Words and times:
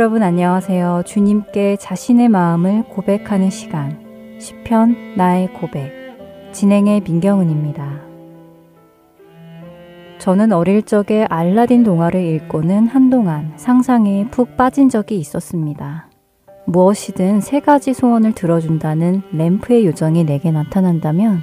여러분 0.00 0.22
안녕하세요. 0.22 1.02
주님께 1.04 1.76
자신의 1.76 2.30
마음을 2.30 2.84
고백하는 2.84 3.50
시간 3.50 4.00
시편 4.40 5.16
나의 5.18 5.52
고백 5.52 5.92
진행의 6.52 7.02
민경은입니다. 7.02 8.00
저는 10.16 10.52
어릴 10.52 10.84
적에 10.84 11.26
알라딘 11.28 11.84
동화를 11.84 12.18
읽고는 12.18 12.86
한동안 12.86 13.52
상상에 13.56 14.26
푹 14.30 14.56
빠진 14.56 14.88
적이 14.88 15.18
있었습니다. 15.18 16.08
무엇이든 16.64 17.42
세 17.42 17.60
가지 17.60 17.92
소원을 17.92 18.32
들어준다는 18.32 19.20
램프의 19.32 19.84
요정이 19.84 20.24
내게 20.24 20.50
나타난다면 20.50 21.42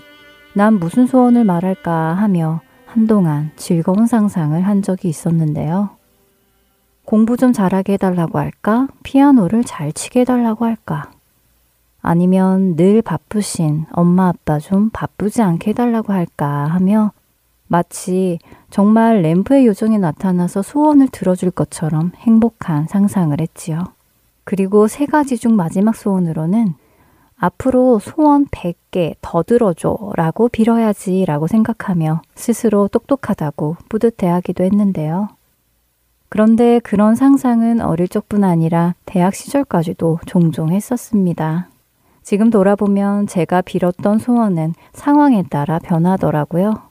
난 0.55 0.80
무슨 0.80 1.05
소원을 1.05 1.44
말할까 1.44 2.16
하며 2.16 2.61
한동안 2.88 3.52
즐거운 3.55 4.08
상상을 4.08 4.59
한 4.59 4.81
적이 4.81 5.09
있었는데요. 5.09 5.96
공부 7.08 7.38
좀 7.38 7.53
잘하게 7.53 7.94
해달라고 7.94 8.38
할까? 8.38 8.89
피아노를 9.02 9.63
잘 9.63 9.94
치게 9.94 10.19
해달라고 10.19 10.66
할까? 10.66 11.09
아니면 12.02 12.75
늘 12.75 13.02
바쁘신 13.02 13.86
엄마 13.94 14.27
아빠 14.27 14.59
좀 14.59 14.89
바쁘지 14.89 15.41
않게 15.41 15.69
해달라고 15.69 16.11
할까 16.11 16.66
하며 16.66 17.14
마치 17.67 18.39
정말 18.69 19.22
램프의 19.22 19.66
요정이 19.67 19.99
나타나서 19.99 20.61
소원을 20.61 21.08
들어줄 21.08 21.52
것처럼 21.52 22.11
행복한 22.17 22.88
상상을 22.88 23.39
했지요. 23.39 23.86
그리고 24.44 24.89
세 24.89 25.05
가지 25.05 25.38
중 25.38 25.55
마지막 25.55 25.95
소원으로는 25.95 26.73
앞으로 27.38 27.99
소원 27.99 28.47
100개 28.47 29.16
더 29.21 29.44
들어줘 29.44 30.11
라고 30.17 30.49
빌어야지 30.49 31.23
라고 31.23 31.47
생각하며 31.47 32.21
스스로 32.36 32.89
똑똑하다고 32.89 33.77
뿌듯해 33.88 34.30
하기도 34.30 34.66
했는데요. 34.66 35.36
그런데 36.30 36.80
그런 36.80 37.16
상상은 37.16 37.81
어릴 37.81 38.08
적뿐 38.08 38.44
아니라 38.44 38.95
대학 39.06 39.33
시절까지도 39.33 40.20
종종 40.25 40.70
했었습니다. 40.72 41.70
지금 42.23 42.50
돌아보면 42.50 43.28
제가 43.28 43.61
빌었던 43.61 44.20
소원은 44.20 44.73
상황에 44.94 45.44
따라 45.50 45.80
변하더라고요. 45.80 46.81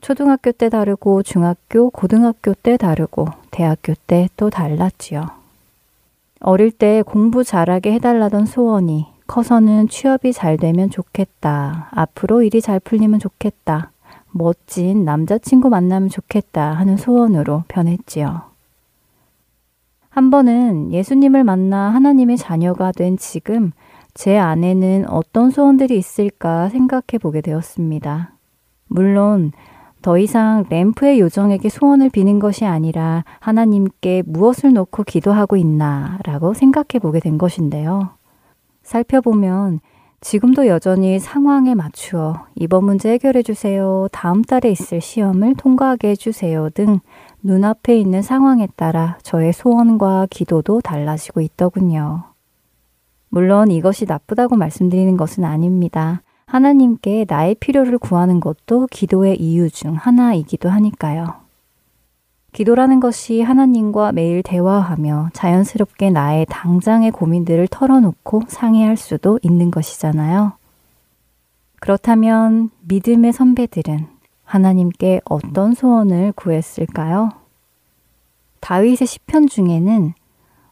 초등학교 0.00 0.52
때 0.52 0.68
다르고 0.68 1.22
중학교, 1.22 1.90
고등학교 1.90 2.54
때 2.54 2.76
다르고 2.76 3.26
대학교 3.50 3.94
때 4.06 4.28
또 4.36 4.50
달랐지요. 4.50 5.26
어릴 6.40 6.70
때 6.70 7.02
공부 7.02 7.44
잘하게 7.44 7.92
해달라던 7.94 8.46
소원이 8.46 9.06
커서는 9.26 9.88
취업이 9.88 10.32
잘 10.32 10.56
되면 10.56 10.90
좋겠다. 10.90 11.88
앞으로 11.90 12.42
일이 12.42 12.60
잘 12.60 12.78
풀리면 12.78 13.18
좋겠다. 13.18 13.90
멋진 14.30 15.04
남자친구 15.04 15.68
만나면 15.70 16.08
좋겠다 16.08 16.72
하는 16.72 16.96
소원으로 16.96 17.64
변했지요. 17.68 18.55
한 20.16 20.30
번은 20.30 20.94
예수님을 20.94 21.44
만나 21.44 21.90
하나님의 21.90 22.38
자녀가 22.38 22.90
된 22.90 23.18
지금 23.18 23.72
제 24.14 24.38
안에는 24.38 25.10
어떤 25.10 25.50
소원들이 25.50 25.98
있을까 25.98 26.70
생각해 26.70 27.18
보게 27.20 27.42
되었습니다. 27.42 28.32
물론 28.88 29.52
더 30.00 30.16
이상 30.16 30.64
램프의 30.70 31.20
요정에게 31.20 31.68
소원을 31.68 32.08
비는 32.08 32.38
것이 32.38 32.64
아니라 32.64 33.24
하나님께 33.40 34.22
무엇을 34.24 34.72
놓고 34.72 35.02
기도하고 35.02 35.58
있나 35.58 36.18
라고 36.24 36.54
생각해 36.54 36.98
보게 36.98 37.20
된 37.20 37.36
것인데요. 37.36 38.08
살펴보면 38.84 39.80
지금도 40.22 40.66
여전히 40.66 41.18
상황에 41.18 41.74
맞추어 41.74 42.46
이번 42.54 42.84
문제 42.84 43.10
해결해 43.10 43.42
주세요. 43.42 44.08
다음 44.12 44.40
달에 44.40 44.70
있을 44.70 45.02
시험을 45.02 45.56
통과하게 45.56 46.08
해 46.08 46.16
주세요. 46.16 46.70
등 46.70 47.00
눈앞에 47.46 47.96
있는 47.96 48.22
상황에 48.22 48.66
따라 48.74 49.18
저의 49.22 49.52
소원과 49.52 50.26
기도도 50.30 50.80
달라지고 50.80 51.40
있더군요. 51.40 52.24
물론 53.28 53.70
이것이 53.70 54.04
나쁘다고 54.04 54.56
말씀드리는 54.56 55.16
것은 55.16 55.44
아닙니다. 55.44 56.22
하나님께 56.46 57.26
나의 57.28 57.54
필요를 57.54 57.98
구하는 57.98 58.40
것도 58.40 58.88
기도의 58.90 59.40
이유 59.40 59.70
중 59.70 59.94
하나이기도 59.94 60.68
하니까요. 60.68 61.46
기도라는 62.52 62.98
것이 62.98 63.42
하나님과 63.42 64.12
매일 64.12 64.42
대화하며 64.42 65.30
자연스럽게 65.32 66.10
나의 66.10 66.46
당장의 66.48 67.12
고민들을 67.12 67.68
털어놓고 67.68 68.42
상의할 68.48 68.96
수도 68.96 69.38
있는 69.42 69.70
것이잖아요. 69.70 70.54
그렇다면 71.80 72.70
믿음의 72.88 73.32
선배들은 73.32 74.15
하나님께 74.46 75.20
어떤 75.26 75.74
소원을 75.74 76.32
구했을까요? 76.32 77.30
다윗의 78.60 79.06
시편 79.06 79.48
중에는 79.48 80.14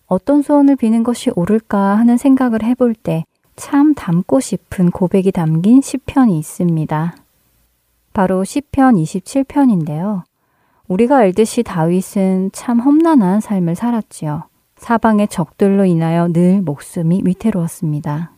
어떤 0.07 0.41
소원을 0.41 0.77
비는 0.77 1.03
것이 1.03 1.31
옳을까 1.35 1.99
하는 1.99 2.17
생각을 2.17 2.63
해볼 2.63 2.95
때 2.95 3.25
참 3.57 3.95
담고 3.95 4.41
싶은 4.41 4.91
고백이 4.91 5.33
담긴 5.33 5.81
시편이 5.81 6.39
있습니다. 6.39 7.17
바로 8.13 8.45
시편 8.45 8.97
27편인데요. 8.97 10.23
우리가 10.89 11.19
알듯이 11.19 11.63
다윗은 11.63 12.51
참 12.53 12.81
험난한 12.81 13.41
삶을 13.41 13.75
살았지요. 13.75 14.45
사방의 14.77 15.29
적들로 15.29 15.85
인하여 15.85 16.29
늘 16.29 16.61
목숨이 16.63 17.23
위태로웠습니다. 17.25 18.33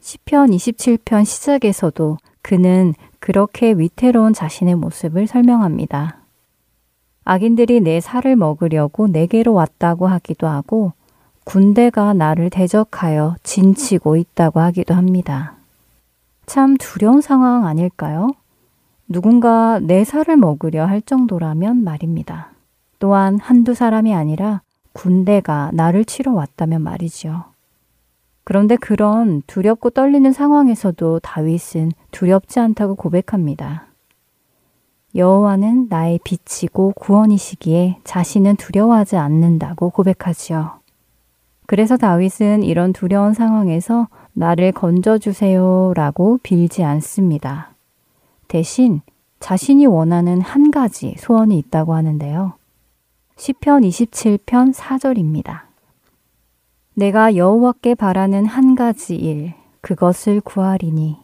시편 0.00 0.50
27편 0.50 1.24
시작에서도 1.24 2.16
그는 2.40 2.94
그렇게 3.20 3.72
위태로운 3.72 4.32
자신의 4.32 4.74
모습을 4.74 5.26
설명합니다. 5.26 6.16
악인들이 7.24 7.80
내 7.80 8.00
살을 8.00 8.34
먹으려고 8.34 9.06
내게로 9.06 9.52
왔다고 9.52 10.08
하기도 10.08 10.48
하고 10.48 10.92
군대가 11.44 12.12
나를 12.14 12.50
대적하여 12.50 13.36
진치고 13.42 14.16
있다고 14.16 14.60
하기도 14.60 14.94
합니다. 14.94 15.54
참 16.46 16.76
두려운 16.76 17.20
상황 17.20 17.66
아닐까요? 17.66 18.30
누군가 19.08 19.78
내 19.80 20.04
살을 20.04 20.36
먹으려 20.36 20.86
할 20.86 21.02
정도라면 21.02 21.84
말입니다. 21.84 22.50
또한 22.98 23.38
한두 23.38 23.74
사람이 23.74 24.14
아니라 24.14 24.62
군대가 24.92 25.70
나를 25.72 26.04
치러 26.04 26.32
왔다면 26.32 26.82
말이지요. 26.82 27.49
그런데 28.44 28.76
그런 28.76 29.42
두렵고 29.46 29.90
떨리는 29.90 30.32
상황에서도 30.32 31.20
다윗은 31.20 31.92
두렵지 32.10 32.60
않다고 32.60 32.94
고백합니다. 32.96 33.86
여호와는 35.14 35.88
나의 35.88 36.20
빛이고 36.24 36.92
구원이시기에 36.96 37.98
자신은 38.04 38.56
두려워하지 38.56 39.16
않는다고 39.16 39.90
고백하지요. 39.90 40.80
그래서 41.66 41.96
다윗은 41.96 42.62
이런 42.62 42.92
두려운 42.92 43.34
상황에서 43.34 44.08
나를 44.32 44.72
건져주세요 44.72 45.92
라고 45.94 46.38
빌지 46.42 46.82
않습니다. 46.84 47.74
대신 48.48 49.00
자신이 49.40 49.86
원하는 49.86 50.40
한 50.40 50.70
가지 50.70 51.14
소원이 51.18 51.58
있다고 51.58 51.94
하는데요. 51.94 52.54
시편 53.36 53.82
27편 53.82 54.74
4절입니다. 54.74 55.69
내가 57.00 57.34
여호와께 57.34 57.94
바라는 57.94 58.44
한 58.44 58.74
가지 58.74 59.16
일 59.16 59.54
그것을 59.80 60.42
구하리니 60.42 61.16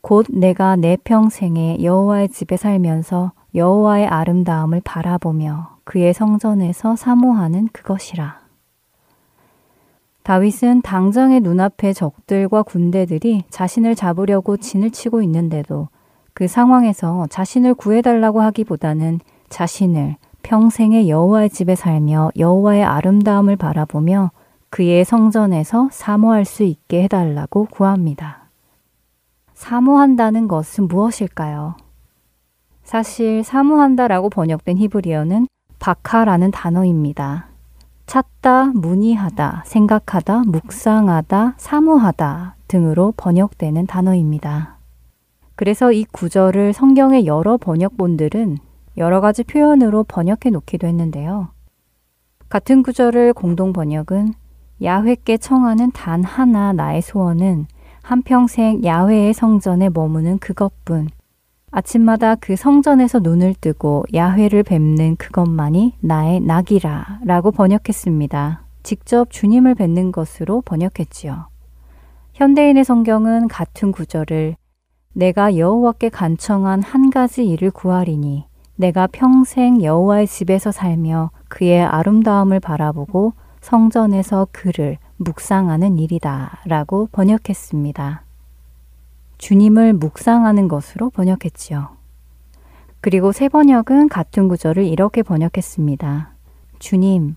곧 0.00 0.24
내가 0.30 0.74
내 0.76 0.96
평생에 0.96 1.82
여호와의 1.82 2.30
집에 2.30 2.56
살면서 2.56 3.32
여호와의 3.54 4.06
아름다움을 4.06 4.80
바라보며 4.82 5.76
그의 5.84 6.14
성전에서 6.14 6.96
사모하는 6.96 7.68
그것이라. 7.74 8.40
다윗은 10.22 10.80
당장의 10.80 11.40
눈앞에 11.40 11.92
적들과 11.92 12.62
군대들이 12.62 13.44
자신을 13.50 13.96
잡으려고 13.96 14.56
진을 14.56 14.92
치고 14.92 15.20
있는데도 15.20 15.88
그 16.32 16.48
상황에서 16.48 17.26
자신을 17.28 17.74
구해달라고 17.74 18.40
하기보다는 18.40 19.20
자신을 19.50 20.16
평생의 20.42 21.10
여호와의 21.10 21.50
집에 21.50 21.74
살며 21.74 22.30
여호와의 22.38 22.82
아름다움을 22.82 23.56
바라보며 23.56 24.30
그의 24.76 25.06
성전에서 25.06 25.88
사모할 25.90 26.44
수 26.44 26.62
있게 26.62 27.04
해달라고 27.04 27.64
구합니다. 27.70 28.50
사모한다는 29.54 30.48
것은 30.48 30.86
무엇일까요? 30.86 31.78
사실 32.84 33.42
사모한다라고 33.42 34.28
번역된 34.28 34.76
히브리어는 34.76 35.48
바카라는 35.78 36.50
단어입니다. 36.50 37.46
찾다, 38.04 38.66
문의하다, 38.74 39.62
생각하다, 39.64 40.42
묵상하다, 40.44 41.54
사모하다 41.56 42.56
등으로 42.68 43.14
번역되는 43.16 43.86
단어입니다. 43.86 44.76
그래서 45.54 45.90
이 45.90 46.04
구절을 46.04 46.74
성경의 46.74 47.24
여러 47.24 47.56
번역본들은 47.56 48.58
여러 48.98 49.22
가지 49.22 49.42
표현으로 49.42 50.04
번역해 50.04 50.50
놓기도 50.52 50.86
했는데요. 50.86 51.48
같은 52.50 52.82
구절을 52.82 53.32
공동 53.32 53.72
번역은 53.72 54.34
야훼께 54.82 55.38
청하는 55.38 55.90
단 55.92 56.22
하나 56.22 56.72
나의 56.72 57.02
소원은 57.02 57.66
한평생 58.02 58.84
야훼의 58.84 59.32
성전에 59.32 59.88
머무는 59.88 60.38
그것뿐 60.38 61.08
아침마다 61.70 62.36
그 62.36 62.56
성전에서 62.56 63.18
눈을 63.18 63.54
뜨고 63.60 64.04
야훼를 64.14 64.62
뵙는 64.62 65.16
그것만이 65.16 65.94
나의 66.00 66.40
낙이라 66.40 67.20
라고 67.24 67.50
번역했습니다. 67.50 68.62
직접 68.82 69.30
주님을 69.30 69.74
뵙는 69.74 70.12
것으로 70.12 70.62
번역했지요. 70.62 71.48
현대인의 72.34 72.84
성경은 72.84 73.48
같은 73.48 73.92
구절을 73.92 74.56
내가 75.12 75.56
여호와께 75.56 76.10
간청한 76.10 76.82
한 76.82 77.10
가지 77.10 77.46
일을 77.46 77.70
구하리니 77.70 78.44
내가 78.76 79.06
평생 79.06 79.82
여호와의 79.82 80.26
집에서 80.26 80.70
살며 80.70 81.30
그의 81.48 81.82
아름다움을 81.82 82.60
바라보고 82.60 83.32
성전에서 83.66 84.46
그를 84.52 84.96
묵상하는 85.16 85.98
일이다 85.98 86.60
라고 86.66 87.08
번역했습니다. 87.10 88.22
주님을 89.38 89.92
묵상하는 89.94 90.68
것으로 90.68 91.10
번역했지요. 91.10 91.88
그리고 93.00 93.32
세 93.32 93.48
번역은 93.48 94.08
같은 94.08 94.46
구절을 94.46 94.84
이렇게 94.84 95.24
번역했습니다. 95.24 96.30
주님, 96.78 97.34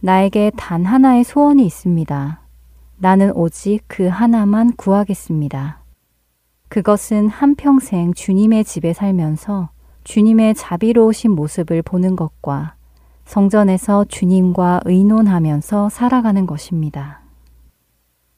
나에게 0.00 0.52
단 0.58 0.84
하나의 0.84 1.24
소원이 1.24 1.64
있습니다. 1.64 2.40
나는 2.98 3.32
오직 3.32 3.80
그 3.86 4.08
하나만 4.08 4.76
구하겠습니다. 4.76 5.80
그것은 6.68 7.28
한평생 7.28 8.12
주님의 8.12 8.64
집에 8.64 8.92
살면서 8.92 9.70
주님의 10.04 10.54
자비로우신 10.54 11.30
모습을 11.30 11.80
보는 11.80 12.14
것과 12.14 12.74
성전에서 13.24 14.04
주님과 14.06 14.82
의논하면서 14.84 15.88
살아가는 15.88 16.46
것입니다. 16.46 17.20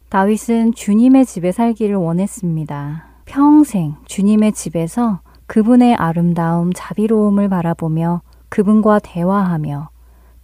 다윗은 0.08 0.74
주님의 0.74 1.26
집에 1.26 1.50
살기를 1.52 1.96
원했습니다. 1.96 3.04
평생 3.24 3.96
주님의 4.04 4.52
집에서 4.52 5.20
그분의 5.46 5.96
아름다움, 5.96 6.72
자비로움을 6.74 7.48
바라보며 7.48 8.22
그분과 8.48 9.00
대화하며 9.00 9.90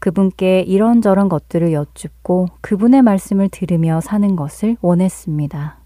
그분께 0.01 0.61
이런저런 0.63 1.29
것들을 1.29 1.73
여쭙고 1.73 2.49
그분의 2.63 3.03
말씀을 3.03 3.49
들으며 3.51 4.01
사는 4.01 4.35
것을 4.35 4.77
원했습니다. 4.81 5.77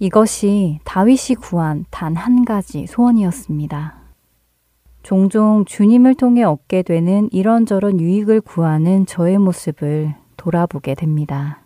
이것이 0.00 0.80
다윗이 0.84 1.36
구한 1.40 1.84
단 1.90 2.16
한 2.16 2.44
가지 2.44 2.86
소원이었습니다. 2.86 4.01
종종 5.02 5.64
주님을 5.64 6.14
통해 6.14 6.42
얻게 6.42 6.82
되는 6.82 7.28
이런저런 7.32 8.00
유익을 8.00 8.40
구하는 8.40 9.04
저의 9.04 9.38
모습을 9.38 10.14
돌아보게 10.36 10.94
됩니다. 10.94 11.62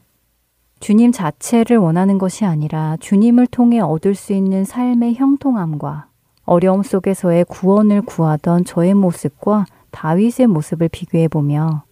주님 0.81 1.13
자체를 1.13 1.79
원하는 1.79 2.19
것이 2.19 2.45
아니라 2.45 2.97
주님을 3.01 3.47
통해 3.47 3.81
얻을 3.81 4.15
수 4.15 4.33
있는 4.33 4.65
삶의 4.65 5.15
형통함과 5.15 6.07
어려움 6.45 6.83
속에서의 6.83 7.45
구원을 7.47 8.03
구하던 8.03 8.65
저의 8.65 8.95
모습과 8.95 9.67
다윗의 9.91 10.47
모습을 10.47 10.89
비교해 10.89 11.29
보며 11.29 11.85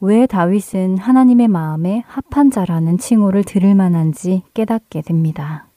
왜 0.00 0.26
다윗은 0.26 0.98
하나님의 0.98 1.48
마음에 1.48 2.04
합한 2.06 2.50
자라는 2.50 2.98
칭호를 2.98 3.44
들을 3.44 3.74
만한지 3.74 4.42
깨닫게 4.54 5.02
됩니다. 5.02 5.69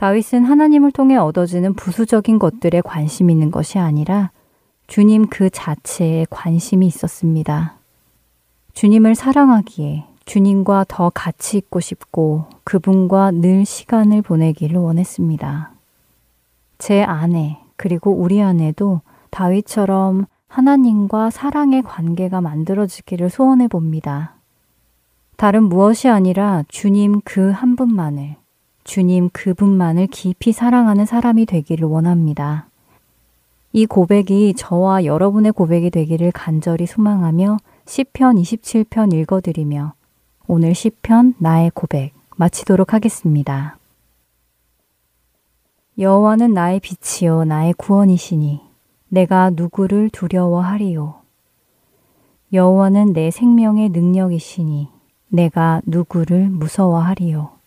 다윗은 0.00 0.44
하나님을 0.44 0.92
통해 0.92 1.16
얻어지는 1.16 1.74
부수적인 1.74 2.38
것들에 2.38 2.80
관심 2.80 3.28
있는 3.28 3.50
것이 3.50 3.78
아니라 3.78 4.30
주님 4.86 5.26
그 5.26 5.50
자체에 5.50 6.24
관심이 6.30 6.86
있었습니다. 6.86 7.74
주님을 8.72 9.14
사랑하기에 9.14 10.06
주님과 10.24 10.86
더 10.88 11.10
같이 11.10 11.58
있고 11.58 11.80
싶고 11.80 12.46
그분과 12.64 13.30
늘 13.30 13.66
시간을 13.66 14.22
보내기를 14.22 14.78
원했습니다. 14.80 15.72
제 16.78 17.02
아내, 17.02 17.58
그리고 17.76 18.10
우리 18.10 18.40
아내도 18.40 19.02
다윗처럼 19.28 20.24
하나님과 20.48 21.28
사랑의 21.28 21.82
관계가 21.82 22.40
만들어지기를 22.40 23.28
소원해 23.28 23.68
봅니다. 23.68 24.36
다른 25.36 25.64
무엇이 25.64 26.08
아니라 26.08 26.64
주님 26.68 27.20
그 27.20 27.52
한 27.52 27.76
분만을, 27.76 28.39
주님 28.90 29.30
그분만을 29.32 30.08
깊이 30.08 30.50
사랑하는 30.50 31.06
사람이 31.06 31.46
되기를 31.46 31.86
원합니다. 31.86 32.66
이 33.72 33.86
고백이 33.86 34.54
저와 34.54 35.04
여러분의 35.04 35.52
고백이 35.52 35.90
되기를 35.90 36.32
간절히 36.32 36.86
소망하며 36.86 37.58
시편 37.86 38.34
27편 38.34 39.14
읽어드리며 39.14 39.92
오늘 40.48 40.74
시편 40.74 41.34
나의 41.38 41.70
고백 41.72 42.14
마치도록 42.34 42.92
하겠습니다. 42.92 43.78
여호와는 45.96 46.52
나의 46.52 46.80
빛이요 46.80 47.44
나의 47.44 47.74
구원이시니 47.74 48.60
내가 49.08 49.50
누구를 49.50 50.10
두려워하리요 50.10 51.14
여호와는 52.52 53.12
내 53.12 53.30
생명의 53.30 53.90
능력이시니 53.90 54.88
내가 55.28 55.80
누구를 55.86 56.48
무서워하리요 56.48 57.59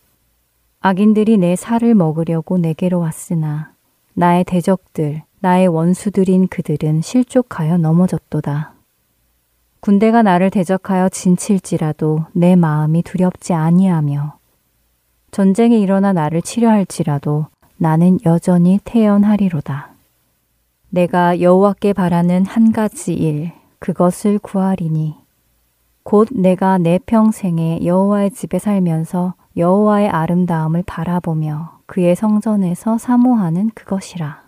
악인들이 0.86 1.38
내 1.38 1.56
살을 1.56 1.94
먹으려고 1.94 2.58
내게로 2.58 2.98
왔으나 2.98 3.72
나의 4.12 4.44
대적들 4.44 5.22
나의 5.40 5.66
원수들인 5.66 6.48
그들은 6.48 7.00
실족하여 7.00 7.78
넘어졌도다. 7.78 8.74
군대가 9.80 10.20
나를 10.20 10.50
대적하여 10.50 11.08
진칠지라도 11.08 12.26
내 12.34 12.54
마음이 12.54 13.02
두렵지 13.02 13.54
아니하며 13.54 14.36
전쟁이 15.30 15.80
일어나 15.80 16.12
나를 16.12 16.42
치려할지라도 16.42 17.46
나는 17.78 18.18
여전히 18.26 18.78
태연하리로다. 18.84 19.88
내가 20.90 21.40
여호와께 21.40 21.94
바라는 21.94 22.44
한 22.44 22.72
가지 22.72 23.14
일 23.14 23.52
그것을 23.78 24.38
구하리니 24.38 25.14
곧 26.02 26.28
내가 26.30 26.76
내 26.76 26.98
평생에 26.98 27.86
여호와의 27.86 28.32
집에 28.32 28.58
살면서 28.58 29.32
여호와의 29.56 30.08
아름다움을 30.08 30.82
바라보며 30.84 31.78
그의 31.86 32.16
성전에서 32.16 32.98
사모하는 32.98 33.70
그것이라. 33.74 34.42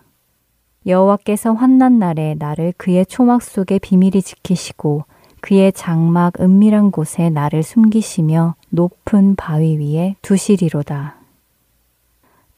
여호와께서 0.85 1.53
환난 1.53 1.99
날에 1.99 2.35
나를 2.37 2.73
그의 2.77 3.05
초막 3.05 3.41
속에 3.41 3.79
비밀히 3.79 4.21
지키시고 4.21 5.03
그의 5.41 5.71
장막 5.71 6.39
은밀한 6.41 6.91
곳에 6.91 7.29
나를 7.29 7.63
숨기시며 7.63 8.55
높은 8.69 9.35
바위 9.35 9.77
위에 9.77 10.15
두시리로다. 10.21 11.15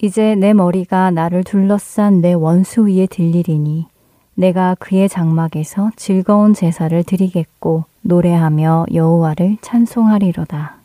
이제 0.02 0.34
내 0.36 0.54
머리가 0.54 1.12
나를 1.12 1.44
둘러싼 1.44 2.22
내 2.22 2.34
원수 2.34 2.88
위에 2.88 3.06
들리리니 3.08 3.88
내가 4.36 4.76
그의 4.80 5.10
장막에서 5.10 5.92
즐거운 5.98 6.54
제사를 6.54 7.04
드리겠고 7.04 7.84
노래하며 8.02 8.86
여호와를 8.94 9.58
찬송하리로다. 9.62 10.79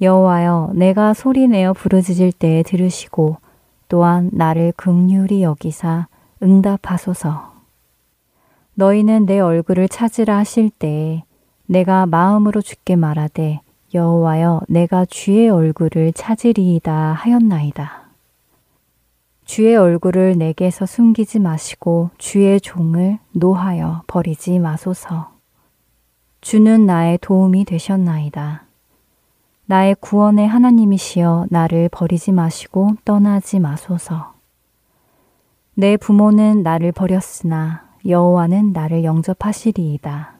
여호와여 0.00 0.70
내가 0.74 1.12
소리내어 1.12 1.74
부르짖을 1.74 2.32
때에 2.32 2.62
들으시고 2.62 3.36
또한 3.88 4.30
나를 4.32 4.72
극률이 4.76 5.42
여기사 5.42 6.06
응답하소서. 6.42 7.52
너희는 8.74 9.26
내 9.26 9.40
얼굴을 9.40 9.88
찾으라 9.88 10.38
하실 10.38 10.70
때에 10.70 11.24
내가 11.66 12.06
마음으로 12.06 12.62
죽게 12.62 12.96
말하되 12.96 13.60
여호와여 13.92 14.62
내가 14.68 15.04
주의 15.04 15.50
얼굴을 15.50 16.12
찾으리이다 16.14 16.92
하였나이다. 17.12 18.00
주의 19.44 19.76
얼굴을 19.76 20.38
내게서 20.38 20.86
숨기지 20.86 21.40
마시고 21.40 22.10
주의 22.16 22.60
종을 22.60 23.18
노하여 23.32 24.02
버리지 24.06 24.60
마소서. 24.60 25.32
주는 26.40 26.86
나의 26.86 27.18
도움이 27.20 27.64
되셨나이다. 27.64 28.69
나의 29.70 29.94
구원의 30.00 30.48
하나님이시여 30.48 31.46
나를 31.48 31.88
버리지 31.92 32.32
마시고 32.32 32.96
떠나지 33.04 33.60
마소서. 33.60 34.34
내 35.74 35.96
부모는 35.96 36.64
나를 36.64 36.90
버렸으나 36.90 37.84
여호와는 38.04 38.72
나를 38.72 39.04
영접하시리이다. 39.04 40.32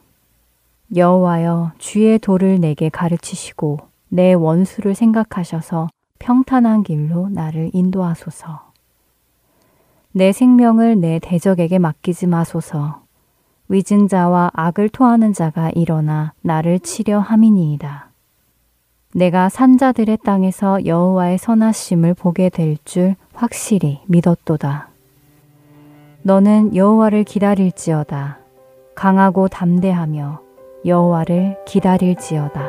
여호와여 0.96 1.70
주의 1.78 2.18
도를 2.18 2.58
내게 2.58 2.88
가르치시고 2.88 3.78
내 4.08 4.32
원수를 4.32 4.96
생각하셔서 4.96 5.86
평탄한 6.18 6.82
길로 6.82 7.28
나를 7.28 7.70
인도하소서. 7.72 8.72
내 10.10 10.32
생명을 10.32 10.98
내 10.98 11.20
대적에게 11.20 11.78
맡기지 11.78 12.26
마소서. 12.26 13.02
위증자와 13.68 14.50
악을 14.54 14.88
토하는 14.88 15.32
자가 15.34 15.70
일어나 15.76 16.32
나를 16.40 16.80
치려 16.80 17.20
함이니이다. 17.20 18.09
내가 19.12 19.48
산자들의 19.48 20.18
땅에서 20.24 20.86
여호와의 20.86 21.38
선하심을 21.38 22.14
보게 22.14 22.48
될 22.48 22.76
줄 22.84 23.16
확실히 23.34 24.00
믿었도다. 24.06 24.88
너는 26.22 26.76
여호와를 26.76 27.24
기다릴지어다. 27.24 28.38
강하고 28.94 29.48
담대하며 29.48 30.40
여호와를 30.84 31.56
기다릴지어다. 31.66 32.68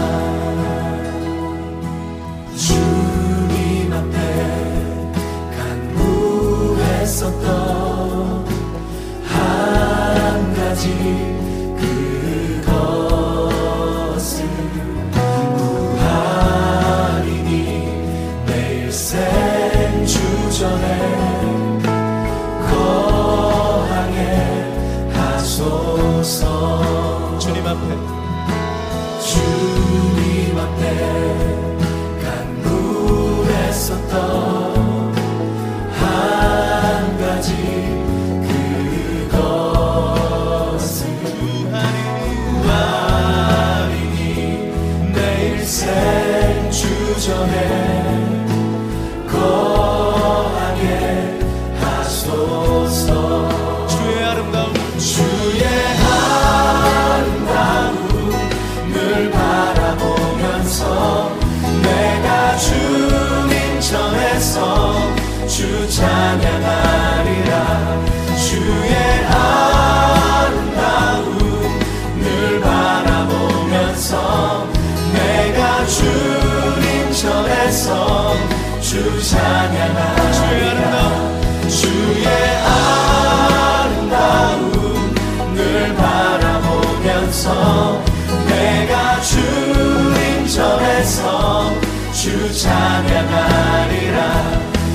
Jesus. 10.81 11.30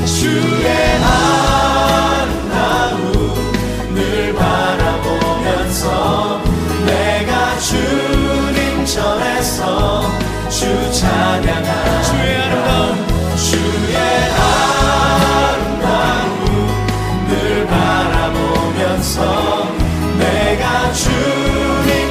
주의 0.07 1.03
아 1.03 1.46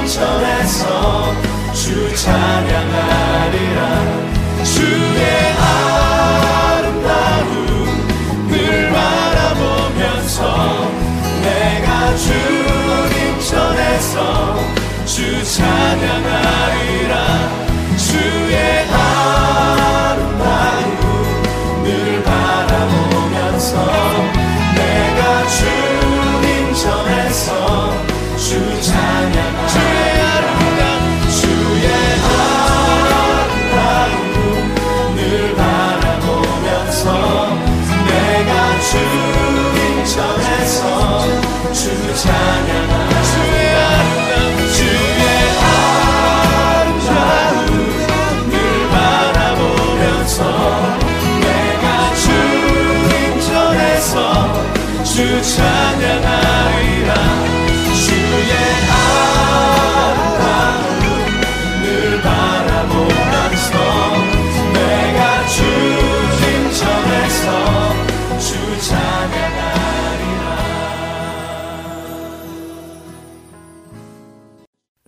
름다움 0.05 1.73
주의 1.73 2.15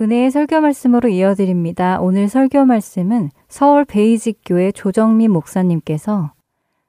은혜의 0.07 0.31
설교 0.31 0.61
말씀으로 0.61 1.09
이어드립니다. 1.09 1.99
오늘 1.99 2.29
설교 2.29 2.63
말씀은 2.63 3.29
서울 3.49 3.83
베이직교회 3.83 4.71
조정민 4.71 5.31
목사님께서 5.31 6.31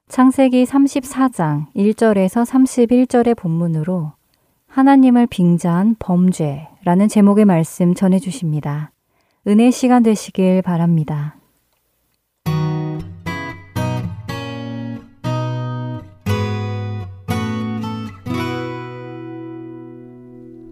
창세기 0.07 0.63
34장 0.63 1.65
1절에서 1.75 2.45
31절의 2.45 3.35
본문으로 3.35 4.13
하나님을 4.67 5.27
빙자한 5.27 5.97
범죄라는 5.99 7.09
제목의 7.09 7.43
말씀 7.43 7.93
전해 7.93 8.19
주십니다. 8.19 8.93
은혜 9.47 9.69
시간 9.69 10.01
되시길 10.01 10.61
바랍니다. 10.61 11.35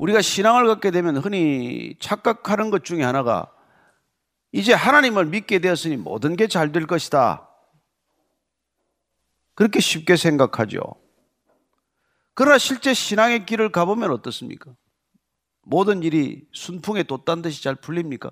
우리가 0.08 0.22
신앙을 0.22 0.68
갖게 0.68 0.90
되면 0.92 1.18
흔히 1.18 1.96
착각하는 2.00 2.70
것 2.70 2.86
중에 2.86 3.04
하나가 3.04 3.52
이제 4.52 4.74
하나님을 4.74 5.26
믿게 5.26 5.60
되었으니 5.60 5.98
모든 5.98 6.36
게 6.38 6.48
잘 6.48 6.72
될 6.72 6.88
것이다. 6.88 7.50
그렇게 9.54 9.80
쉽게 9.80 10.16
생각하죠. 10.16 10.80
그러나 12.34 12.58
실제 12.58 12.94
신앙의 12.94 13.46
길을 13.46 13.72
가보면 13.72 14.12
어떻습니까? 14.12 14.72
모든 15.64 16.04
일이 16.04 16.48
순풍에 16.54 17.04
돛단 17.04 17.42
듯이 17.42 17.62
잘 17.62 17.76
풀립니까? 17.76 18.32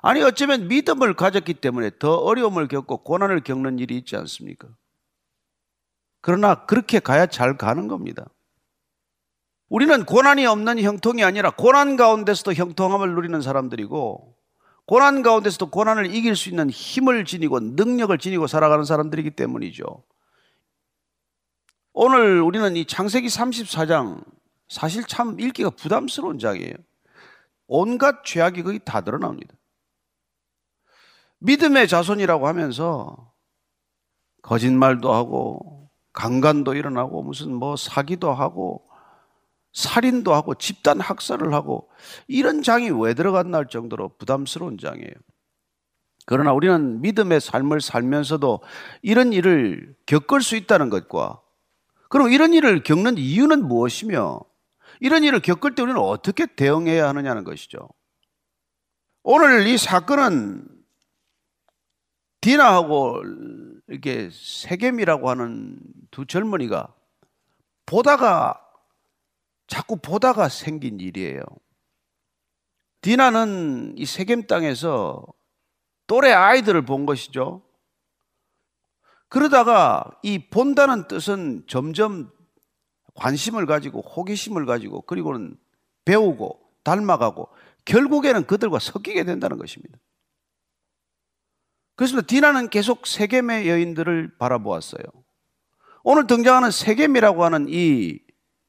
아니, 0.00 0.22
어쩌면 0.22 0.66
믿음을 0.66 1.14
가졌기 1.14 1.54
때문에 1.54 1.90
더 2.00 2.16
어려움을 2.16 2.66
겪고 2.66 3.04
고난을 3.04 3.42
겪는 3.42 3.78
일이 3.78 3.96
있지 3.98 4.16
않습니까? 4.16 4.68
그러나 6.20 6.66
그렇게 6.66 6.98
가야 6.98 7.26
잘 7.26 7.56
가는 7.56 7.86
겁니다. 7.86 8.24
우리는 9.72 10.04
고난이 10.04 10.44
없는 10.44 10.82
형통이 10.82 11.24
아니라 11.24 11.50
고난 11.50 11.96
가운데서도 11.96 12.52
형통함을 12.52 13.14
누리는 13.14 13.40
사람들이고 13.40 14.36
고난 14.84 15.22
가운데서도 15.22 15.70
고난을 15.70 16.14
이길 16.14 16.36
수 16.36 16.50
있는 16.50 16.68
힘을 16.68 17.24
지니고 17.24 17.58
능력을 17.58 18.18
지니고 18.18 18.46
살아가는 18.48 18.84
사람들이기 18.84 19.30
때문이죠. 19.30 20.04
오늘 21.94 22.42
우리는 22.42 22.76
이 22.76 22.84
창세기 22.84 23.28
34장 23.28 24.22
사실 24.68 25.04
참 25.04 25.40
읽기가 25.40 25.70
부담스러운 25.70 26.38
장이에요. 26.38 26.74
온갖 27.66 28.26
죄악이 28.26 28.64
거의 28.64 28.78
다 28.84 29.00
드러납니다. 29.00 29.54
믿음의 31.38 31.88
자손이라고 31.88 32.46
하면서 32.46 33.32
거짓말도 34.42 35.14
하고 35.14 35.88
강간도 36.12 36.74
일어나고 36.74 37.22
무슨 37.22 37.54
뭐 37.54 37.76
사기도 37.76 38.34
하고 38.34 38.91
살인도 39.72 40.34
하고 40.34 40.54
집단 40.54 41.00
학살을 41.00 41.54
하고 41.54 41.90
이런 42.28 42.62
장이 42.62 42.90
왜 42.90 43.14
들어갔나 43.14 43.58
할 43.58 43.68
정도로 43.68 44.16
부담스러운 44.18 44.78
장이에요. 44.78 45.12
그러나 46.26 46.52
우리는 46.52 47.00
믿음의 47.00 47.40
삶을 47.40 47.80
살면서도 47.80 48.60
이런 49.02 49.32
일을 49.32 49.96
겪을 50.06 50.42
수 50.42 50.56
있다는 50.56 50.88
것과 50.90 51.40
그럼 52.08 52.30
이런 52.30 52.52
일을 52.52 52.82
겪는 52.82 53.16
이유는 53.18 53.66
무엇이며 53.66 54.40
이런 55.00 55.24
일을 55.24 55.40
겪을 55.40 55.74
때 55.74 55.82
우리는 55.82 56.00
어떻게 56.00 56.46
대응해야 56.46 57.08
하느냐는 57.08 57.42
것이죠. 57.42 57.88
오늘 59.24 59.66
이 59.66 59.78
사건은 59.78 60.66
디나하고 62.40 63.22
이렇게 63.88 64.28
세겜이라고 64.32 65.30
하는 65.30 65.78
두 66.10 66.26
젊은이가 66.26 66.94
보다가 67.86 68.61
자꾸 69.66 69.96
보다가 69.96 70.48
생긴 70.48 71.00
일이에요. 71.00 71.42
디나는 73.00 73.94
이 73.96 74.06
세겜 74.06 74.46
땅에서 74.46 75.24
또래 76.06 76.32
아이들을 76.32 76.84
본 76.84 77.06
것이죠. 77.06 77.62
그러다가 79.28 80.04
이 80.22 80.50
본다는 80.50 81.08
뜻은 81.08 81.64
점점 81.66 82.30
관심을 83.14 83.66
가지고 83.66 84.00
호기심을 84.02 84.66
가지고 84.66 85.02
그리고는 85.02 85.56
배우고 86.04 86.60
닮아가고 86.84 87.48
결국에는 87.84 88.46
그들과 88.46 88.78
섞이게 88.78 89.24
된다는 89.24 89.58
것입니다. 89.58 89.98
그래서 91.96 92.22
디나는 92.26 92.68
계속 92.68 93.06
세겜의 93.06 93.68
여인들을 93.68 94.36
바라보았어요. 94.38 95.02
오늘 96.04 96.26
등장하는 96.26 96.70
세겜이라고 96.70 97.44
하는 97.44 97.66
이 97.68 98.18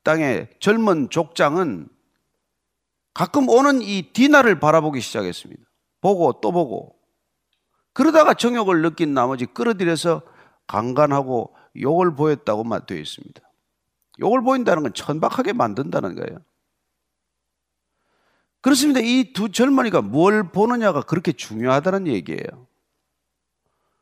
땅의 0.04 0.50
젊은 0.60 1.10
족장은 1.10 1.88
가끔 3.14 3.48
오는 3.50 3.82
이 3.82 4.12
디나를 4.14 4.60
바라보기 4.60 5.02
시작했습니다. 5.02 5.64
보고 6.02 6.40
또 6.42 6.52
보고. 6.52 6.96
그러다가 7.94 8.34
정욕을 8.34 8.82
느낀 8.82 9.14
나머지 9.14 9.46
끌어들여서 9.46 10.24
강간하고 10.68 11.56
욕을 11.80 12.16
보였다고만 12.16 12.86
되어 12.86 12.98
있습니다. 12.98 13.42
욕을 14.20 14.42
보인다는 14.42 14.84
건 14.84 14.94
천박하게 14.94 15.54
만든다는 15.54 16.16
거예요. 16.16 16.40
그렇습니다. 18.62 19.00
이 19.02 19.34
두 19.34 19.52
젊은이가 19.52 20.02
뭘 20.02 20.52
보느냐가 20.52 21.02
그렇게 21.02 21.34
중요하다는 21.34 22.08
얘기예요. 22.08 22.68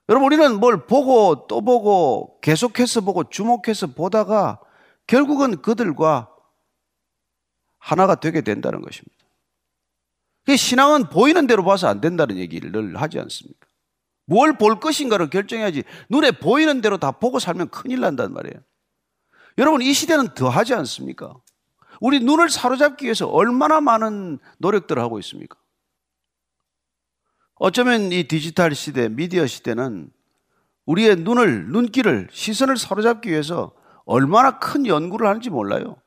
여러분, 0.07 0.25
우리는 0.27 0.59
뭘 0.59 0.85
보고 0.85 1.47
또 1.47 1.61
보고 1.61 2.39
계속해서 2.41 3.01
보고 3.01 3.23
주목해서 3.23 3.87
보다가 3.87 4.59
결국은 5.11 5.61
그들과 5.61 6.33
하나가 7.77 8.15
되게 8.15 8.39
된다는 8.39 8.79
것입니다. 8.79 9.25
신앙은 10.55 11.09
보이는 11.09 11.47
대로 11.47 11.65
봐서 11.65 11.89
안 11.89 11.99
된다는 11.99 12.37
얘기를 12.37 12.71
늘 12.71 12.95
하지 12.95 13.19
않습니까? 13.19 13.67
뭘 14.25 14.53
볼 14.53 14.79
것인가를 14.79 15.29
결정해야지 15.29 15.83
눈에 16.09 16.31
보이는 16.31 16.79
대로 16.79 16.97
다 16.97 17.11
보고 17.11 17.39
살면 17.39 17.71
큰일 17.71 17.99
난단 17.99 18.31
말이에요. 18.31 18.55
여러분, 19.57 19.81
이 19.81 19.91
시대는 19.91 20.33
더 20.33 20.47
하지 20.47 20.73
않습니까? 20.75 21.35
우리 21.99 22.21
눈을 22.21 22.49
사로잡기 22.49 23.03
위해서 23.03 23.27
얼마나 23.27 23.81
많은 23.81 24.39
노력들을 24.59 25.01
하고 25.01 25.19
있습니까? 25.19 25.57
어쩌면 27.55 28.13
이 28.13 28.29
디지털 28.29 28.73
시대, 28.75 29.09
미디어 29.09 29.45
시대는 29.45 30.09
우리의 30.85 31.17
눈을, 31.17 31.67
눈길을, 31.67 32.29
시선을 32.31 32.77
사로잡기 32.77 33.29
위해서 33.29 33.73
얼마나 34.05 34.59
큰 34.59 34.85
연구를 34.85 35.27
하는지 35.27 35.49
몰라요. 35.49 35.97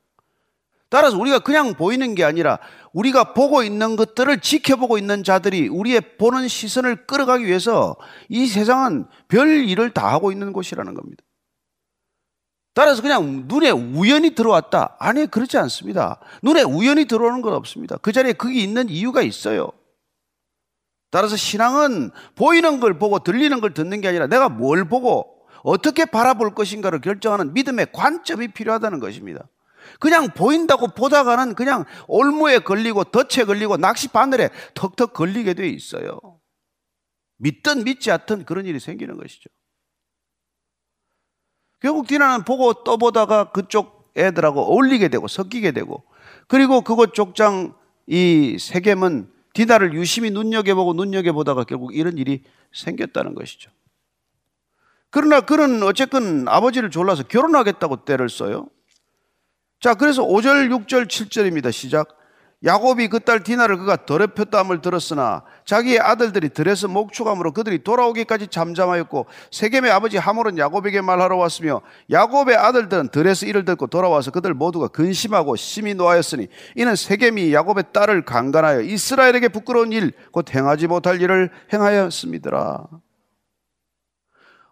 따라서 0.89 1.17
우리가 1.17 1.39
그냥 1.39 1.73
보이는 1.73 2.15
게 2.15 2.23
아니라 2.23 2.59
우리가 2.93 3.33
보고 3.33 3.63
있는 3.63 3.95
것들을 3.95 4.39
지켜보고 4.39 4.97
있는 4.97 5.23
자들이 5.23 5.67
우리의 5.67 6.17
보는 6.17 6.47
시선을 6.47 7.07
끌어가기 7.07 7.45
위해서 7.45 7.95
이 8.29 8.47
세상은 8.47 9.05
별 9.27 9.67
일을 9.67 9.91
다 9.91 10.11
하고 10.13 10.31
있는 10.31 10.53
곳이라는 10.53 10.93
겁니다. 10.93 11.23
따라서 12.73 13.01
그냥 13.01 13.45
눈에 13.47 13.71
우연히 13.71 14.35
들어왔다. 14.35 14.97
아니, 14.99 15.25
그렇지 15.27 15.57
않습니다. 15.57 16.19
눈에 16.43 16.61
우연히 16.61 17.05
들어오는 17.05 17.41
건 17.41 17.53
없습니다. 17.53 17.97
그 17.97 18.11
자리에 18.11 18.33
거기 18.33 18.61
있는 18.61 18.89
이유가 18.89 19.21
있어요. 19.21 19.71
따라서 21.09 21.37
신앙은 21.37 22.11
보이는 22.35 22.81
걸 22.81 22.99
보고 22.99 23.19
들리는 23.19 23.61
걸 23.61 23.73
듣는 23.73 24.01
게 24.01 24.09
아니라 24.09 24.27
내가 24.27 24.49
뭘 24.49 24.89
보고 24.89 25.34
어떻게 25.65 26.05
바라볼 26.05 26.53
것인가를 26.53 27.01
결정하는 27.01 27.53
믿음의 27.53 27.87
관점이 27.91 28.49
필요하다는 28.49 28.99
것입니다. 28.99 29.49
그냥 29.99 30.27
보인다고 30.27 30.89
보다가는 30.89 31.55
그냥 31.55 31.85
올무에 32.07 32.59
걸리고 32.59 33.05
덫에 33.05 33.45
걸리고 33.45 33.77
낚시 33.77 34.09
바늘에 34.09 34.49
턱턱 34.75 35.13
걸리게 35.13 35.55
돼 35.55 35.67
있어요. 35.67 36.19
믿든 37.37 37.83
믿지 37.83 38.11
않든 38.11 38.45
그런 38.45 38.67
일이 38.67 38.79
생기는 38.79 39.17
것이죠. 39.17 39.49
결국 41.79 42.05
디나는 42.05 42.45
보고 42.45 42.83
또 42.83 42.97
보다가 42.97 43.51
그쪽 43.51 44.13
애들하고 44.15 44.61
어울리게 44.71 45.07
되고 45.07 45.27
섞이게 45.27 45.71
되고 45.71 46.03
그리고 46.47 46.81
그곳 46.81 47.15
족장 47.15 47.75
이 48.05 48.57
세겜은 48.59 49.31
디나를 49.53 49.95
유심히 49.95 50.29
눈여겨보고 50.29 50.93
눈여겨보다가 50.93 51.63
결국 51.63 51.95
이런 51.95 52.19
일이 52.19 52.43
생겼다는 52.71 53.33
것이죠. 53.33 53.71
그러나 55.15 55.39
그는 55.39 55.81
어쨌건 55.81 56.45
아버지를 56.45 56.91
졸라서 56.91 57.23
결혼하겠다고 57.23 58.03
때를 58.03 58.27
써요. 58.27 58.67
자, 59.79 59.93
그래서 59.93 60.23
5절, 60.23 60.67
6절, 60.69 61.07
7절입니다. 61.07 61.71
시작. 61.71 62.09
야곱이 62.65 63.07
그 63.07 63.19
딸 63.19 63.41
디나를 63.41 63.77
그가 63.77 64.05
더럽혔다함을 64.05 64.81
들었으나 64.81 65.43
자기의 65.63 65.99
아들들이 65.99 66.49
들에서 66.49 66.89
목축함으로 66.89 67.53
그들이 67.53 67.81
돌아오기까지 67.83 68.47
잠잠하였고 68.47 69.27
세겜의 69.51 69.89
아버지 69.91 70.17
하몰은 70.17 70.57
야곱에게 70.57 70.99
말하러 70.99 71.37
왔으며 71.37 71.81
야곱의 72.11 72.57
아들들은 72.57 73.09
들에서 73.09 73.45
이를 73.45 73.63
듣고 73.63 73.87
돌아와서 73.87 74.31
그들 74.31 74.53
모두가 74.53 74.89
근심하고 74.89 75.55
심히 75.55 75.93
노하였으니 75.93 76.47
이는 76.75 76.95
세겜이 76.95 77.53
야곱의 77.53 77.85
딸을 77.93 78.25
강간하여 78.25 78.81
이스라엘에게 78.81 79.47
부끄러운 79.47 79.93
일 79.93 80.11
곧 80.31 80.53
행하지 80.53 80.87
못할 80.87 81.21
일을 81.21 81.51
행하였습니다. 81.71 82.87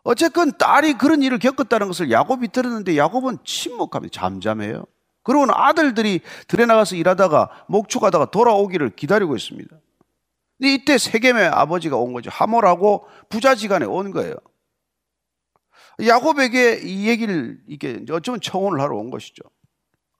어쨌건 0.03 0.51
딸이 0.57 0.93
그런 0.93 1.21
일을 1.21 1.39
겪었다는 1.39 1.87
것을 1.87 2.11
야곱이 2.11 2.49
들었는데 2.49 2.97
야곱은 2.97 3.39
침묵합니다. 3.45 4.11
잠잠해요. 4.13 4.85
그러고는 5.23 5.53
아들들이 5.55 6.19
들에 6.47 6.65
나가서 6.65 6.95
일하다가 6.97 7.65
목축하다가 7.67 8.31
돌아오기를 8.31 8.89
기다리고 8.91 9.35
있습니다. 9.35 9.75
근데 10.57 10.73
이때 10.73 10.97
세겜의 10.97 11.47
아버지가 11.47 11.95
온 11.97 12.13
거죠. 12.13 12.29
하몰하고 12.29 13.07
부자지간에 13.29 13.85
온 13.85 14.11
거예요. 14.11 14.35
야곱에게 16.05 16.81
이 16.83 17.07
얘기를 17.07 17.61
이게 17.67 18.03
어쩌면 18.11 18.41
청혼을 18.41 18.81
하러 18.81 18.97
온 18.97 19.09
것이죠. 19.09 19.43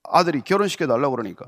아들이 0.03 0.41
결혼시켜 0.41 0.87
달라고 0.87 1.15
그러니까. 1.15 1.47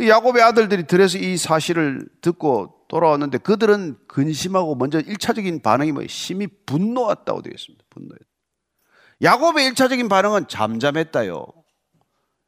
야곱의 0.00 0.42
아들들이 0.42 0.86
들에서 0.86 1.18
이 1.18 1.36
사실을 1.36 2.08
듣고 2.20 2.86
돌아왔는데 2.88 3.38
그들은 3.38 3.98
근심하고 4.06 4.76
먼저 4.76 5.00
1차적인 5.00 5.62
반응이 5.62 5.92
뭐예요? 5.92 6.08
심히 6.08 6.46
분노했다고 6.66 7.42
되어 7.42 7.52
있습니다. 7.52 7.84
분노했다. 7.90 8.24
야곱의 9.22 9.72
1차적인 9.72 10.08
반응은 10.08 10.48
잠잠했다요. 10.48 11.46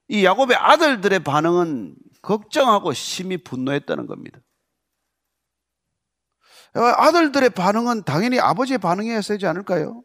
이 0.09 0.25
야곱의 0.25 0.57
아들들의 0.57 1.21
반응은 1.21 1.97
걱정하고 2.23 2.93
심히 2.93 3.37
분노했다는 3.37 4.07
겁니다. 4.07 4.41
아들들의 6.73 7.51
반응은 7.51 8.05
당연히 8.05 8.39
아버지의 8.39 8.79
반응이어야 8.79 9.21
되지 9.23 9.47
않을까요? 9.47 10.05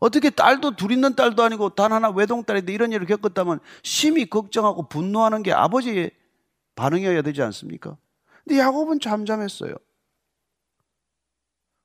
어떻게 0.00 0.30
딸도 0.30 0.76
둘 0.76 0.92
있는 0.92 1.14
딸도 1.14 1.42
아니고 1.42 1.70
단 1.70 1.92
하나 1.92 2.10
외동딸인데 2.10 2.72
이런 2.72 2.92
일을 2.92 3.06
겪었다면 3.06 3.60
심히 3.82 4.28
걱정하고 4.28 4.88
분노하는 4.88 5.42
게 5.42 5.52
아버지의 5.52 6.10
반응이어야 6.78 7.22
되지 7.22 7.42
않습니까? 7.42 7.96
근데 8.44 8.60
야곱은 8.60 9.00
잠잠했어요. 9.00 9.74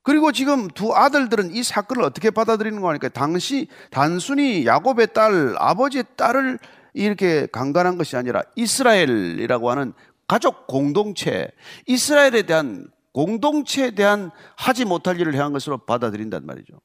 그리고 0.03 0.31
지금 0.31 0.67
두 0.67 0.93
아들들은 0.93 1.55
이 1.55 1.63
사건을 1.63 2.03
어떻게 2.03 2.29
받아들이는 2.29 2.81
거니까 2.81 3.09
당시 3.09 3.67
단순히 3.89 4.65
야곱의 4.65 5.13
딸, 5.13 5.55
아버지의 5.57 6.03
딸을 6.15 6.59
이렇게 6.93 7.47
강간한 7.47 7.97
것이 7.97 8.15
아니라 8.15 8.43
이스라엘이라고 8.55 9.71
하는 9.71 9.93
가족 10.27 10.67
공동체, 10.67 11.49
이스라엘에 11.87 12.43
대한 12.43 12.87
공동체에 13.13 13.91
대한 13.91 14.31
하지 14.57 14.85
못할 14.85 15.19
일을 15.19 15.33
행한 15.33 15.53
것으로 15.53 15.79
받아들인단 15.79 16.45
말이죠. 16.45 16.79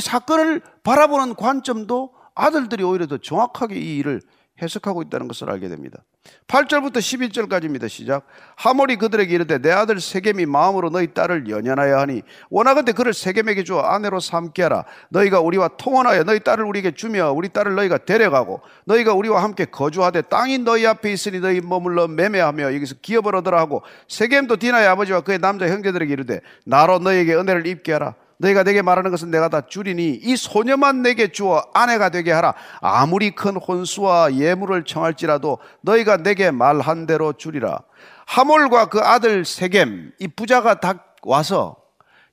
사건을 0.00 0.62
바라보는 0.82 1.34
관점도 1.36 2.12
아들들이 2.34 2.82
오히려 2.82 3.06
더 3.06 3.18
정확하게 3.18 3.76
이 3.76 3.98
일을 3.98 4.20
해석하고 4.62 5.02
있다는 5.02 5.26
것을 5.26 5.50
알게 5.50 5.68
됩니다. 5.68 5.98
8절부터 6.46 6.98
11절까지입니다. 6.98 7.88
시작. 7.88 8.24
하몰이 8.56 8.96
그들에게 8.96 9.34
이르되 9.34 9.58
내 9.58 9.72
아들 9.72 10.00
세겜이 10.00 10.46
마음으로 10.46 10.90
너희 10.90 11.12
딸을 11.12 11.48
연연하여 11.48 11.98
하니 11.98 12.22
원하건대 12.50 12.92
그를 12.92 13.12
세겜에게 13.12 13.64
주어 13.64 13.80
아내로 13.80 14.20
삼게 14.20 14.62
하라. 14.62 14.84
너희가 15.10 15.40
우리와 15.40 15.68
통원하여 15.76 16.22
너희 16.22 16.38
딸을 16.38 16.64
우리에게 16.64 16.92
주며 16.92 17.32
우리 17.32 17.48
딸을 17.48 17.74
너희가 17.74 17.98
데려가고 17.98 18.60
너희가 18.84 19.12
우리와 19.12 19.42
함께 19.42 19.64
거주하되 19.64 20.22
땅이 20.22 20.58
너희 20.58 20.86
앞에 20.86 21.12
있으니 21.12 21.40
너희 21.40 21.60
머물러 21.60 22.06
매매하며 22.06 22.74
여기서 22.74 22.96
기업을 23.02 23.34
얻으라 23.36 23.58
하고 23.58 23.82
세겜도 24.08 24.56
디나의 24.56 24.86
아버지와 24.86 25.22
그의 25.22 25.40
남자 25.40 25.68
형제들에게 25.68 26.12
이르되 26.12 26.40
나로 26.64 27.00
너희에게 27.00 27.34
은혜를 27.34 27.66
입게 27.66 27.92
하라. 27.92 28.14
너희가 28.44 28.62
내게 28.62 28.82
말하는 28.82 29.10
것은 29.10 29.30
내가 29.30 29.48
다 29.48 29.62
줄이니 29.62 30.20
이 30.22 30.36
소녀만 30.36 31.02
내게 31.02 31.32
주어 31.32 31.64
아내가 31.72 32.10
되게 32.10 32.30
하라. 32.30 32.54
아무리 32.80 33.34
큰 33.34 33.56
혼수와 33.56 34.34
예물을 34.34 34.84
청할지라도 34.84 35.58
너희가 35.80 36.18
내게 36.18 36.50
말한 36.50 37.06
대로 37.06 37.32
주리라. 37.32 37.80
하몰과 38.26 38.88
그 38.90 39.00
아들 39.00 39.44
세겜 39.44 40.12
이 40.18 40.28
부자가 40.28 40.80
다 40.80 41.04
와서 41.22 41.76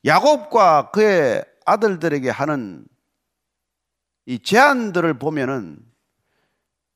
야곱과 0.06 0.92
그의 0.92 1.46
아들들에게 1.66 2.30
하는 2.30 2.86
이 4.26 4.40
제안들을 4.40 5.18
보면은 5.20 5.78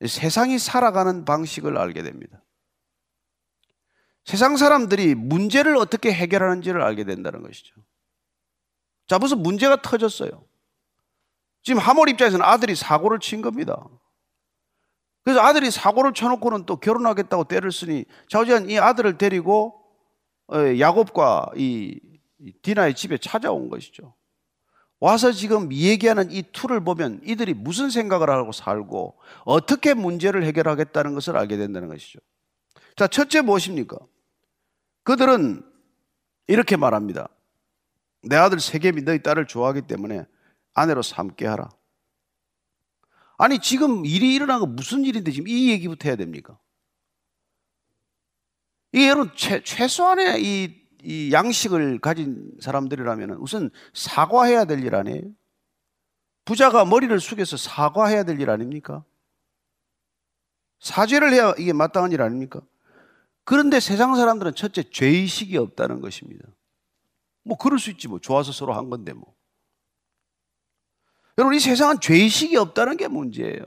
세상이 0.05 0.59
살아가는 0.59 1.23
방식을 1.23 1.77
알게 1.77 2.03
됩니다. 2.03 2.41
세상 4.25 4.57
사람들이 4.57 5.15
문제를 5.15 5.77
어떻게 5.77 6.11
해결하는지를 6.11 6.81
알게 6.81 7.03
된다는 7.03 7.43
것이죠. 7.43 7.84
자, 9.07 9.19
무슨 9.19 9.41
문제가 9.41 9.81
터졌어요. 9.81 10.45
지금 11.63 11.79
하몰 11.79 12.09
입장에서는 12.09 12.45
아들이 12.45 12.75
사고를 12.75 13.19
친 13.19 13.41
겁니다. 13.41 13.87
그래서 15.23 15.41
아들이 15.41 15.71
사고를 15.71 16.13
쳐놓고는 16.13 16.65
또 16.65 16.77
결혼하겠다고 16.77 17.45
떼를 17.45 17.71
쓰니 17.71 18.05
좌우지간 18.29 18.69
이 18.69 18.77
아들을 18.77 19.17
데리고 19.17 19.81
어, 20.47 20.57
야곱과 20.79 21.51
이 21.55 21.99
디나의 22.61 22.93
집에 22.93 23.17
찾아온 23.17 23.69
것이죠. 23.69 24.13
와서 24.99 25.31
지금 25.31 25.73
얘기하는 25.73 26.31
이 26.31 26.43
투를 26.51 26.83
보면 26.83 27.21
이들이 27.23 27.53
무슨 27.55 27.89
생각을 27.89 28.29
하고 28.29 28.51
살고 28.51 29.19
어떻게 29.43 29.93
문제를 29.93 30.43
해결하겠다는 30.45 31.15
것을 31.15 31.35
알게 31.35 31.57
된다는 31.57 31.87
것이죠. 31.89 32.19
자, 32.95 33.07
첫째 33.07 33.41
무엇입니까? 33.41 33.97
그들은 35.03 35.63
이렇게 36.47 36.77
말합니다. 36.77 37.27
내 38.27 38.35
아들 38.35 38.59
세겜이 38.59 39.03
너희 39.03 39.21
딸을 39.21 39.47
좋아하기 39.47 39.83
때문에 39.83 40.25
아내로 40.73 41.01
삼게 41.01 41.45
하라. 41.45 41.69
아니 43.37 43.59
지금 43.59 44.05
일이 44.05 44.33
일어난 44.33 44.59
거 44.59 44.65
무슨 44.65 45.03
일인데 45.05 45.31
지금 45.31 45.47
이 45.47 45.69
얘기부터 45.71 46.09
해야 46.09 46.15
됩니까? 46.15 46.57
이게 48.93 49.09
여러분 49.09 49.31
최, 49.35 49.61
최소한의 49.61 50.41
이, 50.43 50.81
이 51.03 51.31
양식을 51.33 51.99
가진 51.99 52.49
사람들이라면 52.61 53.31
우선 53.39 53.69
사과해야 53.93 54.65
될 54.65 54.79
일 54.83 54.95
아니에요? 54.95 55.21
부자가 56.45 56.85
머리를 56.85 57.19
숙여서 57.19 57.57
사과해야 57.57 58.23
될 58.23 58.39
일 58.39 58.49
아닙니까? 58.49 59.03
사죄를 60.79 61.33
해야 61.33 61.53
이게 61.57 61.73
마땅한 61.73 62.11
일 62.11 62.21
아닙니까? 62.21 62.61
그런데 63.43 63.79
세상 63.79 64.15
사람들은 64.15 64.55
첫째 64.55 64.83
죄의식이 64.83 65.57
없다는 65.57 65.99
것입니다. 66.01 66.47
뭐 67.45 67.57
그럴 67.57 67.79
수 67.79 67.91
있지 67.91 68.07
뭐 68.07 68.19
좋아서 68.19 68.51
서로 68.51 68.73
한 68.73 68.89
건데 68.89 69.13
뭐. 69.13 69.33
여러분 71.37 71.55
이 71.55 71.59
세상은 71.59 71.99
죄의식이 72.01 72.57
없다는 72.57 72.97
게 72.97 73.07
문제예요. 73.07 73.63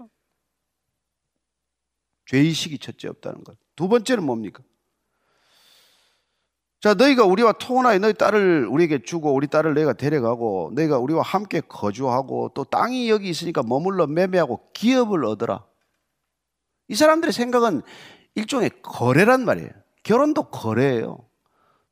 죄의식이 2.27 2.79
첫째 2.79 3.09
없다는 3.09 3.45
것. 3.45 3.57
두 3.77 3.89
번째는 3.89 4.25
뭡니까? 4.25 4.63
자, 6.81 6.95
너희가 6.95 7.25
우리와 7.25 7.53
통혼하여 7.53 7.99
너희 7.99 8.15
딸을 8.15 8.67
우리에게 8.67 9.03
주고 9.03 9.33
우리 9.33 9.47
딸을 9.47 9.75
너희가 9.75 9.95
데려가고 9.95 10.73
너희가 10.75 10.99
우리와 10.99 11.23
함께 11.23 11.61
거주하고 11.61 12.53
또 12.55 12.65
땅이 12.65 13.09
여기 13.11 13.29
있으니까 13.29 13.63
머물러 13.63 14.07
매매하고 14.07 14.71
기업을 14.73 15.25
얻어라. 15.25 15.65
이 16.89 16.95
사람들의 16.95 17.33
생각은 17.33 17.83
일종의 18.35 18.71
거래란 18.83 19.45
말이에요. 19.45 19.71
결혼도 20.03 20.51
거래예요. 20.51 21.28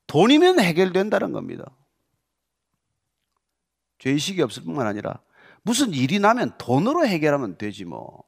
돈이면 0.06 0.60
해결된다는 0.60 1.32
겁니다. 1.32 1.64
죄의식이 3.98 4.42
없을 4.42 4.62
뿐만 4.64 4.86
아니라 4.86 5.20
무슨 5.62 5.92
일이 5.92 6.18
나면 6.18 6.56
돈으로 6.58 7.06
해결하면 7.06 7.58
되지 7.58 7.84
뭐. 7.84 8.24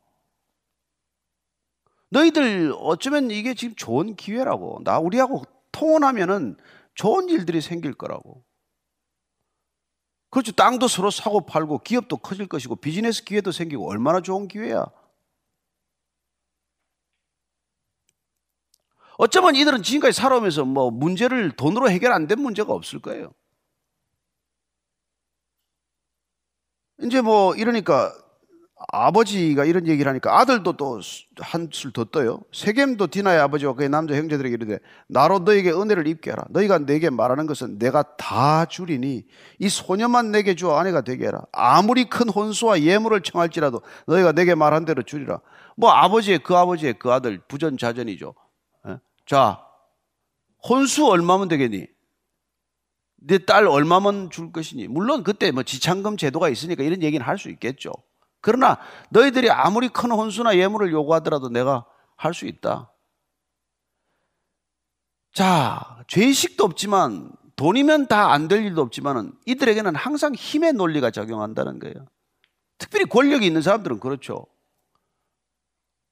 너희들 2.10 2.74
어쩌면 2.78 3.30
이게 3.30 3.54
지금 3.54 3.74
좋은 3.76 4.16
기회라고. 4.16 4.80
나 4.82 4.98
우리하고 4.98 5.42
통혼하면은 5.72 6.56
좋은 6.94 7.28
일들이 7.28 7.60
생길 7.60 7.94
거라고. 7.94 8.44
그렇죠. 10.30 10.52
땅도 10.52 10.88
서로 10.88 11.10
사고 11.10 11.46
팔고 11.46 11.78
기업도 11.78 12.18
커질 12.18 12.48
것이고 12.48 12.76
비즈니스 12.76 13.24
기회도 13.24 13.52
생기고 13.52 13.88
얼마나 13.88 14.20
좋은 14.20 14.48
기회야. 14.48 14.84
어쩌면 19.18 19.56
이들은 19.56 19.82
지금까지 19.82 20.16
살아오면서 20.16 20.64
뭐 20.64 20.90
문제를 20.90 21.50
돈으로 21.52 21.90
해결 21.90 22.12
안 22.12 22.26
된 22.28 22.40
문제가 22.40 22.72
없을 22.72 23.00
거예요. 23.00 23.32
이제 27.02 27.20
뭐 27.20 27.54
이러니까 27.54 28.12
아버지가 28.92 29.64
이런 29.64 29.88
얘기를 29.88 30.08
하니까 30.08 30.38
아들도 30.38 30.76
또 30.76 31.00
한술 31.40 31.92
더 31.92 32.04
떠요. 32.04 32.40
세겜도 32.52 33.08
디나의 33.08 33.40
아버지와 33.40 33.74
그의 33.74 33.88
남자 33.88 34.14
형제들에게 34.14 34.54
이르되 34.54 34.78
나로 35.08 35.40
너에게 35.40 35.72
은혜를 35.72 36.06
입게 36.06 36.30
하라. 36.30 36.44
너희가 36.50 36.78
내게 36.78 37.10
말하는 37.10 37.46
것은 37.46 37.78
내가 37.78 38.04
다 38.16 38.66
주리니 38.66 39.24
이 39.58 39.68
소녀만 39.68 40.30
내게 40.30 40.54
주어 40.54 40.76
아내가 40.78 41.00
되게 41.02 41.26
해라. 41.26 41.42
아무리 41.52 42.08
큰 42.08 42.28
혼수와 42.28 42.80
예물을 42.82 43.20
청할지라도 43.22 43.82
너희가 44.06 44.30
내게 44.32 44.54
말한 44.54 44.84
대로 44.84 45.02
주리라. 45.02 45.40
뭐 45.76 45.90
아버지의 45.90 46.40
그 46.44 46.54
아버지의 46.56 47.00
그 47.00 47.10
아들 47.12 47.40
부전자전이죠. 47.48 48.32
예? 49.30 49.34
자 49.34 49.64
혼수 50.68 51.06
얼마면 51.08 51.48
되겠니? 51.48 51.86
네 53.20 53.38
딸 53.38 53.66
얼마만 53.66 54.30
줄 54.30 54.52
것이니? 54.52 54.88
물론 54.88 55.24
그때 55.24 55.50
뭐 55.50 55.62
지창금 55.64 56.16
제도가 56.16 56.48
있으니까 56.48 56.82
이런 56.84 57.02
얘기는 57.02 57.24
할 57.24 57.36
수 57.38 57.50
있겠죠. 57.50 57.92
그러나 58.40 58.78
너희들이 59.10 59.50
아무리 59.50 59.88
큰 59.88 60.10
혼수나 60.12 60.56
예물을 60.56 60.92
요구하더라도 60.92 61.48
내가 61.48 61.84
할 62.16 62.32
수 62.34 62.46
있다. 62.46 62.92
자, 65.32 66.02
죄의식도 66.08 66.64
없지만 66.64 67.32
돈이면 67.56 68.06
다 68.06 68.30
안 68.32 68.48
될 68.48 68.64
일도 68.64 68.82
없지만은 68.82 69.32
이들에게는 69.46 69.94
항상 69.96 70.34
힘의 70.34 70.72
논리가 70.74 71.10
작용한다는 71.10 71.78
거예요. 71.80 72.06
특별히 72.78 73.04
권력이 73.06 73.44
있는 73.46 73.62
사람들은 73.62 73.98
그렇죠. 74.00 74.46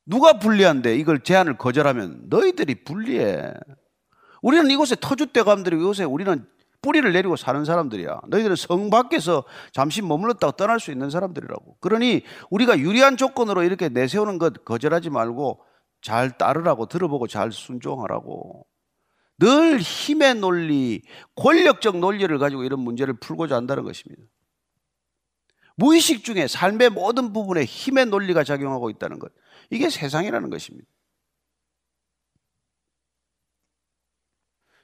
누가 0.07 0.39
불리한데 0.39 0.97
이걸 0.97 1.21
제안을 1.21 1.59
거절하면 1.59 2.27
너희들이 2.29 2.85
불리해. 2.85 3.53
우리는 4.41 4.71
이곳에 4.71 4.95
터줏대감들이고 4.95 5.81
이곳에 5.81 6.05
우리는 6.05 6.47
뿌리를 6.81 7.13
내리고 7.13 7.35
사는 7.35 7.65
사람들이야. 7.65 8.21
너희들은 8.29 8.55
성 8.55 8.91
밖에서 8.91 9.45
잠시 9.73 10.03
머물렀다가 10.03 10.53
떠날 10.57 10.79
수 10.79 10.93
있는 10.93 11.11
사람들이라고. 11.11 11.79
그러니 11.81 12.23
우리가 12.51 12.79
유리한 12.79 13.17
조건으로 13.17 13.65
이렇게 13.65 13.89
내세우는 13.89 14.39
것 14.39 14.65
거절하지 14.65 15.11
말고 15.11 15.61
잘 16.01 16.39
따르라고 16.39 16.87
들어보고 16.87 17.27
잘 17.27 17.51
순종하라고. 17.51 18.65
늘 19.39 19.79
힘의 19.81 20.37
논리, 20.37 21.03
권력적 21.35 21.99
논리를 21.99 22.39
가지고 22.39 22.63
이런 22.63 22.81
문제를 22.81 23.15
풀고자 23.15 23.57
한다는 23.57 23.83
것입니다. 23.83 24.23
무의식 25.77 26.25
중에 26.25 26.47
삶의 26.47 26.91
모든 26.91 27.33
부분에 27.33 27.65
힘의 27.65 28.07
논리가 28.07 28.45
작용하고 28.45 28.89
있다는 28.89 29.19
것. 29.19 29.33
이게 29.71 29.91
세상이라는 29.91 30.51
것입니다. 30.51 30.87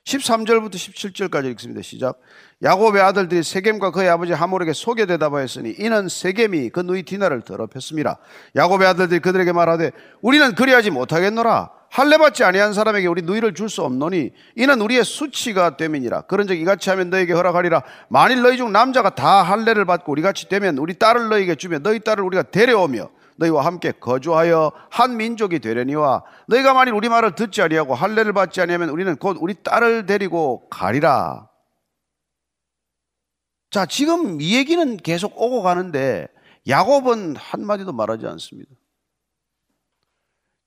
13절부터 0.04 0.74
17절까지 0.74 1.50
읽습니다. 1.52 1.80
시작. 1.80 2.20
야곱의 2.62 3.00
아들들이 3.00 3.42
세겜과 3.42 3.92
그의 3.92 4.08
아버지 4.08 4.32
하몰에게 4.32 4.72
속여 4.72 5.06
대답하였으니 5.06 5.76
이는 5.78 6.08
세겜이 6.08 6.70
그 6.70 6.80
누이 6.80 7.04
디나를 7.04 7.42
더럽혔습니다. 7.42 8.18
야곱의 8.56 8.88
아들들이 8.88 9.20
그들에게 9.20 9.52
말하되 9.52 9.92
우리는 10.20 10.54
그리하지 10.54 10.90
못하겠노라. 10.90 11.70
할례 11.88 12.16
받지 12.16 12.42
아니한 12.42 12.72
사람에게 12.72 13.06
우리 13.06 13.22
누이를 13.22 13.54
줄 13.54 13.68
수 13.68 13.82
없노니 13.82 14.32
이는 14.56 14.80
우리의 14.80 15.04
수치가 15.04 15.76
됨이니라. 15.76 16.22
그런즉 16.22 16.58
이같이 16.58 16.90
하면 16.90 17.10
너에게 17.10 17.32
허락하리라. 17.32 17.82
만일 18.08 18.42
너희 18.42 18.56
중 18.56 18.72
남자가 18.72 19.14
다 19.14 19.42
할례를 19.42 19.84
받고 19.84 20.10
우리 20.10 20.22
같이 20.22 20.48
되면 20.48 20.78
우리 20.78 20.94
딸을 20.94 21.28
너에게 21.28 21.54
주며 21.54 21.78
너희 21.78 22.00
딸을 22.00 22.24
우리가 22.24 22.44
데려오며 22.44 23.08
너희와 23.42 23.64
함께 23.64 23.92
거주하여 23.92 24.72
한 24.90 25.16
민족이 25.16 25.59
되려니와 25.59 26.24
너희가 26.48 26.74
만일 26.74 26.94
우리 26.94 27.09
말을 27.09 27.35
듣지 27.35 27.62
아니하고 27.62 27.94
할례를 27.94 28.33
받지 28.33 28.61
아니하면 28.61 28.88
우리는 28.90 29.14
곧 29.16 29.37
우리 29.40 29.55
딸을 29.62 30.07
데리고 30.07 30.68
가리라. 30.68 31.48
자, 33.70 33.87
지금 33.87 34.40
이 34.40 34.57
얘기는 34.57 34.96
계속 34.98 35.40
오고 35.40 35.62
가는데 35.62 36.28
야곱은 36.68 37.37
한마디도 37.37 37.92
말하지 37.92 38.26
않습니다. 38.26 38.70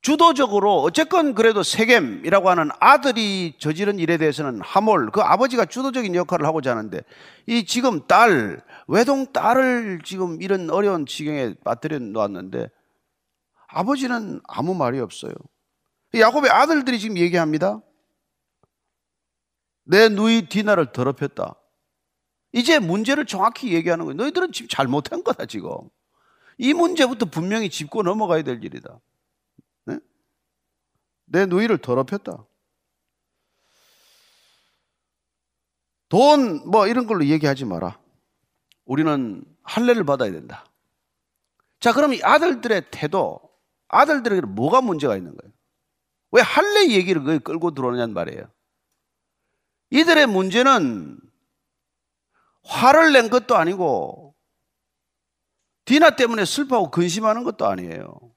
주도적으로 0.06 0.84
어쨌건 0.84 1.34
그래도 1.34 1.64
세겜이라고 1.64 2.52
하는 2.52 2.70
아들이 2.80 3.56
저지른 3.58 3.98
일에 3.98 4.18
대해서는 4.18 4.62
하몰 4.62 5.10
그 5.10 5.22
아버지가 5.22 5.66
주도적인 5.66 6.14
역할을 6.14 6.46
하고자 6.46 6.70
하는데 6.70 7.02
이 7.48 7.66
지금 7.66 8.06
딸 8.06 8.62
외동 8.88 9.34
딸을 9.34 10.02
지금 10.06 10.44
이런 10.44 10.70
어려운 10.70 11.08
지경에 11.08 11.56
빠뜨려 11.64 11.98
놓았는데 11.98 12.70
아버지는 13.68 14.42
아무 14.48 14.76
말이 14.76 15.00
없어요. 15.00 15.34
야곱의 16.14 16.52
아들들이 16.52 17.00
지금 17.00 17.18
얘기합니다. 17.18 17.82
내 19.86 20.08
누이 20.08 20.50
디나를 20.50 20.92
더럽혔다. 20.92 21.56
이제 22.52 22.78
문제를 22.78 23.26
정확히 23.26 23.74
얘기하는 23.74 24.06
거예요. 24.06 24.18
너희들은 24.18 24.52
지금 24.52 24.68
잘못한 24.70 25.24
거다, 25.24 25.48
지금. 25.48 25.72
이 26.60 26.76
문제부터 26.76 27.26
분명히 27.26 27.72
짚고 27.72 28.04
넘어가야 28.04 28.44
될 28.44 28.64
일이다. 28.64 29.00
네? 31.26 31.42
내 31.42 31.46
누이를 31.46 31.78
더럽혔다. 31.78 32.46
돈, 36.10 36.70
뭐 36.70 36.88
이런 36.88 37.08
걸로 37.08 37.26
얘기하지 37.26 37.66
마라. 37.66 38.00
우리는 38.86 39.44
할례를 39.64 40.04
받아야 40.06 40.32
된다. 40.32 40.66
자, 41.80 41.92
그럼 41.94 42.14
이 42.14 42.22
아들들의 42.24 42.90
태도, 42.92 43.40
아들들에게 43.88 44.42
뭐가 44.42 44.82
문제가 44.82 45.18
있는 45.18 45.36
거예요? 45.36 45.54
왜 46.32 46.42
할례 46.42 46.92
얘기를 46.92 47.24
거기 47.24 47.40
끌고 47.40 47.74
들어오느냐는 47.74 48.14
말이에요. 48.14 48.52
이들의 49.90 50.28
문제는 50.28 51.20
화를 52.64 53.14
낸 53.14 53.30
것도 53.30 53.56
아니고 53.56 54.36
디나 55.86 56.16
때문에 56.16 56.46
슬퍼하고 56.46 56.92
근심하는 56.92 57.44
것도 57.44 57.68
아니에요. 57.68 58.35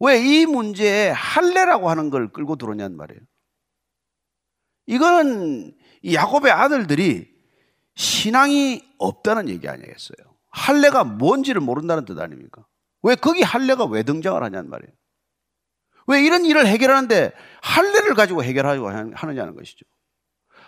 왜 0.00 0.18
이 0.20 0.46
문제에 0.46 1.10
할례라고 1.10 1.88
하는 1.90 2.10
걸 2.10 2.32
끌고 2.32 2.56
들어오냐는 2.56 2.96
말이에요. 2.96 3.20
이거는 4.86 5.76
야곱의 6.12 6.52
아들들이 6.52 7.28
신앙이 7.94 8.82
없다는 8.98 9.48
얘기 9.48 9.68
아니겠어요? 9.68 10.16
할례가 10.50 11.04
뭔지를 11.04 11.60
모른다는 11.60 12.04
뜻 12.04 12.18
아닙니까? 12.18 12.64
왜 13.02 13.14
거기 13.14 13.42
할례가 13.42 13.84
왜 13.86 14.02
등장을 14.02 14.42
하냐는 14.42 14.70
말이에요. 14.70 14.92
왜 16.08 16.22
이런 16.22 16.44
일을 16.44 16.66
해결하는데 16.66 17.32
할례를 17.62 18.14
가지고 18.14 18.44
해결하려고 18.44 18.88
하느냐는 18.88 19.54
것이죠. 19.56 19.84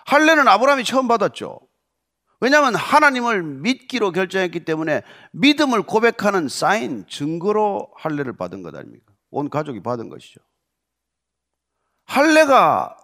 할례는 0.07 0.49
아브라함이 0.49 0.85
처음 0.85 1.07
받았죠. 1.07 1.61
왜냐하면 2.41 2.75
하나님을 2.75 3.43
믿기로 3.43 4.13
결정했기 4.13 4.65
때문에 4.65 5.03
믿음을 5.33 5.83
고백하는 5.83 6.49
사인, 6.49 7.07
증거로 7.09 7.91
할례를 7.97 8.37
받은 8.37 8.63
것 8.63 8.75
아닙니까? 8.75 9.13
온 9.31 9.51
가족이 9.51 9.83
받은 9.83 10.09
것이죠. 10.09 10.41
할례가 12.05 12.97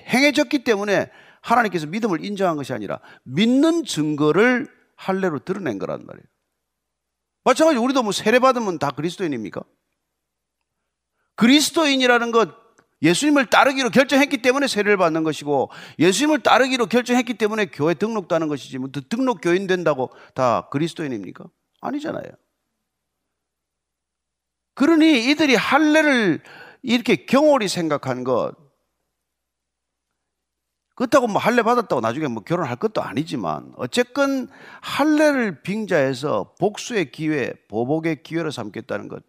행해졌기 0.00 0.64
때문에 0.64 1.10
하나님께서 1.40 1.86
믿음을 1.86 2.24
인정한 2.24 2.56
것이 2.56 2.72
아니라 2.72 3.00
믿는 3.24 3.84
증거를 3.84 4.68
할례로 4.96 5.40
드러낸 5.40 5.78
거란 5.78 6.06
말이에요. 6.06 6.24
마찬가지로 7.44 7.82
우리도 7.82 8.02
뭐 8.02 8.12
세례 8.12 8.38
받으면 8.38 8.78
다 8.78 8.90
그리스도인입니까? 8.90 9.62
그리스도인이라는 11.34 12.30
것 12.30 12.62
예수님을 13.02 13.46
따르기로 13.46 13.90
결정했기 13.90 14.42
때문에 14.42 14.68
세례를 14.68 14.96
받는 14.96 15.24
것이고 15.24 15.70
예수님을 15.98 16.44
따르기로 16.44 16.86
결정했기 16.86 17.34
때문에 17.34 17.66
교회 17.66 17.94
등록도 17.94 18.38
는 18.38 18.46
것이지 18.46 18.78
뭐 18.78 18.90
등록 19.08 19.40
교인 19.42 19.66
된다고 19.66 20.10
다 20.34 20.68
그리스도인입니까? 20.70 21.44
아니잖아요. 21.80 22.30
그러니 24.74 25.30
이들이 25.30 25.54
할례를 25.54 26.40
이렇게 26.82 27.26
경홀히 27.26 27.68
생각한 27.68 28.24
것 28.24 28.54
그렇다고 30.94 31.26
뭐 31.26 31.40
할례 31.40 31.62
받았다고 31.62 32.00
나중에 32.00 32.28
뭐 32.28 32.42
결혼할 32.42 32.76
것도 32.76 33.02
아니지만 33.02 33.72
어쨌건 33.76 34.48
할례를 34.82 35.62
빙자해서 35.62 36.54
복수의 36.60 37.10
기회, 37.10 37.54
보복의 37.68 38.22
기회로 38.22 38.50
삼겠다는 38.50 39.08
것. 39.08 39.24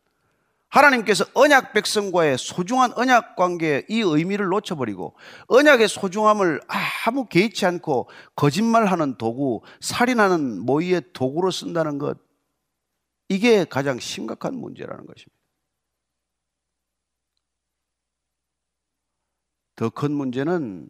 하나님께서 0.70 1.26
언약 1.36 1.74
백성과의 1.74 2.38
소중한 2.40 2.92
언약 2.96 3.36
관계의 3.36 3.86
이 3.90 4.02
의미를 4.02 4.48
놓쳐버리고 4.48 5.16
언약의 5.48 5.88
소중함을 5.88 6.62
아무 7.06 7.26
개의치 7.28 7.66
않고 7.68 8.10
거짓말하는 8.36 9.16
도구, 9.18 9.62
살인하는 9.82 10.66
모의의 10.66 11.04
도구로 11.14 11.52
쓴다는 11.52 12.00
것. 12.00 12.18
이게 13.30 13.66
가장 13.66 14.00
심각한 14.00 14.56
문제라는 14.56 15.06
것입니다. 15.06 15.33
더 19.76 19.90
큰 19.90 20.12
문제는 20.12 20.90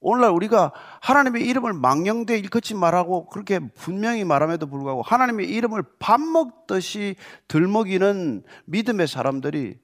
오늘날 0.00 0.30
우리가 0.30 0.72
하나님의 1.02 1.46
이름을 1.46 1.74
망령되 1.74 2.38
일컫지 2.38 2.74
말하고 2.74 3.26
그렇게 3.26 3.58
분명히 3.74 4.24
말함에도 4.24 4.66
불구하고 4.66 5.02
하나님의 5.02 5.48
이름을 5.50 5.82
밥 5.98 6.20
먹듯이 6.20 7.16
들먹이는 7.48 8.42
믿음의 8.64 9.06
사람들이 9.08 9.78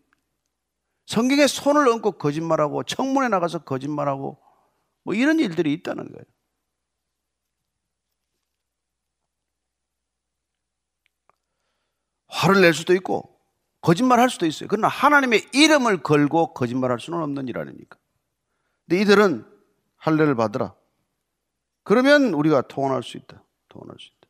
성경에 1.06 1.46
손을 1.46 1.86
얹고 1.88 2.12
거짓말하고 2.12 2.82
청문회 2.82 3.28
나가서 3.28 3.60
거짓말하고 3.60 4.38
뭐 5.04 5.14
이런 5.14 5.38
일들이 5.38 5.72
있다는 5.74 6.10
거예요. 6.10 6.24
화를 12.28 12.60
낼 12.60 12.74
수도 12.74 12.92
있고 12.94 13.38
거짓말 13.80 14.18
할 14.18 14.30
수도 14.30 14.46
있어요. 14.46 14.68
그러나 14.68 14.88
하나님의 14.88 15.46
이름을 15.52 16.02
걸고 16.02 16.54
거짓말할 16.54 16.98
수는 16.98 17.20
없는 17.20 17.48
일 17.48 17.58
아닙니까? 17.58 17.98
근데 18.88 19.02
이들은 19.02 19.44
할례를 19.96 20.34
받으라. 20.34 20.74
그러면 21.82 22.34
우리가 22.34 22.62
통원할 22.62 23.02
수 23.02 23.16
있다. 23.16 23.42
통원할 23.68 23.96
수 23.98 24.08
있다. 24.08 24.28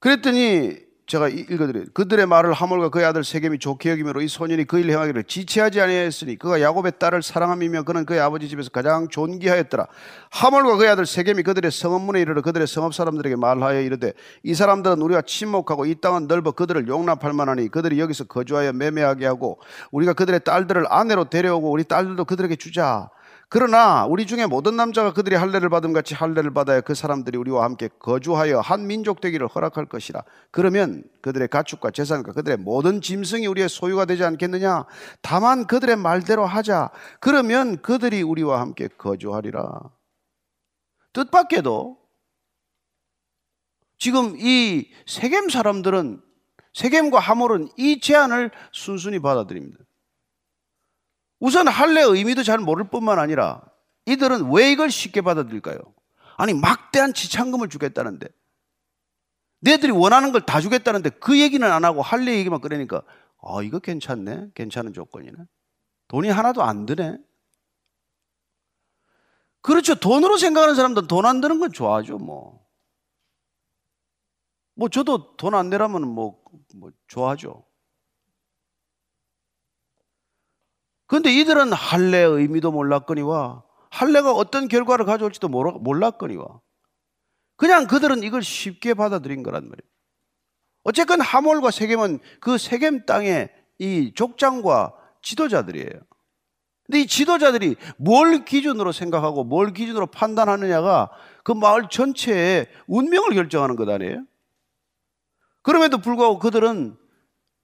그랬더니 0.00 0.89
제가 1.10 1.28
읽어드려요. 1.28 1.86
그들의 1.92 2.24
말을 2.26 2.52
하몰과 2.52 2.90
그의 2.90 3.04
아들 3.04 3.24
세겜이 3.24 3.58
좋게 3.58 3.90
여기므로 3.90 4.22
이 4.22 4.28
소년이 4.28 4.62
그 4.66 4.78
일을 4.78 4.92
행하기를 4.92 5.24
지체하지 5.24 5.80
아니하였으니 5.80 6.36
그가 6.36 6.60
야곱의 6.60 6.92
딸을 7.00 7.24
사랑함이며 7.24 7.82
그는 7.82 8.06
그의 8.06 8.20
아버지 8.20 8.48
집에서 8.48 8.70
가장 8.70 9.08
존귀하였더라. 9.08 9.88
하몰과 10.30 10.76
그의 10.76 10.90
아들 10.90 11.06
세겜이 11.06 11.42
그들의 11.42 11.68
성읍문에 11.72 12.20
이르러 12.20 12.42
그들의 12.42 12.64
성읍 12.68 12.94
사람들에게 12.94 13.34
말하여 13.34 13.80
이르되 13.80 14.12
이 14.44 14.54
사람들은 14.54 15.02
우리가 15.02 15.22
침묵하고 15.22 15.84
이 15.84 15.96
땅은 15.96 16.28
넓어 16.28 16.52
그들을 16.52 16.86
용납할 16.86 17.32
만하니 17.32 17.70
그들이 17.70 17.98
여기서 17.98 18.24
거주하여 18.24 18.72
매매하게 18.72 19.26
하고 19.26 19.58
우리가 19.90 20.12
그들의 20.12 20.44
딸들을 20.44 20.84
아내로 20.88 21.24
데려오고 21.24 21.72
우리 21.72 21.82
딸들도 21.82 22.24
그들에게 22.24 22.54
주자. 22.54 23.10
그러나 23.52 24.06
우리 24.06 24.26
중에 24.26 24.46
모든 24.46 24.76
남자가 24.76 25.12
그들이 25.12 25.34
할례를 25.34 25.70
받음 25.70 25.92
같이 25.92 26.14
할례를 26.14 26.52
받아야 26.54 26.80
그 26.80 26.94
사람들이 26.94 27.36
우리와 27.36 27.64
함께 27.64 27.88
거주하여 27.98 28.60
한 28.60 28.86
민족 28.86 29.20
되기를 29.20 29.48
허락할 29.48 29.86
것이라. 29.86 30.22
그러면 30.52 31.02
그들의 31.20 31.48
가축과 31.48 31.90
재산과 31.90 32.32
그들의 32.32 32.58
모든 32.58 33.00
짐승이 33.00 33.48
우리의 33.48 33.68
소유가 33.68 34.04
되지 34.04 34.22
않겠느냐? 34.22 34.84
다만 35.20 35.66
그들의 35.66 35.96
말대로 35.96 36.46
하자. 36.46 36.90
그러면 37.18 37.82
그들이 37.82 38.22
우리와 38.22 38.60
함께 38.60 38.86
거주하리라. 38.86 39.80
뜻밖에도 41.12 41.98
지금 43.98 44.36
이 44.38 44.92
세겜 45.08 45.48
사람들은 45.48 46.22
세겜과 46.72 47.18
하몰은 47.18 47.68
이 47.76 47.98
제안을 48.00 48.52
순순히 48.70 49.18
받아들입니다. 49.18 49.80
우선 51.40 51.66
할례 51.68 52.02
의미도 52.02 52.42
잘 52.42 52.58
모를 52.58 52.88
뿐만 52.88 53.18
아니라 53.18 53.62
이들은 54.06 54.52
왜 54.52 54.70
이걸 54.70 54.90
쉽게 54.90 55.20
받아들일까요? 55.22 55.78
아니 56.36 56.54
막대한 56.54 57.12
지참금을 57.14 57.68
주겠다는데. 57.68 58.28
내들이 59.62 59.92
원하는 59.92 60.32
걸 60.32 60.40
다 60.46 60.60
주겠다는데 60.60 61.10
그 61.20 61.38
얘기는 61.38 61.66
안 61.70 61.84
하고 61.84 62.00
할례 62.02 62.36
얘기만 62.38 62.60
꺼내니까 62.60 63.02
아 63.42 63.62
이거 63.62 63.78
괜찮네? 63.78 64.50
괜찮은 64.54 64.92
조건이네? 64.92 65.36
돈이 66.08 66.28
하나도 66.30 66.62
안 66.62 66.86
드네? 66.86 67.18
그렇죠. 69.62 69.94
돈으로 69.94 70.38
생각하는 70.38 70.74
사람들은 70.74 71.08
돈 71.08 71.26
안 71.26 71.40
드는 71.40 71.60
건 71.60 71.72
좋아하죠 71.72 72.18
뭐. 72.18 72.60
뭐 74.74 74.88
저도 74.88 75.36
돈 75.36 75.54
안 75.54 75.68
내라면 75.68 76.06
뭐, 76.08 76.42
뭐 76.74 76.90
좋아하죠 77.08 77.64
그런데 81.10 81.32
이들은 81.32 81.72
할례의 81.72 82.24
의미도 82.24 82.70
몰랐거니와 82.70 83.64
할례가 83.90 84.30
어떤 84.30 84.68
결과를 84.68 85.04
가져올지도 85.06 85.48
몰랐거니와 85.48 86.60
그냥 87.56 87.88
그들은 87.88 88.22
이걸 88.22 88.44
쉽게 88.44 88.94
받아들인 88.94 89.42
거란 89.42 89.64
말이에요. 89.64 89.90
어쨌건 90.84 91.20
하몰과 91.20 91.72
세겜은 91.72 92.20
그 92.38 92.58
세겜 92.58 93.06
땅의 93.06 93.48
이 93.80 94.12
족장과 94.14 94.94
지도자들이에요. 95.20 95.90
근데 96.84 97.00
이 97.00 97.06
지도자들이 97.08 97.74
뭘 97.96 98.44
기준으로 98.44 98.92
생각하고 98.92 99.42
뭘 99.42 99.72
기준으로 99.72 100.06
판단하느냐가 100.06 101.10
그 101.42 101.50
마을 101.50 101.88
전체의 101.90 102.68
운명을 102.86 103.34
결정하는 103.34 103.74
것 103.74 103.88
아니에요? 103.88 104.24
그럼에도 105.62 105.98
불구하고 105.98 106.38
그들은 106.38 106.96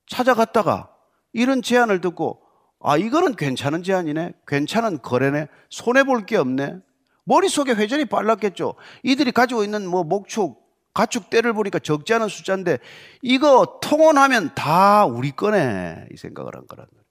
찾아갔다가 0.08 0.92
이런 1.32 1.62
제안을 1.62 2.00
듣고 2.00 2.42
아, 2.80 2.96
이거는 2.96 3.36
괜찮은 3.36 3.82
제안이네. 3.82 4.32
괜찮은 4.46 5.02
거래네. 5.02 5.48
손해볼 5.70 6.26
게 6.26 6.36
없네. 6.36 6.78
머릿속에 7.24 7.72
회전이 7.72 8.04
빨랐겠죠. 8.04 8.74
이들이 9.02 9.32
가지고 9.32 9.64
있는 9.64 9.86
뭐 9.86 10.04
목축, 10.04 10.64
가축 10.94 11.28
떼를 11.28 11.52
보니까 11.52 11.78
적지 11.78 12.14
않은 12.14 12.28
숫자인데 12.28 12.78
이거 13.20 13.80
통원하면 13.82 14.54
다 14.54 15.04
우리 15.04 15.32
거네. 15.32 16.06
이 16.12 16.16
생각을 16.16 16.54
한 16.54 16.66
거란 16.66 16.86
말이에요. 16.90 17.06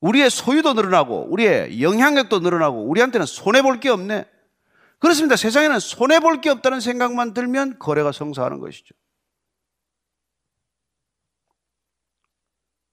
우리의 0.00 0.30
소유도 0.30 0.74
늘어나고 0.74 1.26
우리의 1.30 1.82
영향력도 1.82 2.38
늘어나고 2.38 2.88
우리한테는 2.88 3.26
손해볼 3.26 3.80
게 3.80 3.88
없네. 3.88 4.24
그렇습니다. 5.00 5.36
세상에는 5.36 5.80
손해볼 5.80 6.40
게 6.40 6.50
없다는 6.50 6.80
생각만 6.80 7.34
들면 7.34 7.78
거래가 7.78 8.12
성사하는 8.12 8.60
것이죠. 8.60 8.94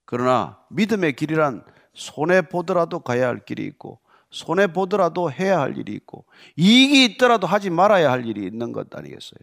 그러나 0.06 0.60
믿음의 0.70 1.14
길이란 1.16 1.64
손해 1.94 2.42
보더라도 2.42 3.00
가야 3.00 3.28
할 3.28 3.44
길이 3.44 3.66
있고 3.66 4.00
손해 4.30 4.68
보더라도 4.68 5.32
해야 5.32 5.60
할 5.60 5.78
일이 5.78 5.94
있고 5.94 6.26
이익이 6.58 7.06
있더라도 7.06 7.48
하지 7.48 7.70
말아야 7.70 8.12
할 8.12 8.26
일이 8.26 8.46
있는 8.46 8.72
것 8.72 8.94
아니겠어요? 8.94 9.40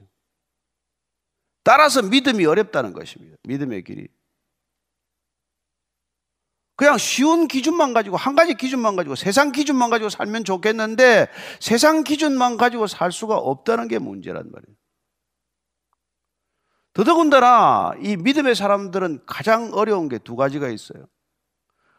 따라서 1.64 2.02
믿음이 2.02 2.44
어렵다는 2.44 2.92
것입니다. 2.92 3.36
믿음의 3.44 3.84
길이. 3.84 4.08
그냥 6.74 6.98
쉬운 6.98 7.46
기준만 7.46 7.94
가지고 7.94 8.16
한 8.16 8.34
가지 8.34 8.54
기준만 8.54 8.96
가지고 8.96 9.14
세상 9.14 9.52
기준만 9.52 9.88
가지고 9.90 10.10
살면 10.10 10.44
좋겠는데 10.44 11.28
세상 11.60 12.02
기준만 12.02 12.56
가지고 12.56 12.86
살 12.86 13.12
수가 13.12 13.36
없다는 13.36 13.88
게 13.88 13.98
문제란 13.98 14.50
말이에요. 14.50 14.81
더더군다나 16.94 17.92
이 18.00 18.16
믿음의 18.16 18.54
사람들은 18.54 19.20
가장 19.26 19.70
어려운 19.72 20.08
게 20.08 20.18
두 20.18 20.36
가지가 20.36 20.68
있어요. 20.68 21.06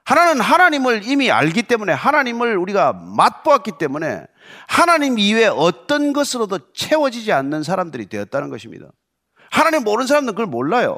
하나는 0.06 0.42
하나님을 0.42 1.04
이미 1.06 1.32
알기 1.32 1.64
때문에 1.64 1.94
하나님을 1.94 2.58
우리가 2.58 2.94
맛보았기 2.94 3.74
때문에 3.80 4.26
하나님 4.68 5.18
이외에 5.18 5.48
어떤 5.48 6.12
것으로도 6.14 6.74
채워지지 6.74 7.32
않는 7.32 7.64
사람들이 7.64 8.08
되었다는 8.08 8.50
것입니다. 8.50 8.88
하나님 9.50 9.84
모르는 9.84 10.08
사람들은 10.08 10.36
그걸 10.36 10.48
몰라요. 10.48 10.98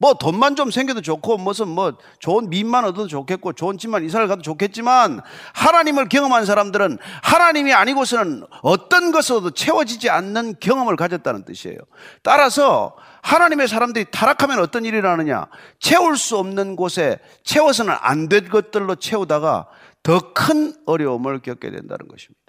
뭐 0.00 0.14
돈만 0.14 0.56
좀 0.56 0.70
생겨도 0.70 1.02
좋고 1.02 1.36
무슨 1.36 1.68
뭐 1.68 1.92
좋은 2.20 2.48
민만 2.48 2.86
얻어도 2.86 3.06
좋겠고 3.06 3.52
좋은 3.52 3.76
집만 3.76 4.02
이사를 4.02 4.26
가도 4.28 4.40
좋겠지만 4.40 5.20
하나님을 5.52 6.08
경험한 6.08 6.46
사람들은 6.46 6.98
하나님이 7.22 7.74
아니고서는 7.74 8.44
어떤 8.62 9.12
것으로도 9.12 9.50
채워지지 9.50 10.08
않는 10.08 10.54
경험을 10.58 10.96
가졌다는 10.96 11.44
뜻이에요. 11.44 11.76
따라서 12.22 12.96
하나님의 13.22 13.68
사람들이 13.68 14.06
타락하면 14.10 14.58
어떤 14.60 14.86
일이 14.86 14.96
일어나느냐? 14.96 15.48
채울 15.78 16.16
수 16.16 16.38
없는 16.38 16.76
곳에 16.76 17.18
채워서는 17.44 17.94
안 18.00 18.30
될 18.30 18.48
것들로 18.48 18.94
채우다가 18.94 19.68
더 20.02 20.32
큰 20.32 20.72
어려움을 20.86 21.40
겪게 21.42 21.70
된다는 21.70 22.08
것입니다. 22.08 22.40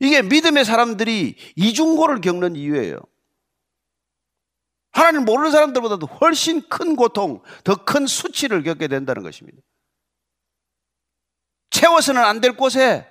이게 0.00 0.20
믿음의 0.20 0.64
사람들이 0.64 1.36
이중고를 1.54 2.20
겪는 2.20 2.56
이유예요. 2.56 2.98
하나님 4.92 5.24
모르는 5.24 5.50
사람들보다도 5.50 6.06
훨씬 6.06 6.68
큰 6.68 6.96
고통, 6.96 7.42
더 7.64 7.74
큰 7.76 8.06
수치를 8.06 8.62
겪게 8.62 8.88
된다는 8.88 9.22
것입니다. 9.22 9.58
채워서는 11.70 12.22
안 12.22 12.40
될 12.40 12.56
곳에 12.56 13.08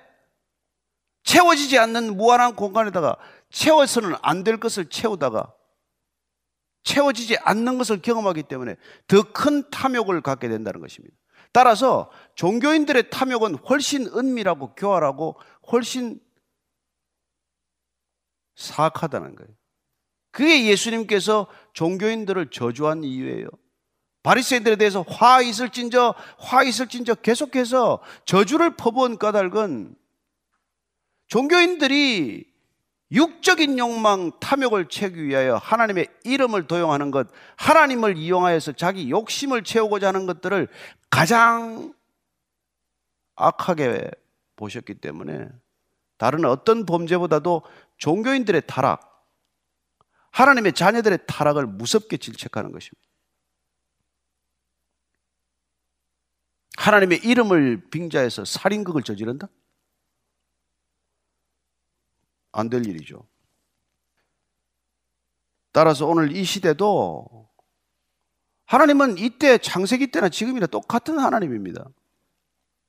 채워지지 1.24 1.78
않는 1.78 2.16
무한한 2.16 2.54
공간에다가 2.56 3.16
채워서는 3.50 4.14
안 4.22 4.44
될 4.44 4.58
것을 4.58 4.88
채우다가 4.88 5.52
채워지지 6.84 7.36
않는 7.38 7.78
것을 7.78 8.00
경험하기 8.02 8.44
때문에 8.44 8.76
더 9.08 9.22
큰 9.32 9.68
탐욕을 9.70 10.20
갖게 10.20 10.48
된다는 10.48 10.80
것입니다. 10.80 11.14
따라서 11.52 12.10
종교인들의 12.36 13.10
탐욕은 13.10 13.56
훨씬 13.56 14.06
은밀하고 14.06 14.74
교활하고 14.74 15.36
훨씬 15.70 16.20
사악하다는 18.56 19.34
거예요. 19.36 19.50
그게 20.32 20.66
예수님께서 20.66 21.46
종교인들을 21.74 22.50
저주한 22.50 23.04
이유예요. 23.04 23.46
바리새인들에 24.22 24.76
대해서 24.76 25.04
화 25.06 25.42
있을진저 25.42 26.14
화 26.38 26.62
있을진저 26.62 27.16
계속해서 27.16 28.00
저주를 28.24 28.76
퍼부은 28.76 29.18
까닭은 29.18 29.94
종교인들이 31.28 32.50
육적인 33.10 33.78
욕망, 33.78 34.30
탐욕을 34.40 34.88
채우기 34.88 35.24
위하여 35.24 35.56
하나님의 35.56 36.08
이름을 36.24 36.66
도용하는 36.66 37.10
것, 37.10 37.28
하나님을 37.56 38.16
이용하여서 38.16 38.72
자기 38.72 39.10
욕심을 39.10 39.64
채우고자 39.64 40.08
하는 40.08 40.24
것들을 40.24 40.68
가장 41.10 41.92
악하게 43.36 44.10
보셨기 44.56 44.94
때문에 44.94 45.48
다른 46.16 46.44
어떤 46.46 46.86
범죄보다도 46.86 47.62
종교인들의 47.98 48.62
타락, 48.66 49.11
하나님의 50.32 50.72
자녀들의 50.72 51.20
타락을 51.26 51.66
무섭게 51.66 52.16
질책하는 52.16 52.72
것입니다. 52.72 53.08
하나님의 56.76 57.18
이름을 57.18 57.90
빙자해서 57.90 58.44
살인극을 58.44 59.02
저지른다? 59.02 59.48
안 62.52 62.68
될 62.68 62.86
일이죠. 62.86 63.26
따라서 65.70 66.06
오늘 66.06 66.36
이 66.36 66.44
시대도 66.44 67.48
하나님은 68.66 69.18
이때 69.18 69.58
창세기 69.58 70.10
때나 70.10 70.28
지금이나 70.28 70.66
똑같은 70.66 71.18
하나님입니다. 71.18 71.84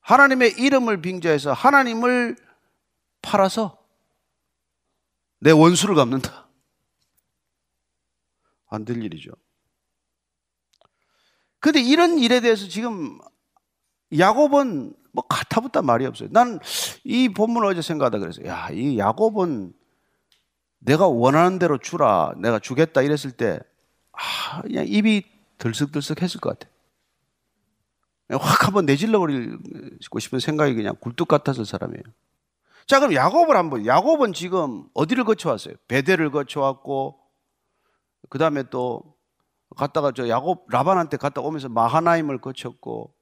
하나님의 0.01 0.53
이름을 0.57 1.01
빙자해서 1.01 1.53
하나님을 1.53 2.35
팔아서 3.21 3.81
내 5.39 5.51
원수를 5.51 5.95
갚는다. 5.95 6.42
안 8.75 8.85
될 8.85 9.03
일이죠. 9.03 9.31
근데 11.59 11.79
이런 11.81 12.19
일에 12.19 12.41
대해서 12.41 12.67
지금 12.67 13.19
야곱은 14.17 14.93
뭐 15.13 15.23
가타붙다 15.27 15.81
말이 15.81 16.05
없어요. 16.05 16.29
난 16.31 16.59
이 17.05 17.29
본문을 17.29 17.67
어제 17.69 17.81
생각하다 17.81 18.19
그래서 18.19 18.45
야, 18.45 18.69
이 18.71 18.97
야곱은 18.97 19.73
내가 20.79 21.07
원하는 21.07 21.59
대로 21.59 21.77
주라. 21.77 22.33
내가 22.37 22.59
주겠다 22.59 23.01
이랬을 23.01 23.31
때 23.31 23.59
아, 24.11 24.61
그냥 24.61 24.85
입이 24.87 25.23
들썩들썩 25.57 26.21
했을 26.21 26.39
것 26.39 26.57
같아. 26.57 26.71
확 28.39 28.65
한번 28.67 28.85
내질러 28.85 29.19
버리고 29.19 30.19
싶은 30.19 30.39
생각이 30.39 30.73
그냥 30.73 30.95
굴뚝 30.99 31.27
같아서 31.27 31.63
사람이에요. 31.63 32.03
자, 32.87 32.99
그럼 32.99 33.13
야곱을 33.13 33.55
한번, 33.55 33.85
야곱은 33.85 34.33
지금 34.33 34.85
어디를 34.93 35.23
거쳐왔어요? 35.23 35.75
베델을 35.87 36.31
거쳐왔고, 36.31 37.19
그 38.29 38.37
다음에 38.37 38.63
또 38.69 39.15
갔다가 39.75 40.11
저 40.11 40.27
야곱 40.27 40.67
라반한테 40.69 41.17
갔다 41.17 41.41
오면서 41.41 41.69
마하나임을 41.69 42.39
거쳤고, 42.41 43.13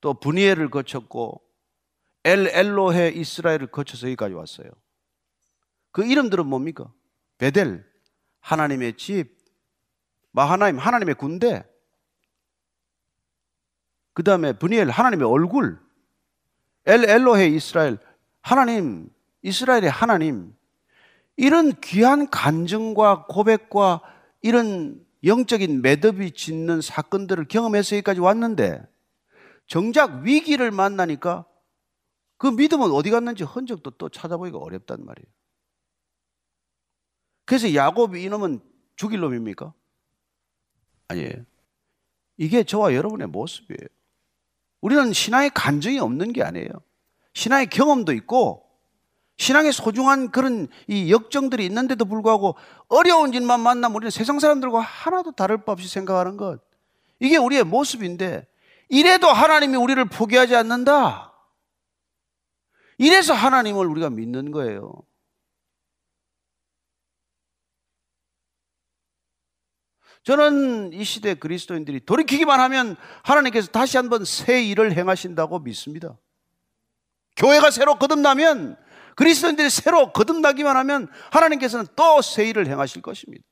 또 0.00 0.14
분이엘을 0.14 0.70
거쳤고, 0.70 1.42
엘 2.24 2.48
엘로헤 2.48 3.10
이스라엘을 3.10 3.66
거쳐서 3.68 4.06
여기까지 4.06 4.34
왔어요. 4.34 4.70
그 5.90 6.04
이름들은 6.04 6.46
뭡니까? 6.46 6.92
베델, 7.38 7.84
하나님의 8.40 8.96
집, 8.96 9.36
마하나임, 10.32 10.78
하나님의 10.78 11.14
군대, 11.16 11.64
그 14.12 14.22
다음에 14.22 14.52
분이엘, 14.52 14.90
하나님의 14.90 15.26
얼굴, 15.26 15.80
엘 16.86 17.08
엘로헤 17.08 17.48
이스라엘, 17.48 17.98
하나님, 18.40 19.10
이스라엘의 19.42 19.90
하나님, 19.90 20.54
이런 21.36 21.72
귀한 21.80 22.30
간증과 22.30 23.26
고백과 23.26 24.02
이런 24.44 25.02
영적인 25.24 25.80
매듭이 25.80 26.32
짓는 26.32 26.82
사건들을 26.82 27.48
경험해서 27.48 27.96
여기까지 27.96 28.20
왔는데 28.20 28.86
정작 29.66 30.20
위기를 30.20 30.70
만나니까 30.70 31.46
그 32.36 32.48
믿음은 32.48 32.90
어디 32.90 33.08
갔는지 33.08 33.42
흔적도 33.42 33.92
또 33.92 34.10
찾아보기가 34.10 34.58
어렵단 34.58 35.02
말이에요. 35.02 35.26
그래서 37.46 37.74
야곱이 37.74 38.22
이놈은 38.22 38.60
죽일 38.96 39.20
놈입니까? 39.20 39.72
아니에요. 41.08 41.46
이게 42.36 42.64
저와 42.64 42.92
여러분의 42.92 43.28
모습이에요. 43.28 43.88
우리는 44.82 45.10
신앙의 45.14 45.52
간증이 45.54 45.98
없는 46.00 46.34
게 46.34 46.42
아니에요. 46.42 46.68
신앙의 47.32 47.68
경험도 47.68 48.12
있고 48.12 48.63
신앙의 49.36 49.72
소중한 49.72 50.30
그런 50.30 50.68
이 50.86 51.10
역정들이 51.10 51.64
있는데도 51.66 52.04
불구하고 52.04 52.56
어려운 52.88 53.34
일만 53.34 53.60
만나면 53.60 53.96
우리는 53.96 54.10
세상 54.10 54.38
사람들과 54.38 54.80
하나도 54.80 55.32
다를 55.32 55.64
바 55.64 55.72
없이 55.72 55.88
생각하는 55.88 56.36
것. 56.36 56.60
이게 57.18 57.36
우리의 57.36 57.64
모습인데 57.64 58.46
이래도 58.88 59.28
하나님이 59.28 59.76
우리를 59.76 60.04
포기하지 60.06 60.54
않는다. 60.54 61.32
이래서 62.98 63.34
하나님을 63.34 63.86
우리가 63.86 64.10
믿는 64.10 64.52
거예요. 64.52 64.92
저는 70.22 70.92
이 70.94 71.04
시대 71.04 71.34
그리스도인들이 71.34 72.00
돌이키기만 72.00 72.58
하면 72.60 72.96
하나님께서 73.22 73.68
다시 73.68 73.98
한번 73.98 74.24
새 74.24 74.64
일을 74.64 74.96
행하신다고 74.96 75.58
믿습니다. 75.58 76.16
교회가 77.36 77.70
새로 77.70 77.96
거듭나면 77.96 78.76
그리스도인들이 79.16 79.70
새로 79.70 80.12
거듭나기만 80.12 80.76
하면 80.76 81.08
하나님께서는 81.30 81.86
또새 81.96 82.48
일을 82.48 82.66
행하실 82.66 83.02
것입니다. 83.02 83.44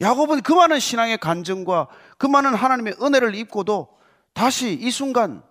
야곱은 0.00 0.42
그 0.42 0.52
많은 0.52 0.78
신앙의 0.78 1.18
간증과 1.18 1.88
그 2.18 2.26
많은 2.26 2.54
하나님의 2.54 2.96
은혜를 3.00 3.34
입고도 3.34 3.88
다시 4.34 4.72
이 4.72 4.90
순간 4.90 5.42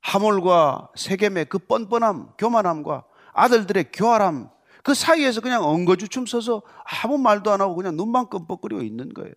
하몰과 0.00 0.90
세겜의 0.96 1.46
그 1.46 1.58
뻔뻔함, 1.58 2.32
교만함과 2.36 3.04
아들들의 3.32 3.92
교활함 3.92 4.50
그 4.82 4.92
사이에서 4.92 5.40
그냥 5.40 5.64
엉거주춤 5.64 6.26
서서 6.26 6.62
아무 7.02 7.16
말도 7.16 7.50
안 7.50 7.60
하고 7.60 7.74
그냥 7.74 7.96
눈만 7.96 8.28
끔뻑거리고 8.28 8.82
있는 8.82 9.14
거예요. 9.14 9.32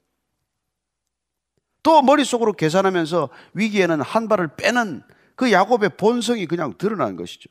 또 1.83 2.01
머릿속으로 2.01 2.51
계산하면서 2.51 3.29
위기에는 3.53 4.01
한 4.01 4.27
발을 4.27 4.57
빼는 4.57 5.03
그 5.37 5.51
야곱의 5.51 5.91
본성이 5.97 6.47
그냥 6.47 6.73
드러난 6.77 7.15
것이죠. 7.15 7.49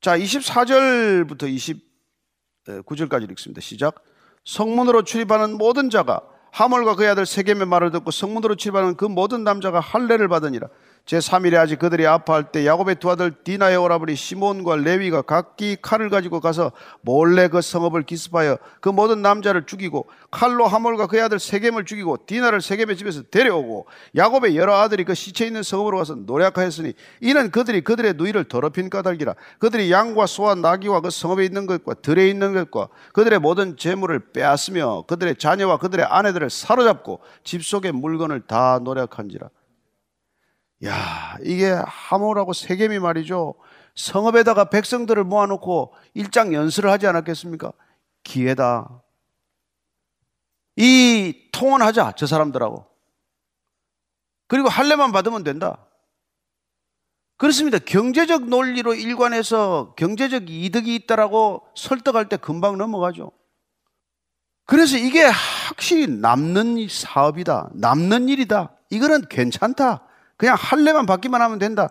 자, 0.00 0.16
24절부터 0.16 1.84
29절까지 2.64 3.30
읽습니다. 3.32 3.60
시작. 3.60 4.04
성문으로 4.44 5.02
출입하는 5.02 5.58
모든 5.58 5.90
자가 5.90 6.22
하몰과 6.52 6.94
그의 6.94 7.10
아들 7.10 7.26
세겜의 7.26 7.66
말을 7.66 7.90
듣고 7.90 8.12
성문으로 8.12 8.54
출입하는 8.54 8.96
그 8.96 9.04
모든 9.04 9.42
남자가 9.42 9.80
할례를 9.80 10.28
받으니라. 10.28 10.68
제3일에 11.06 11.56
아직 11.56 11.78
그들이 11.78 12.06
아파할 12.06 12.52
때 12.52 12.64
야곱의 12.64 12.96
두 12.96 13.10
아들 13.10 13.32
디나의 13.32 13.76
오라버니 13.76 14.14
시몬과 14.14 14.76
레위가 14.76 15.22
각기 15.22 15.76
칼을 15.80 16.10
가지고 16.10 16.40
가서 16.40 16.70
몰래 17.00 17.48
그 17.48 17.60
성읍을 17.60 18.04
기습하여 18.04 18.58
그 18.80 18.88
모든 18.88 19.20
남자를 19.20 19.66
죽이고 19.66 20.06
칼로 20.30 20.66
하몰과 20.66 21.08
그의 21.08 21.22
아들 21.22 21.40
세겜을 21.40 21.84
죽이고 21.86 22.18
디나를 22.26 22.60
세겜의 22.60 22.96
집에서 22.96 23.22
데려오고 23.30 23.86
야곱의 24.16 24.56
여러 24.56 24.76
아들이 24.76 25.04
그 25.04 25.14
시체 25.14 25.44
있는 25.44 25.62
성읍으로 25.62 25.98
가서 25.98 26.14
노략하였으니 26.14 26.92
이는 27.20 27.50
그들이 27.50 27.80
그들의 27.82 28.14
누이를 28.14 28.44
더럽힌 28.44 28.88
까닭이라 28.88 29.34
그들이 29.58 29.90
양과 29.90 30.26
소와 30.26 30.54
나귀와 30.54 31.00
그 31.00 31.10
성읍에 31.10 31.44
있는 31.44 31.66
것과 31.66 31.94
들에 31.94 32.28
있는 32.28 32.54
것과 32.54 32.88
그들의 33.12 33.40
모든 33.40 33.76
재물을 33.76 34.20
빼앗으며 34.32 35.04
그들의 35.08 35.36
자녀와 35.36 35.78
그들의 35.78 36.06
아내들을 36.06 36.48
사로잡고 36.48 37.20
집 37.42 37.64
속의 37.64 37.90
물건을 37.92 38.42
다 38.46 38.78
노략한지라 38.82 39.48
야, 40.84 41.36
이게 41.42 41.70
하모라고 41.86 42.52
세겜이 42.52 42.98
말이죠. 42.98 43.54
성읍에다가 43.94 44.66
백성들을 44.66 45.22
모아놓고 45.24 45.94
일장 46.14 46.54
연설을 46.54 46.90
하지 46.90 47.06
않았겠습니까? 47.06 47.72
기회다. 48.24 49.02
이 50.76 51.48
통원하자, 51.52 52.12
저 52.16 52.26
사람들하고. 52.26 52.86
그리고 54.48 54.68
할례만 54.68 55.12
받으면 55.12 55.44
된다. 55.44 55.86
그렇습니다. 57.36 57.78
경제적 57.78 58.48
논리로 58.48 58.94
일관해서 58.94 59.94
경제적 59.96 60.48
이득이 60.48 60.94
있다라고 60.94 61.66
설득할 61.74 62.28
때 62.28 62.36
금방 62.36 62.78
넘어가죠. 62.78 63.32
그래서 64.64 64.96
이게 64.96 65.24
확실히 65.24 66.06
남는 66.06 66.86
사업이다. 66.88 67.70
남는 67.74 68.28
일이다. 68.28 68.76
이거는 68.90 69.26
괜찮다. 69.28 70.06
그냥 70.42 70.56
할례만 70.58 71.06
받기만 71.06 71.40
하면 71.40 71.60
된다. 71.60 71.88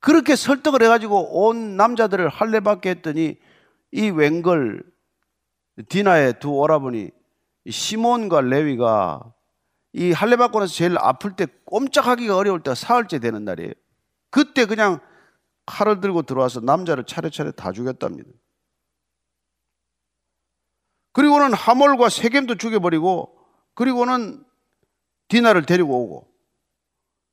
그렇게 0.00 0.36
설득을 0.36 0.82
해가지고 0.82 1.46
온 1.46 1.78
남자들을 1.78 2.28
할례 2.28 2.60
받게 2.60 2.90
했더니 2.90 3.38
이 3.90 4.10
웬걸 4.10 4.82
디나의 5.88 6.34
두 6.38 6.50
오라버니 6.50 7.10
시몬과 7.70 8.42
레위가 8.42 9.32
이 9.94 10.12
할례 10.12 10.36
받고 10.36 10.60
나서 10.60 10.74
제일 10.74 10.98
아플 10.98 11.36
때 11.36 11.46
꼼짝하기가 11.64 12.36
어려울 12.36 12.62
때가 12.62 12.74
사흘째 12.74 13.18
되는 13.18 13.46
날이에요. 13.46 13.72
그때 14.28 14.66
그냥 14.66 15.00
칼을 15.64 16.02
들고 16.02 16.24
들어와서 16.24 16.60
남자를 16.60 17.04
차례차례 17.04 17.52
다 17.52 17.72
죽였답니다. 17.72 18.28
그리고는 21.12 21.54
하몰과 21.54 22.10
세겜도 22.10 22.56
죽여버리고 22.56 23.38
그리고는 23.72 24.44
디나를 25.28 25.64
데리고 25.64 26.04
오고 26.04 26.35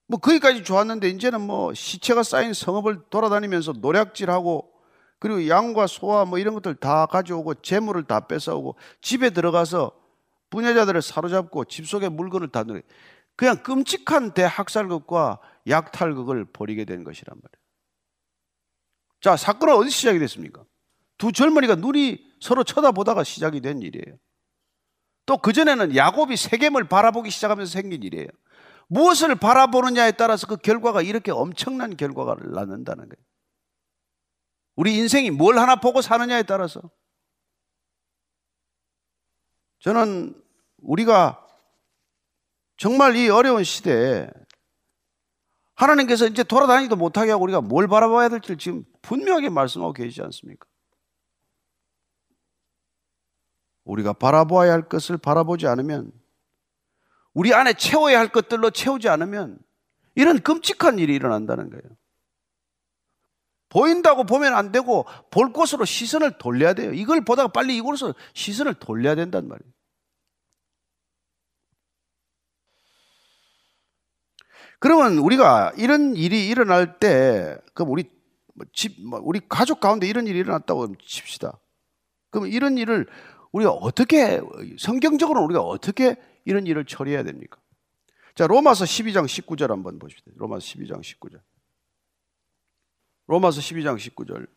뭐 0.08 0.20
거기까지 0.20 0.64
좋았는데 0.64 1.10
이제는 1.10 1.42
뭐 1.42 1.74
시체가 1.74 2.24
쌓인 2.24 2.54
성읍을 2.54 3.04
돌아다니면서 3.10 3.74
노략질하고 3.78 4.72
그리고 5.20 5.48
양과 5.48 5.88
소와 5.88 6.26
뭐 6.26 6.38
이런 6.38 6.54
것들 6.54 6.76
다 6.76 7.06
가져오고 7.06 7.56
재물을 7.56 8.04
다 8.04 8.28
뺏어오고 8.28 8.76
집에 9.02 9.30
들어가서 9.30 9.92
부녀자들을 10.50 11.02
사로잡고 11.02 11.66
집 11.66 11.88
속에 11.88 12.10
물건을 12.10 12.50
다 12.50 12.64
넣어 12.64 12.82
그냥 13.36 13.64
끔찍한 13.64 14.34
대학살극과 14.34 15.40
약탈극을 15.68 16.46
벌이게 16.46 16.86
된 16.86 17.04
것이란 17.04 17.36
말이에요. 17.36 17.64
자, 19.22 19.38
사건은 19.38 19.76
어디 19.76 19.90
시작이 19.90 20.20
됐습니까? 20.20 20.64
두 21.18 21.32
젊은이가 21.32 21.76
눈이 21.76 22.20
서로 22.42 22.64
쳐다보다가 22.64 23.24
시작이 23.24 23.62
된 23.62 23.82
일이에요. 23.82 24.18
또 25.26 25.38
그전에는 25.38 25.96
야곱이 25.96 26.36
세겜을 26.36 26.90
바라보기 26.90 27.30
시작하면서 27.30 27.72
생긴 27.72 28.04
일이에요. 28.04 28.28
무엇을 28.88 29.36
바라보느냐에 29.36 30.12
따라서 30.14 30.48
그 30.48 30.58
결과가 30.58 31.02
이렇게 31.02 31.32
엄청난 31.32 31.96
결과가 31.96 32.36
낳는다는 32.42 33.10
거예요. 33.10 33.24
우리 34.76 34.98
인생이 34.98 35.32
뭘 35.32 35.58
하나 35.58 35.76
보고 35.76 36.02
사느냐에 36.02 36.44
따라서 36.44 36.82
저는 39.80 40.42
우리가 40.78 41.48
정말 42.78 43.16
이 43.16 43.30
어려운 43.30 43.64
시대에 43.64 44.30
하나님께서 45.76 46.28
이제 46.28 46.44
돌아다니도 46.44 46.96
못하게 46.96 47.32
하고 47.32 47.44
우리가 47.44 47.62
뭘 47.62 47.88
바라봐야 47.88 48.30
될지 48.30 48.58
지금 48.58 48.84
분명하게 49.02 49.50
말씀하고 49.50 49.94
계시지 49.94 50.22
않습니까? 50.22 50.68
우리가 53.84 54.14
바라보아야 54.14 54.72
할 54.72 54.88
것을 54.88 55.18
바라보지 55.18 55.68
않으면 55.68 56.12
우리 57.34 57.54
안에 57.54 57.74
채워야 57.74 58.20
할 58.20 58.30
것들로 58.30 58.72
채우지 58.72 59.10
않으면 59.10 59.58
이런 60.16 60.40
끔찍한 60.40 61.00
일이 61.00 61.16
일어난다는 61.16 61.70
거예요. 61.70 61.84
보인다고 63.70 64.24
보면 64.26 64.54
안 64.54 64.72
되고 64.72 65.06
볼 65.32 65.52
곳으로 65.52 65.84
시선을 65.86 66.38
돌려야 66.38 66.74
돼요. 66.74 66.94
이걸 66.94 67.26
보다가 67.26 67.48
빨리 67.48 67.76
이곳으로 67.78 68.14
시선을 68.36 68.76
돌려야 68.76 69.16
된단 69.16 69.48
말이에요. 69.48 69.72
그러면 74.80 75.18
우리가 75.18 75.74
이런 75.78 76.16
일이 76.16 76.48
일어날 76.48 77.00
때 77.00 77.58
그럼 77.74 77.92
우리 77.92 78.04
뭐 78.56 78.66
집 78.74 79.02
뭐 79.04 79.20
우리 79.24 79.40
가족 79.50 79.80
가운데 79.80 80.08
이런 80.08 80.28
일이 80.28 80.38
일어났다고 80.40 80.96
칩시다. 80.98 81.60
그럼 82.30 82.48
이런 82.48 82.78
일을 82.78 83.08
우리가 83.52 83.72
어떻게 83.72 84.42
성경적으로 84.78 85.42
우리가 85.44 85.62
어떻게 85.62 86.16
이런 86.46 86.68
일을 86.68 86.86
처리해야 86.86 87.24
됩니까? 87.24 87.60
자, 88.36 88.48
로마서 88.48 88.86
12장 88.86 89.26
19절 89.26 89.68
한번 89.70 90.00
보십시오. 90.00 90.34
로마서 90.36 90.66
12장 90.66 91.02
19절. 91.02 91.40
로마서 93.28 93.62
12장 93.62 93.98
19절. 93.98 94.48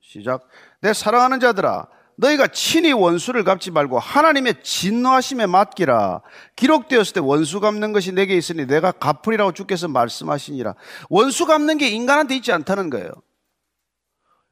시작. 0.00 0.46
내 0.80 0.92
사랑하는 0.92 1.40
자들아, 1.40 1.88
너희가 2.16 2.48
친히 2.48 2.92
원수를 2.92 3.42
갚지 3.42 3.70
말고 3.70 3.98
하나님의 3.98 4.62
진노하심에 4.62 5.46
맡기라. 5.46 6.20
기록되었을 6.56 7.14
때 7.14 7.20
원수 7.20 7.58
갚는 7.60 7.92
것이 7.92 8.12
내게 8.12 8.36
있으니 8.36 8.66
내가 8.66 8.92
갚으리라고 8.92 9.52
주께서 9.52 9.88
말씀하시니라. 9.88 10.74
원수 11.08 11.46
갚는 11.46 11.78
게 11.78 11.88
인간한테 11.88 12.36
있지 12.36 12.52
않다는 12.52 12.90
거예요. 12.90 13.10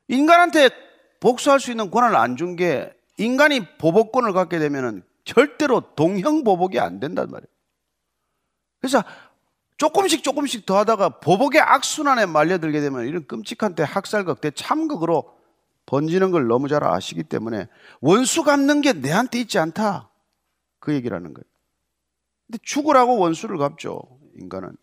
인간한테 0.09 0.71
복수할 1.21 1.61
수 1.61 1.71
있는 1.71 1.91
권한을 1.91 2.17
안 2.17 2.37
준 2.37 2.57
게 2.57 2.93
인간이 3.19 3.77
보복권을 3.77 4.33
갖게 4.33 4.59
되면 4.59 5.05
절대로 5.31 5.95
동형보복이 5.95 6.81
안 6.81 6.99
된단 6.99 7.31
말이에요. 7.31 7.47
그래서 8.81 9.05
조금씩 9.77 10.25
조금씩 10.25 10.67
더 10.67 10.77
하다가 10.79 11.21
보복의 11.21 11.61
악순환에 11.61 12.27
말려들게 12.27 12.81
되면 12.81 13.07
이런 13.07 13.27
끔찍한 13.29 13.77
때 13.77 13.85
학살극, 13.87 14.41
대 14.41 14.51
참극으로 14.51 15.39
번지는 15.87 16.33
걸 16.33 16.49
너무 16.49 16.69
잘 16.69 16.83
아시기 16.83 17.23
때문에 17.23 17.69
원수 18.01 18.43
갚는 18.43 18.81
게 18.81 18.93
내한테 18.93 19.39
있지 19.41 19.59
않다. 19.61 20.11
그 20.81 20.95
얘기라는 20.95 21.33
거예요. 21.33 21.45
근데 22.47 22.59
죽으라고 22.63 23.17
원수를 23.19 23.57
갚죠. 23.57 24.03
인간은. 24.37 24.77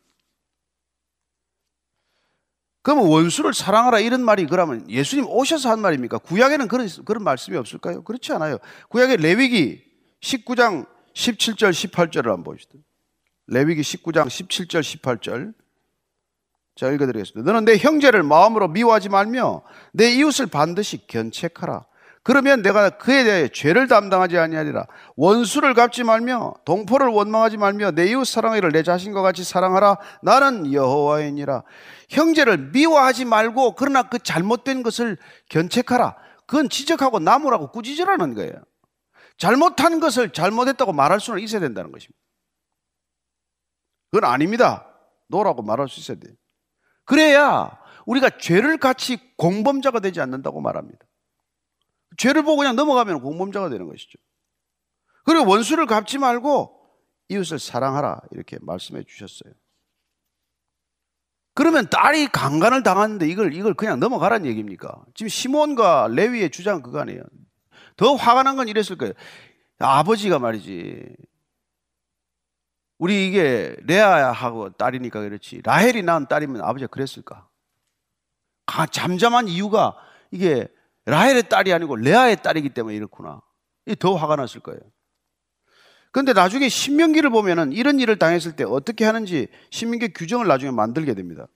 그러면 2.83 3.07
원수를 3.07 3.53
사랑하라 3.53 3.99
이런 3.99 4.23
말이 4.23 4.45
그러면 4.47 4.89
예수님 4.89 5.25
오셔서 5.27 5.69
한 5.69 5.81
말입니까? 5.81 6.19
구약에는 6.19 6.69
그런, 6.69 6.87
그런 7.03 7.23
말씀이 7.23 7.57
없을까요? 7.57 8.01
그렇지 8.03 8.31
않아요. 8.31 8.59
구약의 8.87 9.17
레위기 9.17 9.86
19장 10.21 10.87
17절 11.13 11.71
18절을 11.71 12.25
한번 12.25 12.43
보시죠. 12.43 12.77
레위기 13.47 13.81
19장 13.81 14.27
17절 14.27 14.81
18절. 14.81 15.53
자, 16.75 16.91
읽어드리겠습니다. 16.91 17.51
너는 17.51 17.65
내 17.65 17.77
형제를 17.77 18.21
마음으로 18.23 18.67
미워하지 18.67 19.09
말며 19.09 19.63
내 19.93 20.11
이웃을 20.11 20.45
반드시 20.47 21.07
견책하라. 21.07 21.85
그러면 22.27 22.61
내가 22.61 22.89
그에 22.89 23.23
대해 23.23 23.47
죄를 23.47 23.87
담당하지 23.87 24.37
아니하리라. 24.37 24.85
원수를 25.15 25.73
갚지 25.73 26.03
말며 26.03 26.55
동포를 26.65 27.07
원망하지 27.07 27.55
말며 27.55 27.91
내 27.91 28.07
이웃 28.07 28.25
사랑하기를 28.25 28.73
내 28.73 28.83
자신과 28.83 29.21
같이 29.21 29.45
사랑하라. 29.45 29.97
나는 30.21 30.73
여호와이니라. 30.73 31.63
형제를 32.09 32.71
미워하지 32.73 33.23
말고 33.23 33.75
그러나 33.75 34.03
그 34.03 34.19
잘못된 34.19 34.83
것을 34.83 35.17
견책하라. 35.49 36.17
그건 36.45 36.67
지적하고 36.67 37.19
나무라고 37.19 37.71
꾸짖으라는 37.71 38.33
거예요. 38.33 38.53
잘못한 39.37 39.99
것을 39.99 40.31
잘못했다고 40.31 40.93
말할 40.93 41.19
수는 41.19 41.41
있어야 41.41 41.61
된다는 41.61 41.91
것입니다. 41.91 42.17
그건 44.11 44.29
아닙니다. 44.29 44.85
노라고 45.27 45.61
말할 45.61 45.87
수 45.87 45.99
있어야 45.99 46.17
돼요. 46.17 46.33
그래야 47.05 47.79
우리가 48.05 48.37
죄를 48.37 48.77
같이 48.77 49.17
공범자가 49.37 49.99
되지 49.99 50.21
않는다고 50.21 50.61
말합니다. 50.61 51.05
죄를 52.17 52.41
보고 52.43 52.57
그냥 52.57 52.75
넘어가면 52.75 53.21
공범자가 53.21 53.69
되는 53.69 53.87
것이죠. 53.87 54.17
그리고 55.23 55.49
원수를 55.49 55.85
갚지 55.85 56.17
말고 56.17 56.73
이웃을 57.29 57.59
사랑하라 57.59 58.21
이렇게 58.31 58.57
말씀해 58.61 59.03
주셨어요. 59.03 59.53
그러면 61.53 61.89
딸이 61.89 62.27
강간을 62.27 62.83
당하는데 62.83 63.27
이걸 63.27 63.53
이걸 63.53 63.73
그냥 63.73 63.99
넘어가란 63.99 64.45
얘기입니까? 64.45 65.05
지금 65.15 65.27
시몬과 65.27 66.09
레위의 66.11 66.51
주장 66.51 66.81
그거 66.81 66.99
아니에요. 66.99 67.21
더 67.97 68.15
화가 68.15 68.43
난 68.43 68.55
건 68.55 68.67
이랬을 68.69 68.97
거예요. 68.97 69.13
아버지가 69.79 70.39
말이지. 70.39 71.15
우리 72.99 73.27
이게 73.27 73.75
레아하고 73.83 74.71
딸이니까 74.71 75.21
그렇지. 75.21 75.61
라헬이 75.63 76.01
낳은 76.03 76.27
딸이면 76.27 76.61
아버지가 76.61 76.87
그랬을까? 76.87 77.47
잠잠한 78.91 79.47
이유가 79.47 79.95
이게 80.31 80.67
라헬의 81.05 81.49
딸이 81.49 81.71
아니고 81.73 81.95
레아의 81.95 82.41
딸이기 82.41 82.69
때문에 82.69 82.95
이렇구나. 82.95 83.41
더 83.99 84.15
화가 84.15 84.35
났을 84.35 84.61
거예요. 84.61 84.79
그런데 86.11 86.33
나중에 86.33 86.67
신명기를 86.69 87.29
보면은 87.29 87.71
이런 87.71 87.99
일을 87.99 88.17
당했을 88.17 88.55
때 88.55 88.63
어떻게 88.63 89.05
하는지 89.05 89.47
신명기 89.69 90.13
규정을 90.13 90.47
나중에 90.47 90.71
만들게 90.71 91.13
됩니다. 91.13 91.47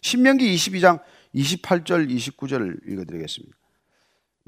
신명기 0.00 0.54
22장 0.54 1.02
28절 1.34 2.08
29절을 2.10 2.88
읽어드리겠습니다. 2.90 3.56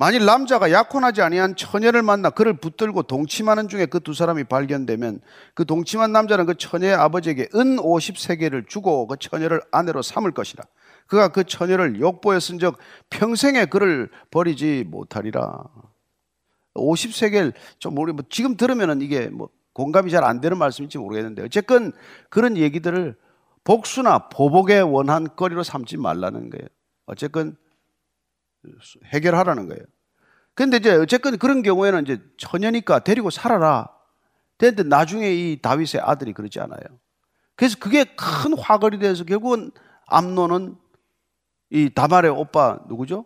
만일 0.01 0.25
남자가 0.25 0.73
약혼하지 0.73 1.21
아니한 1.21 1.57
처녀를 1.57 2.01
만나 2.01 2.31
그를 2.31 2.55
붙들고 2.55 3.03
동침하는 3.03 3.69
중에 3.69 3.85
그 3.85 4.01
두 4.01 4.15
사람이 4.15 4.45
발견되면 4.45 5.21
그 5.53 5.67
동침한 5.67 6.11
남자는 6.11 6.47
그 6.47 6.55
처녀의 6.55 6.95
아버지에게 6.95 7.51
은 7.55 7.77
50세계를 7.77 8.67
주고 8.67 9.07
그 9.07 9.19
처녀를 9.19 9.61
아내로 9.71 10.01
삼을 10.01 10.33
것이라. 10.33 10.65
그가 11.07 11.29
그 11.29 11.45
처녀를 11.45 12.01
욕보에 12.01 12.41
쓴적 12.41 12.79
평생에 13.11 13.67
그를 13.67 14.09
버리지 14.31 14.85
못하리라. 14.89 15.65
50세계를 16.73 17.53
좀 17.79 17.95
모르 17.95 18.15
뭐 18.15 18.25
지금 18.31 18.57
들으면은 18.57 19.03
이게 19.03 19.29
뭐 19.29 19.51
공감이 19.75 20.11
잘 20.11 20.25
안 20.25 20.41
되는 20.41 20.57
말씀인지 20.57 20.97
모르겠는데 20.97 21.43
어쨌건 21.43 21.93
그런 22.31 22.57
얘기들을 22.57 23.19
복수나 23.65 24.31
보복의 24.31 24.81
원한 24.81 25.29
거리로 25.37 25.63
삼지 25.63 25.99
말라는 25.99 26.49
거예요. 26.49 26.67
어쨌건 27.05 27.59
해결하라는 29.07 29.69
거예요. 29.69 29.83
근데 30.55 30.77
이제 30.77 30.93
어쨌건 30.93 31.39
그런 31.39 31.63
경우에는 31.63 32.03
이제 32.03 32.19
처녀니까 32.37 33.01
데리고 33.01 33.31
살아라. 33.31 33.89
근데 34.59 34.83
나중에 34.83 35.33
이 35.33 35.61
다윗의 35.63 36.03
아들이 36.03 36.33
그러지 36.33 36.61
않아요. 36.61 36.83
그래서 37.57 37.79
그게 37.79 38.05
큰 38.05 38.57
화근이 38.59 38.99
돼서 38.99 39.25
결국은 39.25 39.71
암논은 40.07 40.77
이 41.71 41.91
다말의 41.95 42.31
오빠 42.31 42.79
누구죠? 42.89 43.25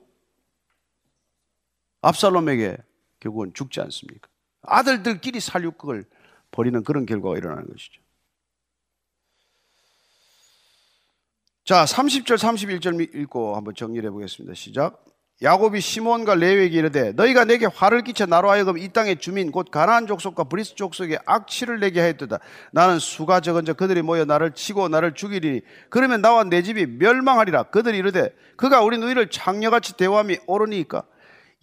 압살롬에게 2.03 2.77
결국은 3.19 3.53
죽지 3.55 3.81
않습니까? 3.81 4.29
아들들끼리 4.63 5.41
살육극을 5.41 6.05
벌이는 6.51 6.85
그런 6.85 7.07
결과가 7.07 7.37
일어나는 7.37 7.67
것이죠. 7.67 8.03
자, 11.65 11.85
30절, 11.85 12.37
31절 12.37 13.15
읽고 13.15 13.57
한번 13.57 13.75
정리해 13.75 14.11
보겠습니다. 14.11 14.55
시작. 14.55 15.03
야곱이 15.43 15.81
시몬과 15.81 16.37
레위에게 16.37 16.79
이르되 16.79 17.13
너희가 17.13 17.45
내게 17.45 17.67
화를 17.67 18.03
끼쳐 18.03 18.25
나로 18.25 18.51
하여금 18.51 18.79
이 18.79 18.89
땅의 18.89 19.19
주민 19.19 19.51
곧 19.51 19.69
가나안 19.71 20.07
족속과 20.07 20.45
브리스 20.45 20.77
족속에 20.77 21.19
악취를 21.27 21.81
내게 21.81 22.01
하였도다. 22.01 22.39
나는 22.73 23.01
수가 23.01 23.41
적은 23.41 23.65
자 23.65 23.73
그들이 23.73 24.03
모여 24.03 24.25
나를 24.25 24.53
치고 24.53 24.89
나를 24.89 25.15
죽이리니 25.15 25.63
그러면 25.91 26.23
나와 26.23 26.45
내 26.45 26.63
집이 26.63 26.87
멸망하리라. 26.87 27.65
그들이 27.65 27.99
이르되 27.99 28.33
그가 28.57 28.83
우리 28.83 28.97
누이를 28.99 29.29
창녀같이 29.29 29.97
대화함이 29.97 30.39
옳으니까. 30.47 31.03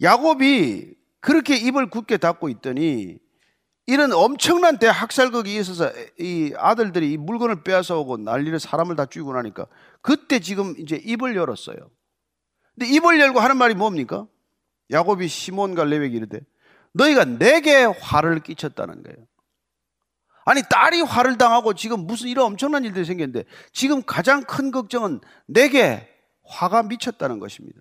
야곱이 0.02 0.94
그렇게 1.20 1.56
입을 1.56 1.88
굳게 1.88 2.18
닫고 2.18 2.50
있더니 2.50 3.16
이런 3.86 4.12
엄청난 4.12 4.78
대학살극이 4.78 5.56
있어서 5.56 5.90
이 6.18 6.52
아들들이 6.56 7.12
이 7.12 7.16
물건을 7.16 7.62
빼앗아 7.64 7.96
오고 7.96 8.18
난리를 8.18 8.60
사람을 8.60 8.96
다 8.96 9.06
죽이고 9.06 9.32
나니까 9.32 9.66
그때 10.02 10.40
지금 10.40 10.74
이제 10.78 11.00
입을 11.02 11.36
열었어요. 11.36 11.76
근데 12.74 12.92
입을 12.94 13.20
열고 13.20 13.40
하는 13.40 13.56
말이 13.56 13.74
뭡니까? 13.74 14.26
야곱이 14.90 15.28
시몬과 15.28 15.84
레위에게 15.84 16.16
이르되 16.16 16.40
너희가 16.92 17.24
내게 17.24 17.84
화를 17.84 18.40
끼쳤다는 18.40 19.02
거예요. 19.02 19.26
아니 20.44 20.62
딸이 20.68 21.02
화를 21.02 21.38
당하고 21.38 21.74
지금 21.74 22.06
무슨 22.06 22.28
이런 22.28 22.46
엄청난 22.46 22.84
일들이 22.84 23.04
생겼는데 23.04 23.44
지금 23.72 24.02
가장 24.02 24.42
큰 24.42 24.70
걱정은 24.70 25.20
내게 25.46 26.08
화가 26.44 26.82
미쳤다는 26.84 27.38
것입니다. 27.38 27.80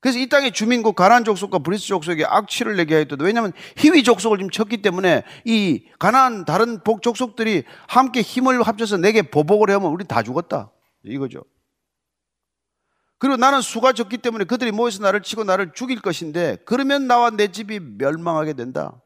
그래서 0.00 0.18
이 0.18 0.28
땅의 0.28 0.52
주민국 0.52 0.94
가나안 0.94 1.24
족속과 1.24 1.60
브리스 1.60 1.86
족속에 1.86 2.26
악취를 2.26 2.76
내게 2.76 2.94
하였다. 2.94 3.16
왜냐하면 3.20 3.52
희위 3.78 4.02
족속을 4.02 4.36
지금 4.36 4.50
쳤기 4.50 4.82
때문에 4.82 5.22
이 5.46 5.86
가나안 5.98 6.44
다른 6.44 6.82
복 6.84 7.00
족속들이 7.00 7.64
함께 7.88 8.20
힘을 8.20 8.62
합쳐서 8.62 8.98
내게 8.98 9.22
보복을 9.22 9.70
하면 9.70 9.90
우리 9.90 10.04
다 10.04 10.22
죽었다. 10.22 10.70
이거죠. 11.04 11.44
그리고 13.24 13.38
나는 13.38 13.62
수가 13.62 13.94
적기 13.94 14.18
때문에 14.18 14.44
그들이 14.44 14.70
모여서 14.70 15.02
나를 15.02 15.22
치고 15.22 15.44
나를 15.44 15.72
죽일 15.72 16.02
것인데 16.02 16.58
그러면 16.66 17.06
나와 17.06 17.30
내 17.30 17.48
집이 17.48 17.80
멸망하게 17.80 18.52
된다. 18.52 19.00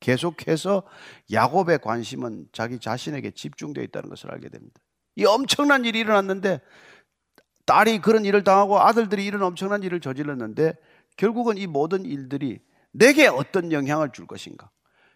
계속해서 0.00 0.82
야곱의 1.30 1.78
관심은 1.82 2.48
자기 2.50 2.80
자신에게 2.80 3.30
집중되어 3.30 3.84
있다는 3.84 4.08
것을 4.08 4.32
알게 4.32 4.48
됩니다. 4.48 4.80
이 5.14 5.24
엄청난 5.24 5.84
일이 5.84 6.00
일어났는데 6.00 6.62
딸이 7.64 8.00
그런 8.00 8.24
일을 8.24 8.42
당하고 8.42 8.80
아들들이 8.80 9.24
이런 9.24 9.44
엄청난 9.44 9.84
일을 9.84 10.00
저질렀는데 10.00 10.74
결국은 11.16 11.58
이 11.58 11.68
모든 11.68 12.04
일들이 12.04 12.58
내게 12.90 13.28
어떤 13.28 13.70
영향을 13.70 14.10
줄 14.10 14.26
것인가? 14.26 14.68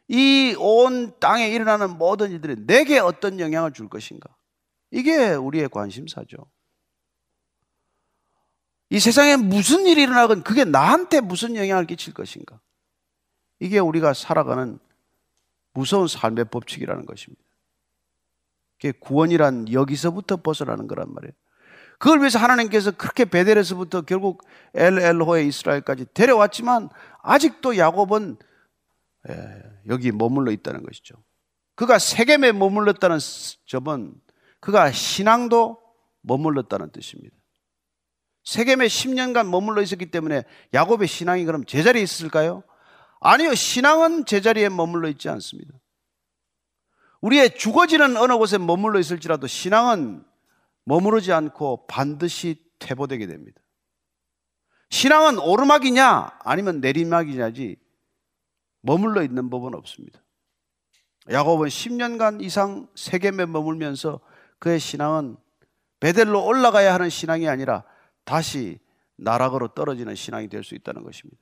이 0.06 0.54
온 0.60 1.12
땅에 1.18 1.48
일어나는 1.48 1.98
모든 1.98 2.30
일들이 2.30 2.54
내게 2.68 3.00
어떤 3.00 3.40
영향을 3.40 3.72
줄 3.72 3.88
것인가? 3.88 4.28
이게 4.92 5.32
우리의 5.32 5.68
관심사죠. 5.70 6.36
이 8.90 9.00
세상에 9.00 9.36
무슨 9.36 9.86
일이 9.86 10.02
일어나건 10.02 10.42
그게 10.42 10.64
나한테 10.64 11.20
무슨 11.20 11.56
영향을 11.56 11.86
끼칠 11.86 12.14
것인가? 12.14 12.60
이게 13.58 13.78
우리가 13.78 14.14
살아가는 14.14 14.78
무서운 15.72 16.08
삶의 16.08 16.46
법칙이라는 16.46 17.04
것입니다. 17.06 17.42
그게 18.76 18.92
구원이란 18.92 19.72
여기서부터 19.72 20.36
벗어나는 20.36 20.86
거란 20.86 21.12
말이에요. 21.12 21.32
그걸 21.98 22.20
위해서 22.20 22.38
하나님께서 22.38 22.90
그렇게 22.90 23.24
베델에서부터 23.24 24.02
결국 24.02 24.44
엘엘호의 24.74 25.48
이스라엘까지 25.48 26.06
데려왔지만 26.12 26.90
아직도 27.22 27.78
야곱은 27.78 28.36
예, 29.28 29.62
여기 29.88 30.12
머물러 30.12 30.52
있다는 30.52 30.82
것이죠. 30.82 31.16
그가 31.74 31.98
세겜에 31.98 32.52
머물렀다는 32.52 33.18
점은 33.66 34.14
그가 34.60 34.92
신앙도 34.92 35.80
머물렀다는 36.22 36.90
뜻입니다. 36.90 37.35
세겜에 38.46 38.86
10년간 38.86 39.48
머물러 39.48 39.82
있었기 39.82 40.06
때문에 40.06 40.44
야곱의 40.72 41.08
신앙이 41.08 41.44
그럼 41.44 41.66
제자리에 41.66 42.02
있을까요? 42.02 42.62
아니요. 43.20 43.54
신앙은 43.54 44.24
제자리에 44.24 44.68
머물러 44.68 45.08
있지 45.08 45.28
않습니다. 45.28 45.74
우리의 47.20 47.56
죽어지는 47.56 48.16
어느 48.16 48.36
곳에 48.36 48.56
머물러 48.56 49.00
있을지라도 49.00 49.48
신앙은 49.48 50.24
머무르지 50.84 51.32
않고 51.32 51.88
반드시 51.88 52.62
퇴보되게 52.78 53.26
됩니다. 53.26 53.60
신앙은 54.90 55.40
오르막이냐 55.40 56.38
아니면 56.44 56.80
내리막이냐지 56.80 57.76
머물러 58.82 59.24
있는 59.24 59.50
법은 59.50 59.74
없습니다. 59.74 60.20
야곱은 61.28 61.66
10년간 61.66 62.44
이상 62.44 62.86
세겜에 62.94 63.46
머물면서 63.46 64.20
그의 64.60 64.78
신앙은 64.78 65.36
베델로 65.98 66.44
올라가야 66.44 66.94
하는 66.94 67.10
신앙이 67.10 67.48
아니라 67.48 67.82
다시 68.26 68.78
나락으로 69.16 69.68
떨어지는 69.68 70.14
신앙이 70.14 70.48
될 70.48 70.62
수 70.62 70.74
있다는 70.74 71.02
것입니다. 71.02 71.40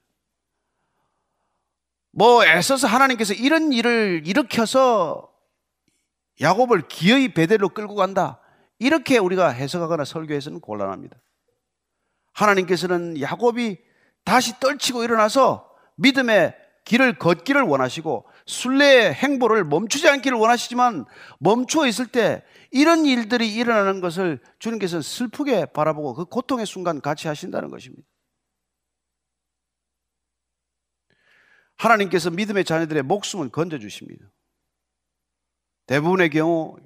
뭐 2.13 2.45
애써서 2.45 2.87
하나님께서 2.87 3.35
이런 3.35 3.73
일을 3.73 4.23
일으켜서 4.25 5.33
야곱을 6.41 6.87
기어이 6.87 7.35
베델로 7.35 7.71
끌고 7.71 7.97
간다. 7.97 8.41
이렇게 8.79 9.19
우리가 9.19 9.49
해석하거나 9.49 10.05
설교해서는 10.05 10.61
곤란합니다. 10.61 11.17
하나님께서는 12.33 13.21
야곱이 13.21 13.79
다시 14.25 14.59
떨치고 14.61 15.03
일어나서 15.05 15.69
믿음의 15.97 16.55
길을 16.85 17.19
걷기를 17.19 17.63
원하시고 17.63 18.27
순례의 18.47 19.15
행보를 19.15 19.65
멈추지 19.65 20.09
않기를 20.09 20.37
원하시지만 20.37 21.07
멈추어 21.39 21.87
있을 21.87 22.07
때 22.07 22.45
이런 22.71 23.07
일들이 23.07 23.55
일어나는 23.55 24.01
것을 24.01 24.41
주님께서 24.59 25.01
슬프게 25.01 25.67
바라보고 25.67 26.15
그 26.15 26.25
고통의 26.27 26.67
순간 26.67 27.01
같이 27.01 27.27
하신다는 27.27 27.71
것입니다. 27.71 28.07
하나님께서 31.77 32.31
믿음의 32.31 32.65
자녀들의 32.65 33.03
목숨을 33.03 33.49
건져 33.49 33.79
주십니다. 33.79 34.27
대부분의 35.87 36.31
경우 36.31 36.77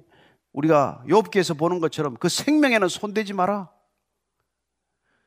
우리가 0.51 1.03
욥기에서 1.07 1.57
보는 1.57 1.79
것처럼 1.79 2.15
그 2.17 2.27
생명에는 2.27 2.87
손대지 2.87 3.33
마라. 3.33 3.69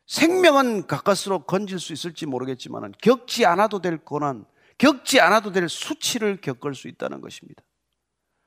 생명은 0.07 0.87
가까스로 0.87 1.45
건질 1.45 1.79
수 1.79 1.93
있을지 1.93 2.27
모르겠지만 2.27 2.93
겪지 3.01 3.47
않아도 3.47 3.81
될 3.81 3.99
고난, 3.99 4.45
겪지 4.79 5.21
않아도 5.21 5.53
될 5.53 5.69
수치를 5.69 6.41
겪을 6.41 6.75
수 6.75 6.89
있다는 6.89 7.21
것입니다. 7.21 7.63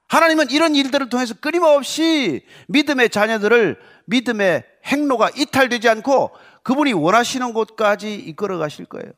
하나님은 0.07 0.51
이런 0.51 0.75
일들을 0.75 1.09
통해서 1.09 1.33
끊임없이 1.33 2.45
믿음의 2.67 3.09
자녀들을 3.09 3.79
믿음의 4.05 4.63
행로가 4.85 5.31
이탈되지 5.35 5.89
않고 5.89 6.31
그분이 6.63 6.93
원하시는 6.93 7.53
곳까지 7.53 8.15
이끌어 8.15 8.57
가실 8.57 8.85
거예요. 8.85 9.11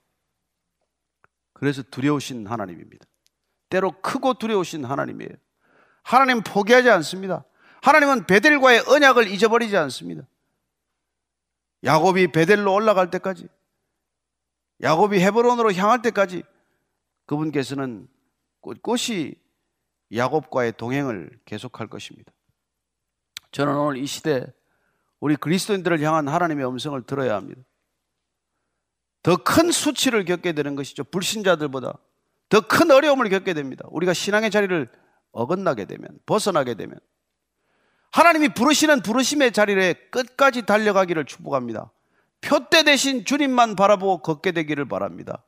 그래서 1.54 1.82
두려우신 1.82 2.48
하나님입니다. 2.48 3.06
때로 3.70 4.00
크고 4.02 4.36
두려우신 4.36 4.86
하나님이에요. 4.86 5.32
하나님 6.04 6.42
포기하지 6.42 6.90
않습니다. 6.90 7.44
하나님은 7.82 8.28
베델과의 8.28 8.84
언약을 8.88 9.28
잊어버리지 9.28 9.76
않습니다. 9.76 10.24
야곱이 11.84 12.32
베델로 12.32 12.74
올라갈 12.74 13.12
때까지, 13.12 13.48
야곱이 14.82 15.20
헤브론으로 15.20 15.74
향할 15.74 16.02
때까지 16.02 16.44
그분께서는 17.28 18.08
꿋꿋이 18.62 19.36
야곱과의 20.16 20.74
동행을 20.78 21.40
계속할 21.46 21.88
것입니다. 21.88 22.32
저는 23.52 23.76
오늘 23.76 23.98
이 24.02 24.06
시대 24.08 24.46
우리 25.20 25.36
그리스도인들을 25.36 26.02
향한 26.02 26.28
하나님의 26.28 26.68
음성을 26.68 27.00
들어야 27.04 27.36
합니다. 27.36 27.62
더 29.24 29.38
큰 29.38 29.72
수치를 29.72 30.26
겪게 30.26 30.54
되는 30.54 30.76
것이죠. 30.76 31.04
불신자들보다 31.04 31.98
더 32.50 32.62
큰 32.62 32.92
어려움을 32.92 33.30
겪게 33.30 33.54
됩니다. 33.54 33.86
우리가 33.90 34.14
신앙의 34.14 34.52
자리를 34.52 34.88
어긋나게 35.32 35.86
되면, 35.86 36.08
벗어나게 36.26 36.76
되면. 36.76 36.98
하나님이 38.12 38.50
부르시는 38.50 39.02
부르심의 39.02 39.52
자리에 39.52 39.94
끝까지 40.12 40.66
달려가기를 40.66 41.26
축복합니다. 41.26 41.92
표대 42.40 42.84
대신 42.84 43.26
주님만 43.26 43.76
바라보고 43.76 44.22
걷게 44.22 44.54
되기를 44.54 44.88
바랍니다. 44.88 45.44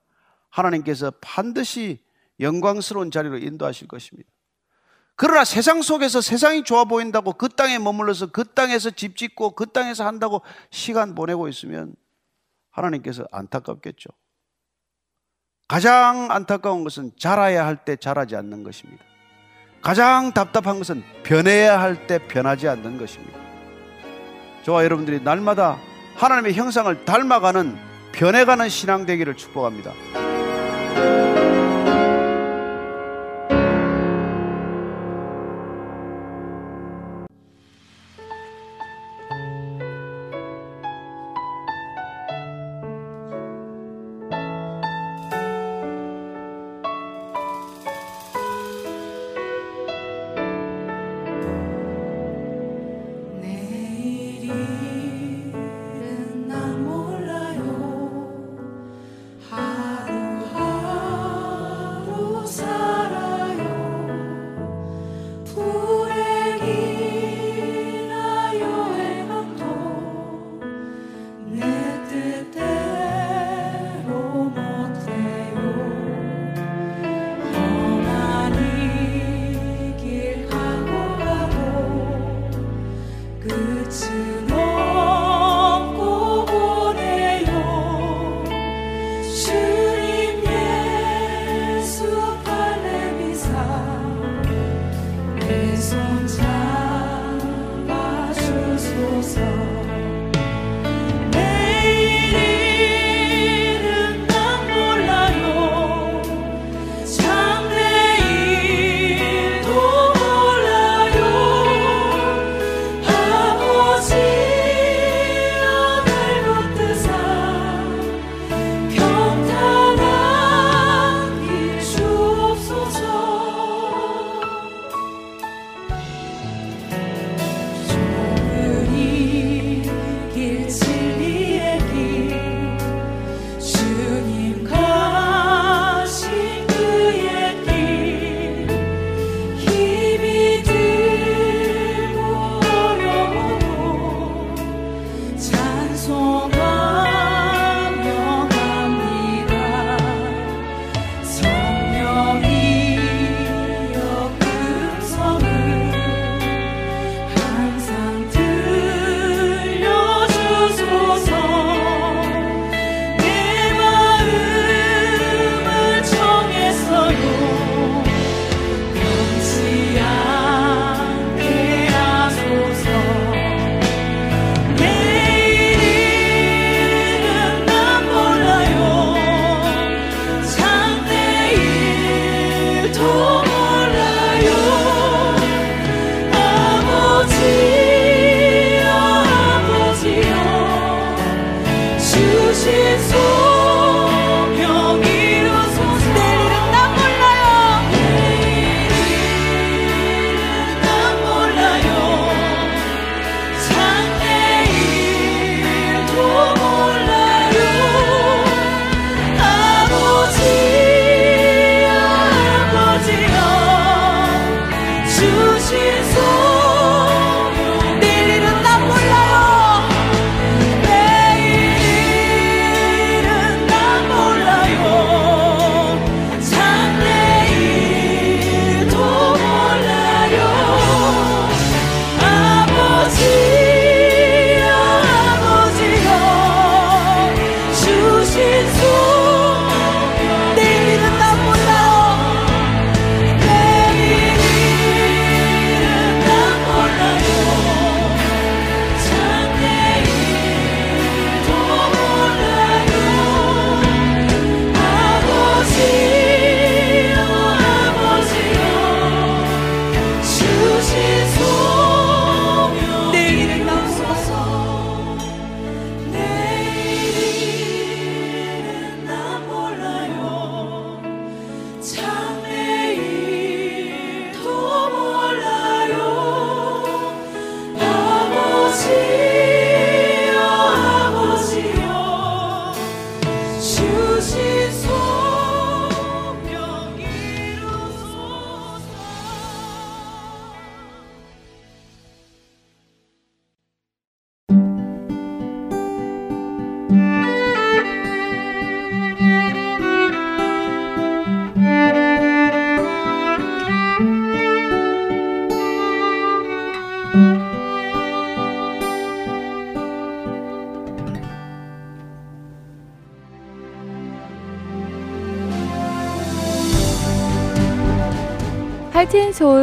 하나님께서 0.49 1.11
반드시 1.21 2.03
영광스러운 2.39 3.11
자리로 3.11 3.37
인도하실 3.37 3.87
것입니다. 3.87 4.29
그러나 5.15 5.43
세상 5.43 5.81
속에서 5.81 6.21
세상이 6.21 6.63
좋아 6.63 6.85
보인다고 6.85 7.33
그 7.33 7.49
땅에 7.49 7.77
머물러서 7.77 8.27
그 8.27 8.45
땅에서 8.45 8.89
집 8.91 9.17
짓고 9.17 9.51
그 9.51 9.65
땅에서 9.65 10.05
한다고 10.05 10.41
시간 10.71 11.13
보내고 11.13 11.49
있으면 11.49 11.93
하나님께서 12.71 13.25
안타깝겠죠. 13.31 14.09
가장 15.67 16.31
안타까운 16.31 16.83
것은 16.83 17.11
자라야 17.19 17.65
할 17.65 17.83
때 17.83 17.95
자라지 17.97 18.35
않는 18.37 18.63
것입니다. 18.63 19.03
가장 19.81 20.31
답답한 20.31 20.77
것은 20.77 21.03
변해야 21.23 21.79
할 21.79 22.07
때 22.07 22.25
변하지 22.27 22.67
않는 22.69 22.97
것입니다. 22.97 23.37
저와 24.63 24.83
여러분들이 24.85 25.21
날마다 25.21 25.77
하나님의 26.15 26.53
형상을 26.53 27.05
닮아가는 27.05 27.77
변해가는 28.13 28.69
신앙 28.69 29.05
되기를 29.05 29.35
축복합니다. 29.35 29.91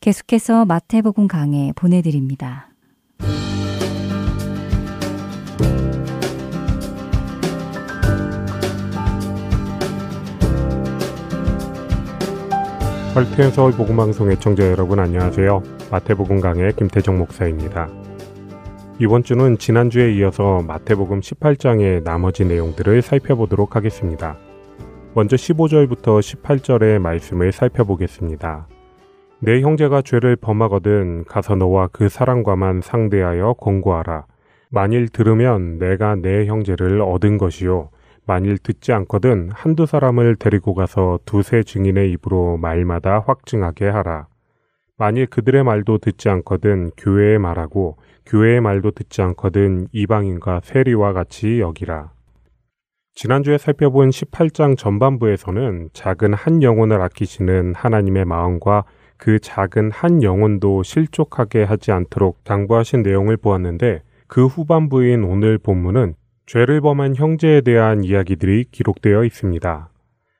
계속해서 0.00 0.64
마태복음 0.64 1.28
강해 1.28 1.72
보내드립니다. 1.76 2.70
할텐 13.18 13.50
서울 13.50 13.72
복음방송 13.72 14.30
애청자 14.30 14.70
여러분 14.70 15.00
안녕하세요. 15.00 15.60
마태복음 15.90 16.40
강의 16.40 16.72
김태정 16.72 17.18
목사입니다. 17.18 17.88
이번 19.00 19.24
주는 19.24 19.58
지난주에 19.58 20.12
이어서 20.12 20.62
마태복음 20.62 21.18
18장의 21.18 22.04
나머지 22.04 22.44
내용들을 22.44 23.02
살펴보도록 23.02 23.74
하겠습니다. 23.74 24.38
먼저 25.14 25.34
15절부터 25.34 26.20
18절의 26.20 27.00
말씀을 27.00 27.50
살펴보겠습니다. 27.50 28.68
내 29.40 29.62
형제가 29.62 30.02
죄를 30.02 30.36
범하거든 30.36 31.24
가서 31.24 31.56
너와 31.56 31.88
그 31.88 32.08
사람과만 32.08 32.82
상대하여 32.82 33.54
권고하라. 33.54 34.26
만일 34.70 35.08
들으면 35.08 35.80
내가 35.80 36.14
내 36.14 36.46
형제를 36.46 37.02
얻은 37.02 37.38
것이요. 37.38 37.90
만일 38.28 38.58
듣지 38.58 38.92
않거든 38.92 39.48
한두 39.54 39.86
사람을 39.86 40.36
데리고 40.36 40.74
가서 40.74 41.18
두세 41.24 41.62
증인의 41.62 42.12
입으로 42.12 42.58
말마다 42.58 43.24
확증하게 43.26 43.88
하라. 43.88 44.26
만일 44.98 45.24
그들의 45.24 45.64
말도 45.64 45.96
듣지 45.96 46.28
않거든 46.28 46.90
교회의 46.98 47.38
말하고 47.38 47.96
교회의 48.26 48.60
말도 48.60 48.90
듣지 48.90 49.22
않거든 49.22 49.88
이방인과 49.92 50.60
세리와 50.62 51.14
같이 51.14 51.60
여기라. 51.60 52.10
지난주에 53.14 53.56
살펴본 53.56 54.10
18장 54.10 54.76
전반부에서는 54.76 55.88
작은 55.94 56.34
한 56.34 56.62
영혼을 56.62 57.00
아끼시는 57.00 57.72
하나님의 57.76 58.26
마음과 58.26 58.84
그 59.16 59.38
작은 59.38 59.90
한 59.90 60.22
영혼도 60.22 60.82
실족하게 60.82 61.64
하지 61.64 61.92
않도록 61.92 62.44
당부하신 62.44 63.02
내용을 63.02 63.38
보았는데 63.38 64.02
그 64.26 64.44
후반부인 64.44 65.24
오늘 65.24 65.56
본문은 65.56 66.14
죄를 66.48 66.80
범한 66.80 67.14
형제에 67.14 67.60
대한 67.60 68.04
이야기들이 68.04 68.64
기록되어 68.72 69.24
있습니다. 69.24 69.90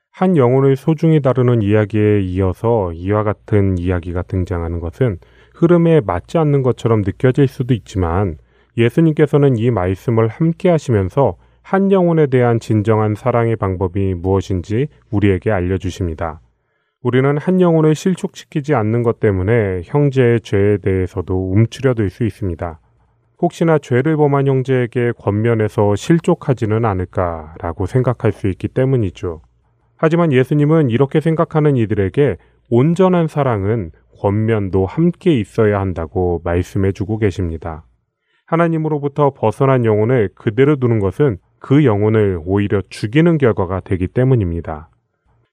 한 0.09 0.37
영혼을 0.37 0.75
소중히 0.75 1.21
다루는 1.21 1.61
이야기에 1.61 2.21
이어서 2.21 2.91
이와 2.93 3.21
같은 3.21 3.77
이야기가 3.77 4.23
등장하는 4.23 4.79
것은 4.79 5.19
흐름에 5.53 6.01
맞지 6.01 6.39
않는 6.39 6.63
것처럼 6.63 7.01
느껴질 7.01 7.47
수도 7.47 7.75
있지만 7.75 8.37
예수님께서는 8.75 9.57
이 9.57 9.69
말씀을 9.69 10.29
함께 10.29 10.69
하시면서 10.69 11.35
한 11.61 11.91
영혼에 11.91 12.25
대한 12.25 12.59
진정한 12.59 13.13
사랑의 13.13 13.55
방법이 13.55 14.15
무엇인지 14.15 14.87
우리에게 15.11 15.51
알려주십니다. 15.51 16.41
우리는 17.03 17.37
한 17.37 17.61
영혼을 17.61 17.93
실족시키지 17.93 18.73
않는 18.73 19.03
것 19.03 19.19
때문에 19.19 19.81
형제의 19.83 20.41
죄에 20.41 20.77
대해서도 20.77 21.51
움츠려들 21.51 22.09
수 22.09 22.25
있습니다. 22.25 22.79
혹시나 23.41 23.77
죄를 23.77 24.17
범한 24.17 24.47
형제에게 24.47 25.13
권면해서 25.17 25.95
실족하지는 25.95 26.83
않을까라고 26.83 27.85
생각할 27.85 28.31
수 28.31 28.47
있기 28.47 28.67
때문이죠. 28.67 29.41
하지만 29.95 30.31
예수님은 30.31 30.89
이렇게 30.89 31.21
생각하는 31.21 31.77
이들에게 31.77 32.37
온전한 32.69 33.27
사랑은 33.27 33.91
권면도 34.19 34.85
함께 34.85 35.39
있어야 35.39 35.79
한다고 35.79 36.41
말씀해 36.43 36.91
주고 36.91 37.17
계십니다. 37.17 37.85
하나님으로부터 38.45 39.31
벗어난 39.33 39.85
영혼을 39.85 40.29
그대로 40.35 40.75
두는 40.75 40.99
것은 40.99 41.37
그 41.59 41.85
영혼을 41.85 42.39
오히려 42.45 42.81
죽이는 42.89 43.37
결과가 43.37 43.81
되기 43.81 44.07
때문입니다. 44.07 44.89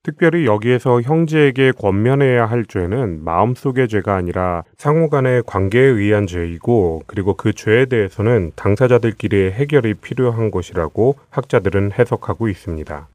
특별히 0.07 0.47
여기에서 0.47 1.01
형제에게 1.01 1.73
권면해야 1.73 2.47
할 2.47 2.65
죄는 2.65 3.25
마음속의 3.25 3.89
죄가 3.89 4.15
아니라 4.15 4.63
상호 4.77 5.11
간의 5.11 5.43
관계에 5.45 5.83
의한 5.83 6.29
죄이고 6.29 7.03
그리고 7.09 7.35
그 7.35 7.53
죄에 7.53 7.87
대해서는 7.87 8.53
당사자들끼리의 8.55 9.51
해결이 9.51 9.95
필요한 9.95 10.53
것이라고 10.53 11.17
학자들은 11.31 11.91
해석하고 11.99 12.47
있습니다. 12.47 13.09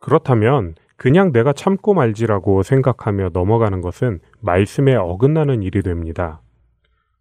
그렇다면 0.00 0.74
그냥 0.96 1.30
내가 1.30 1.52
참고 1.52 1.94
말지라고 1.94 2.64
생각하며 2.64 3.30
넘어가는 3.32 3.80
것은 3.80 4.18
말씀에 4.40 4.96
어긋나는 4.96 5.62
일이 5.62 5.82
됩니다. 5.82 6.40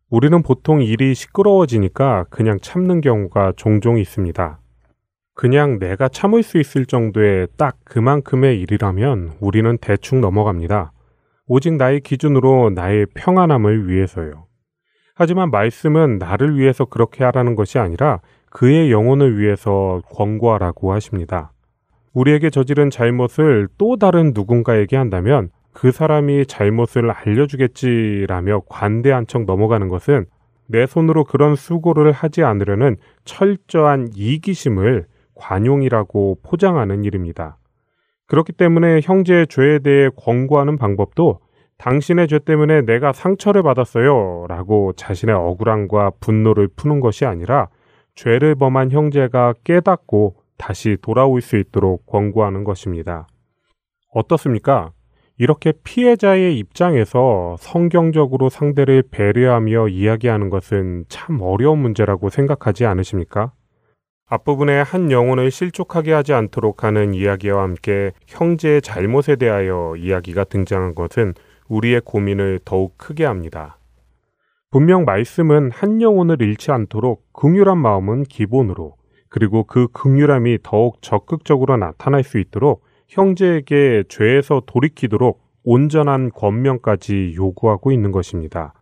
우리는 0.10 0.42
보통 0.42 0.82
일이 0.82 1.14
시끄러워지니까 1.14 2.26
그냥 2.32 2.58
참는 2.60 3.02
경우가 3.02 3.54
종종 3.58 4.00
있습니다. 4.00 4.58
그냥 5.38 5.78
내가 5.78 6.08
참을 6.08 6.42
수 6.42 6.58
있을 6.58 6.88
정도의 6.88 7.48
딱 7.58 7.78
그만큼의 7.86 8.60
일이라면 8.60 9.34
우리는 9.40 9.78
대충 9.78 10.20
넘어갑니다. 10.20 10.92
오직 11.46 11.76
나의 11.76 12.02
기준으로 12.02 12.72
나의 12.72 13.06
평안함을 13.14 13.88
위해서요. 13.88 14.48
하지만 15.14 15.52
말씀은 15.52 16.18
나를 16.18 16.58
위해서 16.58 16.86
그렇게 16.86 17.24
하라는 17.24 17.54
것이 17.54 17.78
아니라 17.78 18.20
그의 18.50 18.92
영혼을 18.92 19.38
위해서 19.38 20.02
권고하라고 20.10 20.92
하십니다. 20.94 21.52
우리에게 22.14 22.50
저지른 22.50 22.90
잘못을 22.90 23.68
또 23.78 23.96
다른 23.98 24.32
누군가에게 24.34 24.98
한다면 24.98 25.52
그 25.72 25.92
사람이 25.92 26.48
잘못을 26.48 27.12
알려주겠지라며 27.12 28.64
관대한 28.68 29.28
척 29.28 29.46
넘어가는 29.46 29.88
것은 29.88 30.26
내 30.66 30.88
손으로 30.88 31.26
그런 31.26 31.56
수고를 31.56 32.12
하지 32.12 32.42
않으려는 32.42 32.98
철저한 33.24 34.10
이기심을 34.16 35.06
관용이라고 35.38 36.40
포장하는 36.44 37.04
일입니다. 37.04 37.58
그렇기 38.28 38.54
때문에 38.54 39.00
형제의 39.02 39.48
죄에 39.48 39.80
대해 39.80 40.10
권고하는 40.16 40.78
방법도 40.78 41.40
당신의 41.78 42.28
죄 42.28 42.40
때문에 42.40 42.82
내가 42.82 43.14
상처를 43.14 43.64
받았어요 43.64 44.46
라고 44.50 44.94
자신의 44.94 45.36
억울함과 45.36 46.14
분노를 46.20 46.68
푸는 46.76 47.00
것이 47.00 47.26
아니라 47.26 47.70
죄를 48.16 48.56
범한 48.56 48.92
형제가 48.92 49.54
깨닫고 49.64 50.36
다시 50.58 50.98
돌아올 51.02 51.40
수 51.42 51.56
있도록 51.58 52.06
권고하는 52.08 52.64
것입니다. 52.64 53.28
어떻습니까? 54.12 54.92
이렇게 55.38 55.72
피해자의 55.84 56.58
입장에서 56.58 57.56
성경적으로 57.60 58.50
상대를 58.50 59.04
배려하며 59.12 59.90
이야기하는 59.90 60.50
것은 60.50 61.06
참 61.10 61.40
어려운 61.42 61.78
문제라고 61.78 62.30
생각하지 62.30 62.88
않으십니까? 62.88 63.52
앞부분에 64.30 64.82
한 64.82 65.10
영혼을 65.10 65.52
실족하게 65.52 66.12
하지 66.12 66.34
않도록 66.34 66.84
하는 66.84 67.14
이야기와 67.14 67.64
함께 67.64 68.12
형제의 68.28 68.82
잘못에 68.82 69.38
대하여 69.38 69.96
이야기가 69.98 70.44
등장한 70.44 70.96
것은 70.96 71.34
우리의 71.70 72.02
고민을 72.04 72.60
더욱 72.66 72.98
크게 72.98 73.24
합니다. 73.24 73.78
분명 74.70 75.06
말씀은 75.06 75.72
한 75.72 76.02
영혼을 76.02 76.42
잃지 76.42 76.72
않도록 76.72 77.32
긍휼한 77.32 77.78
마음은 77.78 78.24
기본으로 78.24 78.96
그리고 79.30 79.64
그 79.64 79.88
긍휼함이 79.94 80.60
더욱 80.62 81.02
적극적으로 81.02 81.78
나타날 81.78 82.24
수 82.24 82.38
있도록 82.38 82.84
형제에게 83.08 84.04
죄에서 84.10 84.64
돌이키도록 84.66 85.42
온전한 85.64 86.32
권면까지 86.32 87.34
요구하고 87.38 87.94
있는 87.94 88.12
것입니다. 88.12 88.74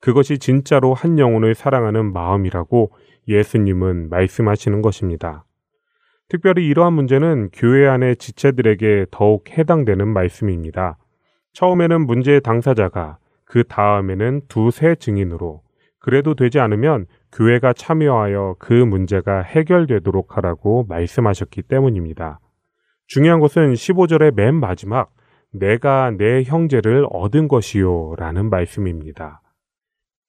그것이 0.00 0.38
진짜로 0.38 0.94
한 0.94 1.18
영혼을 1.18 1.56
사랑하는 1.56 2.12
마음이라고 2.12 2.92
예수님은 3.28 4.08
말씀하시는 4.08 4.82
것입니다. 4.82 5.44
특별히 6.28 6.66
이러한 6.66 6.94
문제는 6.94 7.50
교회 7.52 7.86
안의 7.86 8.16
지체들에게 8.16 9.06
더욱 9.10 9.50
해당되는 9.50 10.08
말씀입니다. 10.08 10.96
처음에는 11.52 12.06
문제의 12.06 12.40
당사자가 12.40 13.18
그 13.44 13.64
다음에는 13.64 14.42
두세 14.48 14.94
증인으로 14.94 15.60
그래도 15.98 16.34
되지 16.34 16.58
않으면 16.58 17.06
교회가 17.32 17.74
참여하여 17.74 18.56
그 18.58 18.72
문제가 18.72 19.42
해결되도록 19.42 20.36
하라고 20.36 20.86
말씀하셨기 20.88 21.62
때문입니다. 21.62 22.40
중요한 23.06 23.40
것은 23.40 23.74
15절의 23.74 24.34
맨 24.34 24.54
마지막 24.54 25.10
내가 25.52 26.10
내 26.12 26.44
형제를 26.44 27.06
얻은 27.10 27.46
것이요 27.48 28.14
라는 28.16 28.48
말씀입니다. 28.48 29.41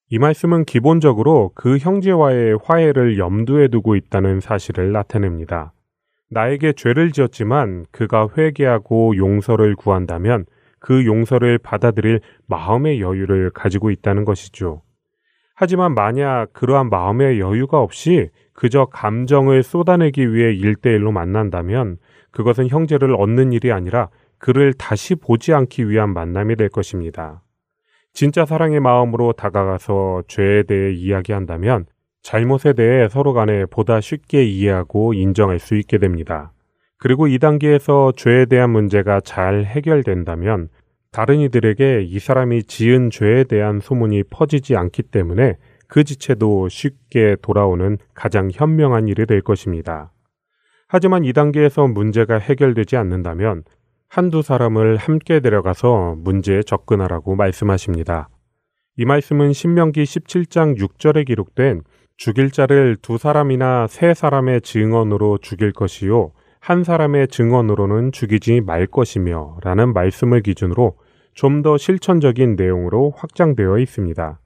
이 0.09 0.19
말씀은 0.19 0.65
기본적으로 0.65 1.51
그 1.55 1.77
형제와의 1.77 2.59
화해를 2.63 3.17
염두에 3.17 3.67
두고 3.69 3.95
있다는 3.95 4.41
사실을 4.41 4.91
나타냅니다. 4.91 5.73
나에게 6.29 6.73
죄를 6.73 7.11
지었지만 7.11 7.85
그가 7.91 8.27
회개하고 8.37 9.17
용서를 9.17 9.75
구한다면 9.75 10.45
그 10.79 11.05
용서를 11.05 11.57
받아들일 11.57 12.19
마음의 12.47 12.99
여유를 12.99 13.51
가지고 13.51 13.91
있다는 13.91 14.25
것이죠. 14.25 14.81
하지만 15.55 15.93
만약 15.93 16.51
그러한 16.53 16.89
마음의 16.89 17.39
여유가 17.39 17.79
없이 17.79 18.29
그저 18.53 18.85
감정을 18.85 19.63
쏟아내기 19.63 20.33
위해 20.33 20.53
일대일로 20.53 21.11
만난다면 21.11 21.97
그것은 22.31 22.67
형제를 22.67 23.15
얻는 23.15 23.53
일이 23.53 23.71
아니라 23.71 24.09
그를 24.39 24.73
다시 24.73 25.15
보지 25.15 25.53
않기 25.53 25.89
위한 25.89 26.13
만남이 26.13 26.55
될 26.55 26.69
것입니다. 26.69 27.43
진짜 28.13 28.45
사랑의 28.45 28.79
마음으로 28.79 29.33
다가가서 29.33 30.23
죄에 30.27 30.63
대해 30.63 30.93
이야기한다면 30.93 31.87
잘못에 32.21 32.73
대해 32.73 33.09
서로 33.09 33.33
간에 33.33 33.65
보다 33.65 33.99
쉽게 33.99 34.43
이해하고 34.45 35.13
인정할 35.13 35.59
수 35.59 35.75
있게 35.75 35.97
됩니다. 35.97 36.53
그리고 36.97 37.27
이 37.27 37.39
단계에서 37.39 38.13
죄에 38.15 38.45
대한 38.45 38.69
문제가 38.69 39.19
잘 39.19 39.65
해결된다면 39.65 40.69
다른 41.11 41.39
이들에게 41.41 42.03
이 42.03 42.19
사람이 42.19 42.63
지은 42.63 43.09
죄에 43.09 43.43
대한 43.43 43.79
소문이 43.81 44.23
퍼지지 44.29 44.75
않기 44.75 45.03
때문에 45.03 45.57
그 45.87 46.03
지체도 46.03 46.69
쉽게 46.69 47.35
돌아오는 47.41 47.97
가장 48.13 48.49
현명한 48.51 49.07
일이 49.07 49.25
될 49.25 49.41
것입니다. 49.41 50.11
하지만 50.87 51.25
이 51.25 51.33
단계에서 51.33 51.87
문제가 51.87 52.37
해결되지 52.37 52.95
않는다면 52.95 53.63
한두 54.13 54.43
사람을 54.43 54.97
함께 54.97 55.39
데려가서 55.39 56.17
문제에 56.19 56.61
접근하라고 56.61 57.35
말씀하십니다. 57.35 58.29
이 58.95 59.05
말씀은 59.05 59.53
신명기 59.53 60.03
17장 60.03 60.77
6절에 60.77 61.25
기록된 61.25 61.81
죽일 62.15 62.51
자를 62.51 62.95
두 63.01 63.17
사람이나 63.17 63.87
세 63.87 64.13
사람의 64.13 64.61
증언으로 64.61 65.39
죽일 65.39 65.71
것이요 65.71 66.31
한 66.59 66.83
사람의 66.83 67.29
증언으로는 67.29 68.11
죽이지 68.11 68.61
말 68.61 68.85
것이며 68.85 69.57
라는 69.63 69.93
말씀을 69.93 70.43
기준으로 70.43 70.95
좀 71.33 71.63
더 71.63 71.75
실천적인 71.79 72.55
내용으로 72.55 73.13
확장되어 73.17 73.79
있습니다. 73.79 74.39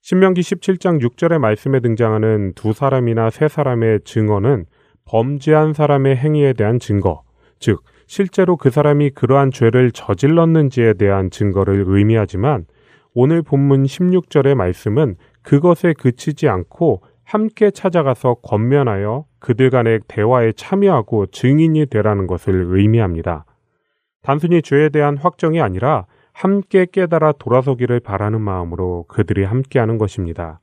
신명기 0.00 0.42
17장 0.42 1.02
6절의 1.02 1.40
말씀에 1.40 1.80
등장하는 1.80 2.52
두 2.54 2.72
사람이나 2.72 3.30
세 3.30 3.48
사람의 3.48 4.02
증언은 4.04 4.66
범죄한 5.06 5.72
사람의 5.72 6.14
행위에 6.18 6.52
대한 6.52 6.78
증거, 6.78 7.24
즉, 7.58 7.82
실제로 8.08 8.56
그 8.56 8.70
사람이 8.70 9.10
그러한 9.10 9.50
죄를 9.50 9.92
저질렀는지에 9.92 10.94
대한 10.94 11.30
증거를 11.30 11.84
의미하지만 11.86 12.64
오늘 13.12 13.42
본문 13.42 13.84
16절의 13.84 14.54
말씀은 14.54 15.16
그것에 15.42 15.92
그치지 15.92 16.48
않고 16.48 17.02
함께 17.22 17.70
찾아가서 17.70 18.36
권면하여 18.42 19.26
그들 19.38 19.68
간의 19.68 20.00
대화에 20.08 20.52
참여하고 20.52 21.26
증인이 21.26 21.84
되라는 21.86 22.26
것을 22.26 22.68
의미합니다. 22.70 23.44
단순히 24.22 24.62
죄에 24.62 24.88
대한 24.88 25.18
확정이 25.18 25.60
아니라 25.60 26.06
함께 26.32 26.86
깨달아 26.90 27.32
돌아서기를 27.32 28.00
바라는 28.00 28.40
마음으로 28.40 29.04
그들이 29.08 29.44
함께하는 29.44 29.98
것입니다. 29.98 30.60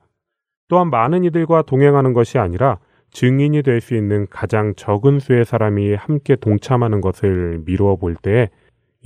또한 0.66 0.90
많은 0.90 1.22
이들과 1.22 1.62
동행하는 1.62 2.12
것이 2.12 2.38
아니라 2.38 2.78
증인이 3.16 3.62
될 3.62 3.80
수 3.80 3.94
있는 3.94 4.26
가장 4.28 4.74
적은 4.74 5.20
수의 5.20 5.46
사람이 5.46 5.94
함께 5.94 6.36
동참하는 6.36 7.00
것을 7.00 7.62
미루어 7.64 7.96
볼때 7.96 8.50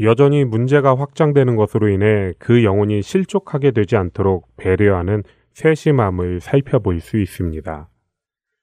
여전히 0.01 0.45
문제가 0.45 0.97
확장되는 0.97 1.55
것으로 1.55 1.89
인해 1.89 2.33
그 2.41 2.65
영혼이 2.65 3.03
실족하게 3.03 3.71
되지 3.71 3.95
않도록 3.97 4.49
배려하는 4.57 5.23
세심함을 5.53 6.41
살펴볼 6.41 6.99
수 6.99 7.19
있습니다. 7.19 7.89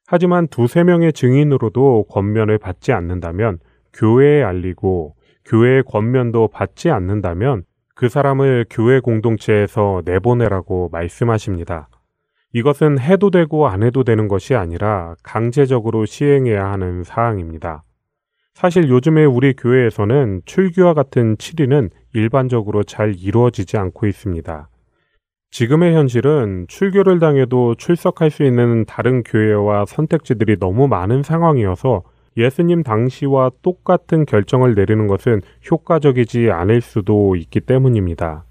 하지만 0.05 0.49
두세 0.49 0.83
명의 0.83 1.13
증인으로도 1.13 2.07
권면을 2.09 2.57
받지 2.57 2.91
않는다면 2.91 3.59
교회에 3.93 4.43
알리고 4.43 5.15
교회의 5.45 5.83
권면도 5.83 6.49
받지 6.49 6.89
않는다면 6.89 7.63
그 7.95 8.09
사람을 8.09 8.65
교회 8.69 8.99
공동체에서 8.99 10.01
내보내라고 10.03 10.89
말씀하십니다. 10.91 11.87
이것은 12.57 12.97
해도 12.97 13.29
되고 13.29 13.67
안 13.67 13.83
해도 13.83 14.03
되는 14.03 14.27
것이 14.27 14.55
아니라 14.55 15.13
강제적으로 15.21 16.07
시행해야 16.07 16.71
하는 16.71 17.03
사항입니다. 17.03 17.83
사실 18.55 18.89
요즘에 18.89 19.25
우리 19.25 19.53
교회에서는 19.55 20.41
출교와 20.45 20.95
같은 20.95 21.37
치리는 21.37 21.91
일반적으로 22.15 22.81
잘 22.81 23.13
이루어지지 23.15 23.77
않고 23.77 24.07
있습니다. 24.07 24.69
지금의 25.51 25.93
현실은 25.93 26.65
출교를 26.67 27.19
당해도 27.19 27.75
출석할 27.75 28.31
수 28.31 28.43
있는 28.43 28.85
다른 28.85 29.21
교회와 29.21 29.85
선택지들이 29.85 30.57
너무 30.57 30.87
많은 30.87 31.21
상황이어서 31.21 32.01
예수님 32.37 32.81
당시와 32.81 33.51
똑같은 33.61 34.25
결정을 34.25 34.73
내리는 34.73 35.05
것은 35.05 35.43
효과적이지 35.69 36.49
않을 36.49 36.81
수도 36.81 37.35
있기 37.35 37.59
때문입니다. 37.59 38.46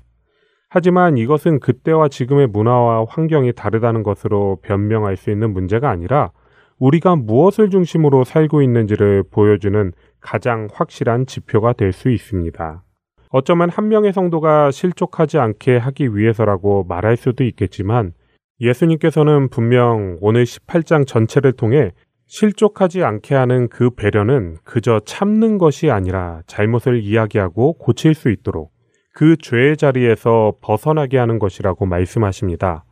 하지만 0.68 1.16
이것은 1.16 1.60
그때와 1.60 2.08
지금의 2.08 2.48
문화와 2.48 3.06
환경이 3.08 3.52
다르다는 3.52 4.02
것으로 4.02 4.58
변명할 4.62 5.16
수 5.16 5.30
있는 5.30 5.52
문제가 5.52 5.90
아니라 5.90 6.30
우리가 6.78 7.16
무엇을 7.16 7.70
중심으로 7.70 8.24
살고 8.24 8.62
있는지를 8.62 9.24
보여주는 9.30 9.92
가장 10.20 10.68
확실한 10.72 11.26
지표가 11.26 11.72
될 11.72 11.92
수 11.92 12.10
있습니다. 12.10 12.82
어쩌면 13.30 13.70
한 13.70 13.88
명의 13.88 14.12
성도가 14.12 14.70
실족하지 14.70 15.38
않게 15.38 15.76
하기 15.76 16.16
위해서라고 16.16 16.84
말할 16.84 17.16
수도 17.16 17.44
있겠지만 17.44 18.12
예수님께서는 18.60 19.48
분명 19.48 20.18
오늘 20.20 20.44
18장 20.44 21.06
전체를 21.06 21.52
통해 21.52 21.92
실족하지 22.26 23.04
않게 23.04 23.34
하는 23.34 23.68
그 23.68 23.90
배려는 23.90 24.56
그저 24.64 25.00
참는 25.04 25.58
것이 25.58 25.90
아니라 25.90 26.40
잘못을 26.46 27.00
이야기하고 27.02 27.74
고칠 27.74 28.14
수 28.14 28.30
있도록 28.30 28.72
그 29.16 29.34
죄의 29.38 29.78
자리에서 29.78 30.52
벗어나게 30.60 31.16
하는 31.16 31.38
것이라고 31.38 31.86
말씀하십니다. 31.86 32.84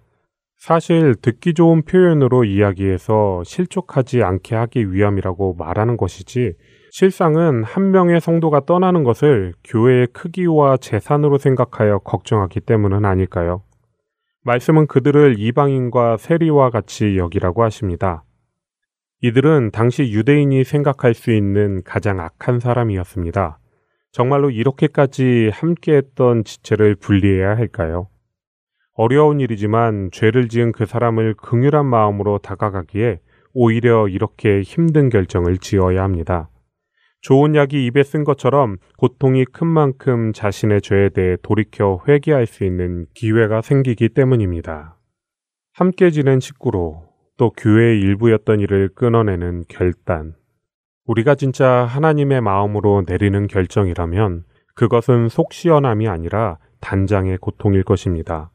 사실 0.57 1.14
듣기 1.20 1.53
좋은 1.53 1.83
표현으로 1.83 2.45
이야기해서 2.45 3.43
실족하지 3.45 4.22
않게 4.22 4.55
하기 4.55 4.91
위함이라고 4.91 5.57
말하는 5.59 5.99
것이지 5.99 6.55
실상은 6.91 7.62
한 7.62 7.91
명의 7.91 8.22
성도가 8.22 8.64
떠나는 8.64 9.05
것을 9.05 9.53
교회의 9.64 10.07
크기와 10.14 10.79
재산으로 10.79 11.37
생각하여 11.37 11.99
걱정하기 11.99 12.61
때문은 12.61 13.05
아닐까요? 13.05 13.62
말씀은 14.45 14.87
그들을 14.87 15.35
이방인과 15.39 16.16
세리와 16.16 16.70
같이 16.70 17.18
여기라고 17.18 17.64
하십니다. 17.64 18.25
이들은 19.20 19.72
당시 19.72 20.05
유대인이 20.05 20.64
생각할 20.64 21.12
수 21.12 21.33
있는 21.33 21.83
가장 21.85 22.18
악한 22.18 22.61
사람이었습니다. 22.61 23.59
정말로 24.15 24.49
이렇게까지 24.49 25.51
함께했던 25.53 26.45
지체를 26.45 26.95
분리해야 26.95 27.57
할까요? 27.57 28.07
어려운 28.93 29.41
일이지만 29.41 30.11
죄를 30.12 30.49
지은 30.49 30.71
그 30.71 30.87
사람을 30.87 31.35
긍휼한 31.35 31.85
마음으로 31.85 32.39
다가가기에 32.39 33.19
오히려 33.55 34.07
이렇게 34.07 34.62
힘든 34.62 35.09
결정을 35.09 35.59
지어야 35.59 36.05
합니다. 36.05 36.49
좋은 37.23 37.57
약이 37.57 37.87
입에 37.87 38.05
쓴 38.05 38.23
것처럼 38.23 38.77
고통이 38.99 39.47
큰 39.47 39.67
만큼 39.67 40.33
자신의 40.33 40.83
죄에 40.83 41.09
대해 41.09 41.37
돌이켜 41.43 42.01
회개할 42.07 42.47
수 42.47 42.62
있는 42.62 43.07
기회가 43.15 43.62
생기기 43.62 44.11
때문입니다. 44.11 44.97
함께 45.73 46.11
지낸 46.11 46.39
식구로 46.39 47.03
또 47.37 47.51
교회의 47.51 47.99
일부였던 47.99 48.61
일을 48.61 48.91
끊어내는 48.95 49.65
결단. 49.67 50.37
우리가 51.07 51.35
진짜 51.35 51.85
하나님의 51.85 52.41
마음으로 52.41 53.05
내리는 53.07 53.47
결정이라면 53.47 54.45
그것은 54.75 55.29
속 55.29 55.53
시원함이 55.53 56.09
아니라 56.09 56.59
단장의 56.81 57.39
고통일 57.39 57.83
것입니다. 57.83 58.51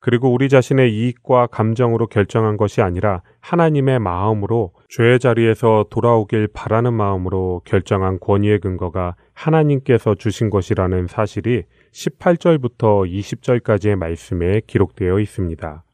그리고 0.00 0.32
우리 0.32 0.48
자신의 0.48 0.94
이익과 0.94 1.48
감정으로 1.48 2.06
결정한 2.06 2.56
것이 2.56 2.82
아니라 2.82 3.22
하나님의 3.40 3.98
마음으로 3.98 4.72
죄의 4.90 5.18
자리에서 5.18 5.86
돌아오길 5.90 6.48
바라는 6.52 6.92
마음으로 6.92 7.62
결정한 7.64 8.20
권위의 8.20 8.60
근거가 8.60 9.16
하나님께서 9.32 10.14
주신 10.14 10.50
것이라는 10.50 11.08
사실이 11.08 11.64
18절부터 11.92 13.10
20절까지의 13.10 13.96
말씀에 13.96 14.60
기록되어 14.66 15.18
있습니다. 15.18 15.84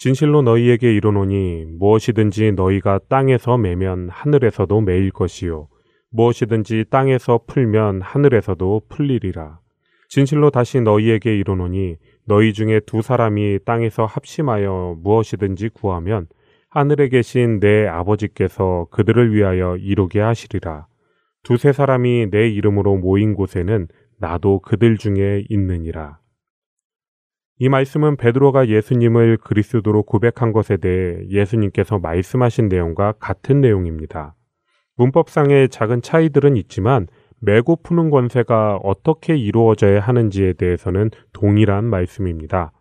진실로 0.00 0.40
너희에게 0.40 0.94
이르노니 0.94 1.66
무엇이든지 1.78 2.52
너희가 2.52 3.00
땅에서 3.10 3.58
매면 3.58 4.08
하늘에서도 4.08 4.80
매일 4.80 5.10
것이요 5.10 5.68
무엇이든지 6.08 6.86
땅에서 6.88 7.40
풀면 7.46 8.00
하늘에서도 8.00 8.80
풀리리라. 8.88 9.58
진실로 10.08 10.48
다시 10.48 10.80
너희에게 10.80 11.36
이르노니 11.36 11.96
너희 12.24 12.54
중에 12.54 12.80
두 12.86 13.02
사람이 13.02 13.58
땅에서 13.66 14.06
합심하여 14.06 14.96
무엇이든지 15.02 15.68
구하면 15.74 16.28
하늘에 16.70 17.10
계신 17.10 17.60
내 17.60 17.86
아버지께서 17.86 18.86
그들을 18.90 19.34
위하여 19.34 19.76
이루게 19.76 20.20
하시리라. 20.20 20.86
두세 21.42 21.72
사람이 21.72 22.30
내 22.30 22.48
이름으로 22.48 22.96
모인 22.96 23.34
곳에는 23.34 23.88
나도 24.18 24.60
그들 24.60 24.96
중에 24.96 25.44
있느니라. 25.50 26.19
이 27.62 27.68
말씀은 27.68 28.16
베드로가 28.16 28.68
예수님을 28.68 29.36
그리스도로 29.36 30.04
고백한 30.04 30.52
것에 30.52 30.78
대해 30.78 31.18
예수님께서 31.28 31.98
말씀하신 31.98 32.68
내용과 32.70 33.12
같은 33.20 33.60
내용입니다. 33.60 34.34
문법상의 34.96 35.68
작은 35.68 36.00
차이들은 36.00 36.56
있지만 36.56 37.06
메고 37.38 37.76
푸는 37.76 38.08
권세가 38.08 38.80
어떻게 38.82 39.36
이루어져야 39.36 40.00
하는지에 40.00 40.54
대해서는 40.54 41.10
동일한 41.34 41.84
말씀입니다. 41.84 42.72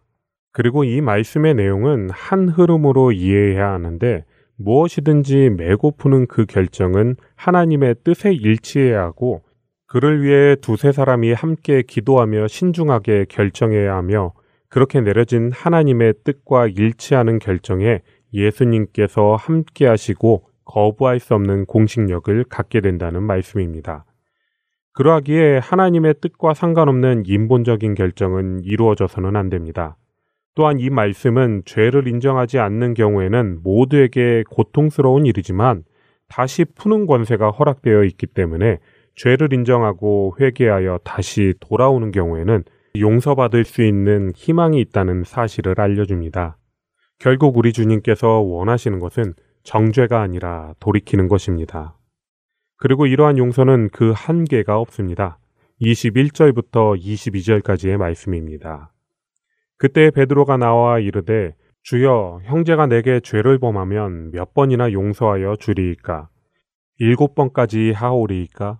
그리고 0.54 0.86
이 0.86 1.02
말씀의 1.02 1.56
내용은 1.56 2.10
한 2.12 2.48
흐름으로 2.48 3.12
이해해야 3.12 3.74
하는데 3.74 4.24
무엇이든지 4.56 5.56
메고 5.58 5.92
푸는 5.92 6.28
그 6.28 6.46
결정은 6.46 7.18
하나님의 7.36 7.96
뜻에 8.06 8.32
일치해야 8.32 9.02
하고 9.02 9.44
그를 9.88 10.24
위해 10.24 10.56
두세 10.56 10.94
사람이 10.94 11.34
함께 11.34 11.82
기도하며 11.82 12.48
신중하게 12.48 13.26
결정해야 13.28 13.98
하며 13.98 14.32
그렇게 14.70 15.02
내려진 15.02 15.52
하나님의 15.52 16.14
뜻과 16.24 16.68
일치하는 16.68 17.40
결정에 17.40 18.02
예수님께서 18.34 19.36
함께 19.36 19.88
하시고 19.88 20.46
거부할 20.64 21.20
수 21.20 21.34
없는 21.34 21.66
공식력을 21.66 22.44
갖게 22.46 22.80
된다는 22.80 23.24
말씀입니다. 23.24 24.06
그러하기에 24.94 25.58
하나님의 25.58 26.16
뜻과 26.22 26.54
상관없는 26.54 27.24
인본적인 27.26 27.96
결정은 27.96 28.60
이루어져서는 28.64 29.36
안 29.36 29.50
됩니다. 29.50 29.98
또한 30.54 30.80
이 30.80 30.90
말씀은 30.90 31.64
죄를 31.66 32.08
인정하지 32.08 32.60
않는 32.60 32.94
경우에는 32.94 33.62
모두에게 33.64 34.44
고통스러운 34.50 35.26
일이지만 35.26 35.84
다시 36.28 36.66
푸는 36.66 37.08
권세가 37.08 37.52
허락되어 37.52 38.04
있기 38.04 38.28
때문에 38.28 38.80
죄를 39.16 39.54
인정하고 39.54 40.36
회개하여 40.40 41.00
다시 41.04 41.54
돌아오는 41.60 42.12
경우에는 42.12 42.64
용서받을 42.98 43.64
수 43.66 43.84
있는 43.84 44.32
희망이 44.36 44.80
있다는 44.82 45.24
사실을 45.24 45.80
알려줍니다. 45.80 46.58
결국 47.20 47.58
우리 47.58 47.74
주님께서 47.74 48.40
원하시는 48.40 49.00
것은 49.00 49.34
정죄가 49.64 50.22
아니라 50.22 50.74
돌이키는 50.80 51.28
것입니다. 51.28 51.98
그리고 52.78 53.06
이러한 53.06 53.38
용서는 53.38 53.90
그 53.92 54.14
한계가 54.16 54.80
없습니다. 54.80 55.38
21절부터 55.82 57.00
22절까지의 57.00 57.98
말씀입니다. 57.98 58.94
그때 59.78 60.12
베드로가 60.12 60.58
나와 60.58 61.00
이르되 61.00 61.56
주여 61.84 62.42
형제가 62.44 62.88
내게 62.88 63.20
죄를 63.20 63.60
범하면 63.60 64.32
몇 64.32 64.54
번이나 64.54 64.92
용서하여 64.92 65.56
주리이까 65.58 66.30
일곱 67.00 67.36
번까지 67.36 67.92
하오리이까 67.92 68.80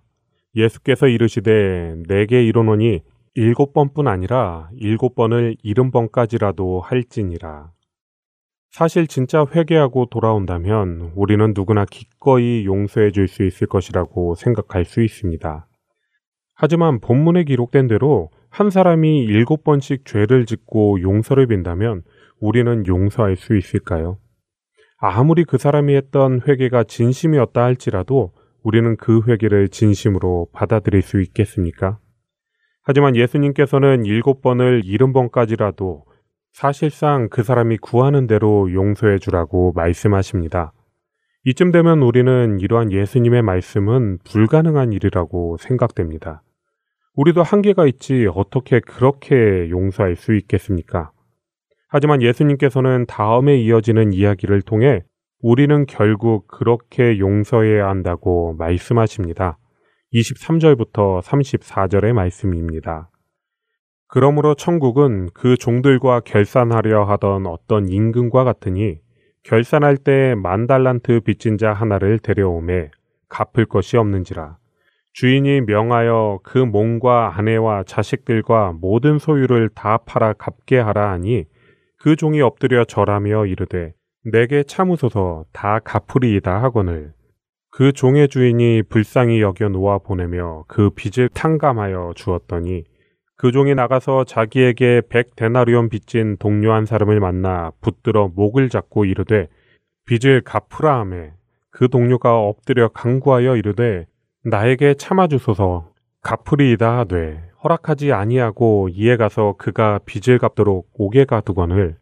예수께서 0.54 1.08
이르시되 1.08 1.96
내게 2.06 2.44
이르노니 2.44 3.02
일곱 3.40 3.72
번뿐 3.72 4.06
아니라 4.06 4.68
일곱 4.76 5.14
번을 5.14 5.56
일흔 5.62 5.92
번까지라도 5.92 6.80
할지니라. 6.80 7.70
사실 8.70 9.06
진짜 9.06 9.46
회개하고 9.50 10.10
돌아온다면 10.10 11.12
우리는 11.14 11.54
누구나 11.56 11.86
기꺼이 11.86 12.66
용서해 12.66 13.12
줄 13.12 13.28
수 13.28 13.42
있을 13.42 13.66
것이라고 13.66 14.34
생각할 14.34 14.84
수 14.84 15.02
있습니다. 15.02 15.66
하지만 16.54 17.00
본문에 17.00 17.44
기록된 17.44 17.86
대로 17.86 18.28
한 18.50 18.68
사람이 18.68 19.24
일곱 19.24 19.64
번씩 19.64 20.04
죄를 20.04 20.44
짓고 20.44 21.00
용서를 21.00 21.46
빈다면 21.46 22.02
우리는 22.40 22.86
용서할 22.86 23.36
수 23.36 23.56
있을까요? 23.56 24.18
아무리 24.98 25.44
그 25.44 25.56
사람이 25.56 25.96
했던 25.96 26.42
회개가 26.46 26.84
진심이었다 26.84 27.64
할지라도 27.64 28.32
우리는 28.62 28.98
그 28.98 29.22
회개를 29.26 29.70
진심으로 29.70 30.48
받아들일 30.52 31.00
수 31.00 31.22
있겠습니까? 31.22 31.98
하지만 32.90 33.14
예수님께서는 33.14 34.04
일곱 34.04 34.42
번을 34.42 34.82
일흔 34.84 35.12
번까지라도 35.12 36.06
사실상 36.50 37.28
그 37.28 37.44
사람이 37.44 37.76
구하는 37.76 38.26
대로 38.26 38.72
용서해 38.72 39.20
주라고 39.20 39.72
말씀하십니다. 39.76 40.72
이쯤 41.44 41.70
되면 41.70 42.02
우리는 42.02 42.58
이러한 42.58 42.90
예수님의 42.90 43.42
말씀은 43.42 44.18
불가능한 44.24 44.92
일이라고 44.92 45.56
생각됩니다. 45.60 46.42
우리도 47.14 47.44
한계가 47.44 47.86
있지 47.86 48.26
어떻게 48.34 48.80
그렇게 48.80 49.70
용서할 49.70 50.16
수 50.16 50.34
있겠습니까? 50.34 51.12
하지만 51.86 52.22
예수님께서는 52.22 53.06
다음에 53.06 53.56
이어지는 53.56 54.12
이야기를 54.12 54.62
통해 54.62 55.04
우리는 55.42 55.86
결국 55.86 56.48
그렇게 56.48 57.20
용서해야 57.20 57.88
한다고 57.88 58.56
말씀하십니다. 58.58 59.59
23절부터 60.12 61.22
34절의 61.22 62.12
말씀입니다. 62.12 63.10
그러므로 64.08 64.54
천국은 64.54 65.28
그 65.34 65.56
종들과 65.56 66.20
결산하려 66.20 67.04
하던 67.04 67.46
어떤 67.46 67.88
임금과 67.88 68.42
같으니 68.42 68.98
결산할 69.44 69.96
때 69.96 70.34
만 70.34 70.66
달란트 70.66 71.20
빚진 71.20 71.58
자 71.58 71.72
하나를 71.72 72.18
데려오매 72.18 72.90
갚을 73.28 73.66
것이 73.66 73.96
없는지라 73.96 74.58
주인이 75.12 75.60
명하여 75.62 76.40
그 76.42 76.58
몸과 76.58 77.36
아내와 77.36 77.84
자식들과 77.84 78.74
모든 78.80 79.18
소유를 79.18 79.70
다 79.74 79.98
팔아 79.98 80.32
갚게 80.32 80.78
하라 80.78 81.12
하니 81.12 81.44
그 81.98 82.16
종이 82.16 82.40
엎드려 82.40 82.84
절하며 82.84 83.46
이르되 83.46 83.94
내게 84.24 84.64
참으소서 84.64 85.44
다 85.52 85.78
갚으리이다 85.78 86.60
하거늘 86.62 87.12
그 87.70 87.92
종의 87.92 88.28
주인이 88.28 88.82
불쌍히 88.88 89.40
여겨 89.40 89.68
놓아 89.68 89.98
보내며 89.98 90.64
그 90.66 90.90
빚을 90.90 91.28
탕감하여 91.28 92.12
주었더니 92.16 92.84
그 93.36 93.52
종이 93.52 93.74
나가서 93.74 94.24
자기에게 94.24 95.02
백 95.08 95.36
데나리온 95.36 95.88
빚진 95.88 96.36
동료 96.38 96.72
한 96.72 96.84
사람을 96.84 97.20
만나 97.20 97.72
붙들어 97.80 98.30
목을 98.34 98.68
잡고 98.68 99.04
이르되 99.04 99.48
빚을 100.06 100.42
갚으라 100.42 101.00
하매 101.00 101.32
그 101.70 101.88
동료가 101.88 102.38
엎드려 102.38 102.88
강구하여 102.88 103.56
이르되 103.56 104.06
나에게 104.44 104.94
참아주소서. 104.94 105.90
갚으리이다 106.22 106.98
하되 106.98 107.42
허락하지 107.62 108.12
아니하고 108.12 108.88
이에 108.92 109.16
가서 109.16 109.54
그가 109.56 110.00
빚을 110.04 110.38
갚도록 110.38 110.90
옥에 110.94 111.24
가두거늘 111.24 111.96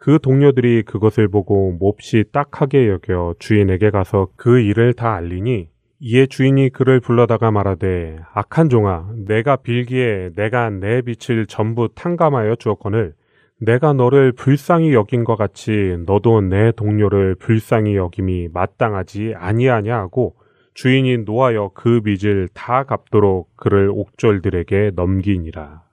그 0.00 0.18
동료들이 0.18 0.84
그것을 0.84 1.28
보고 1.28 1.72
몹시 1.72 2.24
딱하게 2.32 2.88
여겨 2.88 3.34
주인에게 3.38 3.90
가서 3.90 4.28
그 4.34 4.58
일을 4.58 4.94
다 4.94 5.14
알리니 5.14 5.68
이에 6.00 6.24
주인이 6.24 6.70
그를 6.70 7.00
불러다가 7.00 7.50
말하되 7.50 8.16
악한 8.32 8.70
종아 8.70 9.10
내가 9.26 9.56
빌기에 9.56 10.30
내가 10.34 10.70
내 10.70 11.02
빛을 11.02 11.44
전부 11.46 11.90
탕감하여 11.94 12.54
주었거늘 12.54 13.12
내가 13.60 13.92
너를 13.92 14.32
불쌍히 14.32 14.94
여긴 14.94 15.22
것 15.22 15.36
같이 15.36 15.98
너도 16.06 16.40
내 16.40 16.72
동료를 16.72 17.34
불쌍히 17.34 17.94
여김이 17.96 18.48
마땅하지 18.54 19.34
아니하냐 19.36 19.94
하고 19.98 20.34
주인이 20.72 21.18
노하여 21.26 21.72
그 21.74 22.00
빚을 22.00 22.48
다 22.54 22.84
갚도록 22.84 23.54
그를 23.56 23.90
옥졸들에게 23.92 24.92
넘기니라. 24.94 25.89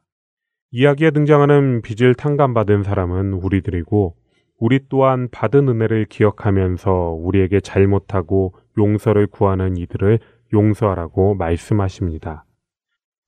이야기에 0.71 1.11
등장하는 1.11 1.81
빚을 1.81 2.13
탕감받은 2.15 2.83
사람은 2.83 3.33
우리들이고 3.33 4.15
우리 4.59 4.79
또한 4.89 5.29
받은 5.31 5.69
은혜를 5.69 6.05
기억하면서 6.05 6.91
우리에게 7.21 7.61
잘못하고 7.61 8.53
용서를 8.77 9.27
구하는 9.27 9.77
이들을 9.77 10.19
용서하라고 10.51 11.35
말씀하십니다. 11.35 12.43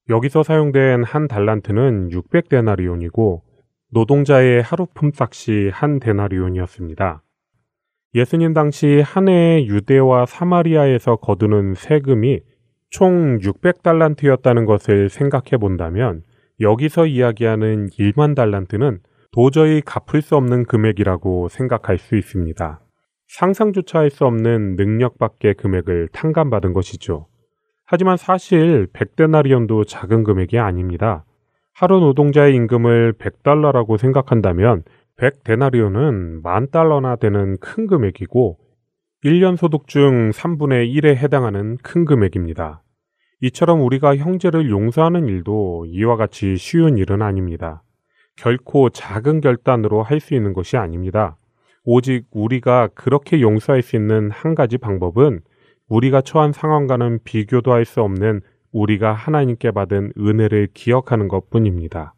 여기서 0.09 0.43
사용된 0.43 1.03
한 1.03 1.27
달란트는 1.27 2.09
600데나리온이고 2.09 3.41
노동자의 3.91 4.61
하루 4.61 4.85
품삯이 4.93 5.69
한 5.69 5.99
데나리온이었습니다. 5.99 7.21
예수님 8.15 8.53
당시 8.53 9.01
한 9.05 9.29
해에 9.29 9.65
유대와 9.65 10.25
사마리아에서 10.25 11.17
거두는 11.17 11.75
세금이 11.75 12.41
총 12.89 13.37
600달란트였다는 13.37 14.65
것을 14.65 15.09
생각해 15.09 15.57
본다면 15.59 16.23
여기서 16.61 17.05
이야기하는 17.05 17.89
1만 17.89 18.35
달란트는 18.35 18.99
도저히 19.31 19.81
갚을 19.81 20.21
수 20.21 20.35
없는 20.35 20.65
금액이라고 20.65 21.47
생각할 21.49 21.97
수 21.97 22.15
있습니다. 22.15 22.81
상상조차 23.27 23.99
할 23.99 24.09
수 24.09 24.25
없는 24.25 24.75
능력 24.75 25.19
밖의 25.19 25.53
금액을 25.53 26.09
탕감받은 26.11 26.73
것이죠. 26.73 27.27
하지만 27.85 28.17
사실 28.17 28.87
100데나리온도 28.91 29.87
작은 29.87 30.23
금액이 30.23 30.57
아닙니다. 30.57 31.25
하루 31.73 31.99
노동자의 31.99 32.55
임금을 32.55 33.13
100달러라고 33.13 33.97
생각한다면 33.97 34.83
100데나리온은 35.17 36.41
만 36.41 36.69
달러나 36.71 37.15
되는 37.15 37.57
큰 37.57 37.87
금액이고 37.87 38.57
1년 39.23 39.57
소득 39.57 39.87
중 39.87 40.31
3분의 40.31 40.93
1에 40.93 41.15
해당하는 41.15 41.77
큰 41.83 42.05
금액입니다. 42.05 42.81
이처럼 43.41 43.81
우리가 43.81 44.17
형제를 44.17 44.69
용서하는 44.69 45.27
일도 45.27 45.85
이와 45.87 46.17
같이 46.17 46.57
쉬운 46.57 46.97
일은 46.97 47.21
아닙니다. 47.21 47.83
결코 48.35 48.89
작은 48.89 49.41
결단으로 49.41 50.03
할 50.03 50.19
수 50.19 50.33
있는 50.33 50.53
것이 50.53 50.77
아닙니다. 50.77 51.37
오직 51.83 52.25
우리가 52.31 52.89
그렇게 52.93 53.41
용서할 53.41 53.81
수 53.81 53.95
있는 53.95 54.29
한 54.31 54.55
가지 54.55 54.77
방법은 54.77 55.41
우리가 55.87 56.21
처한 56.21 56.51
상황과는 56.51 57.19
비교도 57.23 57.71
할 57.71 57.85
수 57.85 58.01
없는 58.01 58.41
우리가 58.71 59.13
하나님께 59.13 59.71
받은 59.71 60.13
은혜를 60.17 60.69
기억하는 60.73 61.27
것 61.27 61.49
뿐입니다. 61.49 62.13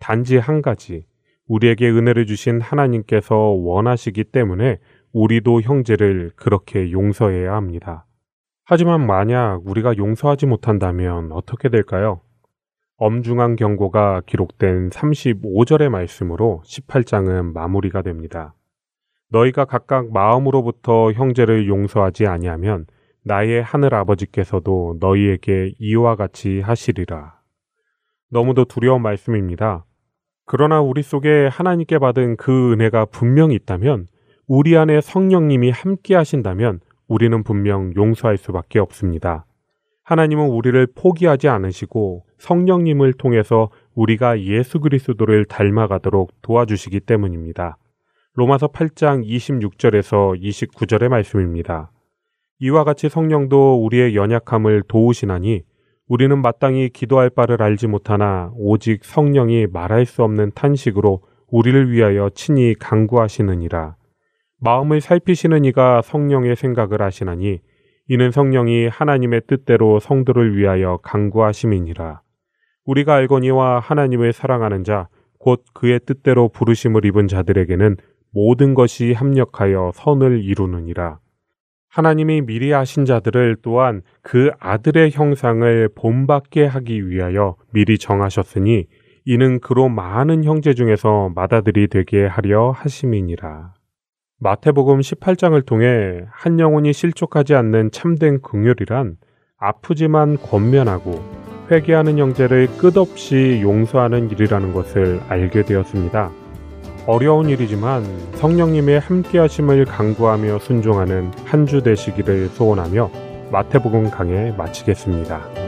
단지 0.00 0.36
한 0.38 0.60
가지, 0.62 1.06
우리에게 1.46 1.88
은혜를 1.88 2.26
주신 2.26 2.60
하나님께서 2.60 3.36
원하시기 3.36 4.24
때문에 4.24 4.78
우리도 5.12 5.60
형제를 5.60 6.32
그렇게 6.34 6.90
용서해야 6.90 7.54
합니다. 7.54 8.06
하지만 8.66 9.06
만약 9.06 9.60
우리가 9.66 9.96
용서하지 9.98 10.46
못한다면 10.46 11.32
어떻게 11.32 11.68
될까요? 11.68 12.20
엄중한 12.96 13.56
경고가 13.56 14.22
기록된 14.24 14.88
35절의 14.88 15.90
말씀으로 15.90 16.62
18장은 16.64 17.52
마무리가 17.52 18.00
됩니다. 18.00 18.54
너희가 19.30 19.66
각각 19.66 20.12
마음으로부터 20.12 21.12
형제를 21.12 21.68
용서하지 21.68 22.26
아니하면 22.26 22.86
나의 23.22 23.62
하늘 23.62 23.94
아버지께서도 23.94 24.96
너희에게 25.00 25.72
이와 25.78 26.16
같이 26.16 26.60
하시리라. 26.60 27.34
너무도 28.30 28.64
두려운 28.64 29.02
말씀입니다. 29.02 29.84
그러나 30.46 30.80
우리 30.80 31.02
속에 31.02 31.48
하나님께 31.48 31.98
받은 31.98 32.36
그 32.36 32.72
은혜가 32.72 33.06
분명히 33.06 33.56
있다면 33.56 34.06
우리 34.46 34.76
안에 34.76 35.00
성령님이 35.00 35.70
함께 35.70 36.14
하신다면 36.14 36.80
우리는 37.08 37.42
분명 37.42 37.92
용서할 37.96 38.36
수밖에 38.36 38.78
없습니다. 38.78 39.46
하나님은 40.04 40.48
우리를 40.48 40.86
포기하지 40.94 41.48
않으시고 41.48 42.24
성령님을 42.38 43.14
통해서 43.14 43.70
우리가 43.94 44.40
예수 44.42 44.80
그리스도를 44.80 45.46
닮아가도록 45.46 46.30
도와주시기 46.42 47.00
때문입니다. 47.00 47.78
로마서 48.34 48.68
8장 48.68 49.26
26절에서 49.26 50.40
29절의 50.40 51.08
말씀입니다. 51.08 51.90
이와 52.58 52.84
같이 52.84 53.08
성령도 53.08 53.82
우리의 53.84 54.14
연약함을 54.14 54.82
도우시나니 54.88 55.62
우리는 56.06 56.42
마땅히 56.42 56.90
기도할 56.90 57.30
바를 57.30 57.62
알지 57.62 57.86
못하나 57.86 58.52
오직 58.56 59.04
성령이 59.04 59.68
말할 59.68 60.04
수 60.04 60.22
없는 60.22 60.52
탄식으로 60.54 61.22
우리를 61.48 61.90
위하여 61.90 62.28
친히 62.34 62.74
강구하시느니라. 62.74 63.96
마음을 64.64 65.02
살피시는 65.02 65.66
이가 65.66 66.00
성령의 66.00 66.56
생각을 66.56 67.02
하시나니 67.02 67.60
이는 68.08 68.30
성령이 68.30 68.88
하나님의 68.88 69.42
뜻대로 69.46 70.00
성도를 70.00 70.56
위하여 70.56 70.98
강구하심이니라. 71.02 72.22
우리가 72.86 73.14
알거니와 73.14 73.80
하나님을 73.80 74.32
사랑하는 74.32 74.82
자, 74.82 75.08
곧 75.38 75.64
그의 75.74 76.00
뜻대로 76.06 76.48
부르심을 76.48 77.04
입은 77.04 77.28
자들에게는 77.28 77.98
모든 78.32 78.72
것이 78.72 79.12
합력하여 79.12 79.92
선을 79.94 80.42
이루느니라. 80.42 81.18
하나님이 81.90 82.40
미리 82.40 82.72
하신 82.72 83.04
자들을 83.04 83.58
또한 83.60 84.00
그 84.22 84.50
아들의 84.60 85.10
형상을 85.10 85.90
본받게 85.94 86.64
하기 86.64 87.10
위하여 87.10 87.56
미리 87.74 87.98
정하셨으니 87.98 88.86
이는 89.26 89.60
그로 89.60 89.90
많은 89.90 90.42
형제 90.42 90.72
중에서 90.72 91.30
맏아들이 91.34 91.88
되게 91.88 92.24
하려 92.24 92.70
하심이니라. 92.70 93.73
마태복음 94.44 95.00
18장을 95.00 95.64
통해 95.64 96.20
한 96.30 96.60
영혼이 96.60 96.92
실족하지 96.92 97.54
않는 97.54 97.90
참된 97.92 98.42
긍휼이란 98.42 99.16
아프지만 99.58 100.36
권면하고 100.36 101.24
회개하는 101.70 102.18
형제를 102.18 102.66
끝없이 102.76 103.60
용서하는 103.62 104.30
일이라는 104.30 104.74
것을 104.74 105.22
알게 105.30 105.62
되었습니다. 105.62 106.30
어려운 107.06 107.48
일이지만 107.48 108.04
성령님의 108.34 109.00
함께하심을 109.00 109.86
강구하며 109.86 110.58
순종하는 110.58 111.32
한 111.46 111.64
주 111.64 111.82
되시기를 111.82 112.48
소원하며 112.48 113.10
마태복음 113.50 114.10
강해 114.10 114.52
마치겠습니다. 114.58 115.63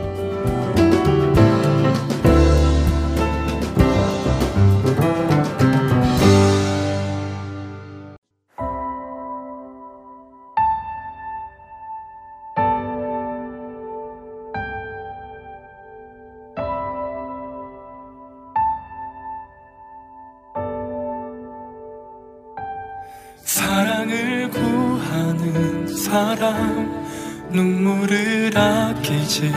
아끼지 29.07 29.53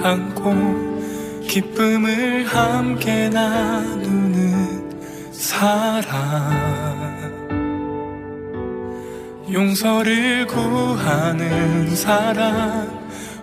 않고 0.00 1.42
기쁨을 1.48 2.46
함께 2.46 3.28
나누는 3.28 4.90
사람 5.32 6.52
용서를 9.52 10.46
구하는 10.46 11.96
사람 11.96 12.88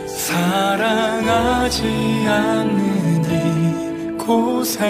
사랑하지 0.08 1.82
않는 2.26 3.24
이곳에 4.16 4.80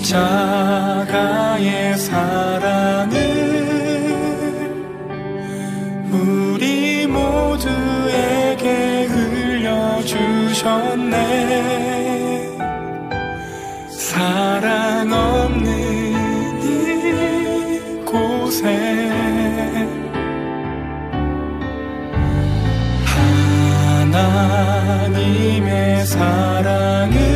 십자가의 0.00 1.96
사랑을 1.96 3.29
주셨네. 10.60 12.50
사랑 13.88 15.10
없는 15.10 15.70
이곳에 18.02 18.66
하나님의 24.82 26.04
사랑을 26.04 27.29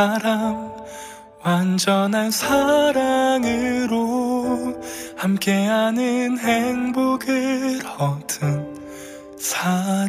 사람 0.00 0.72
완전한 1.44 2.30
사랑으로 2.30 3.98
함께하는 5.14 6.38
행복을 6.38 7.80
얻은 7.98 8.80
사람 9.36 10.08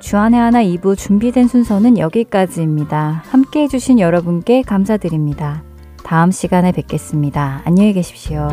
주안의 0.00 0.40
하나 0.40 0.62
2부 0.62 0.96
준비된 0.96 1.46
순서는 1.46 1.98
여기까지입니다. 1.98 3.22
함께 3.26 3.64
해주신 3.64 4.00
여러분께 4.00 4.62
감사드립니다. 4.62 5.62
다음 6.02 6.30
시간에 6.30 6.72
뵙겠습니다. 6.72 7.60
안녕히 7.66 7.92
계십시오. 7.92 8.48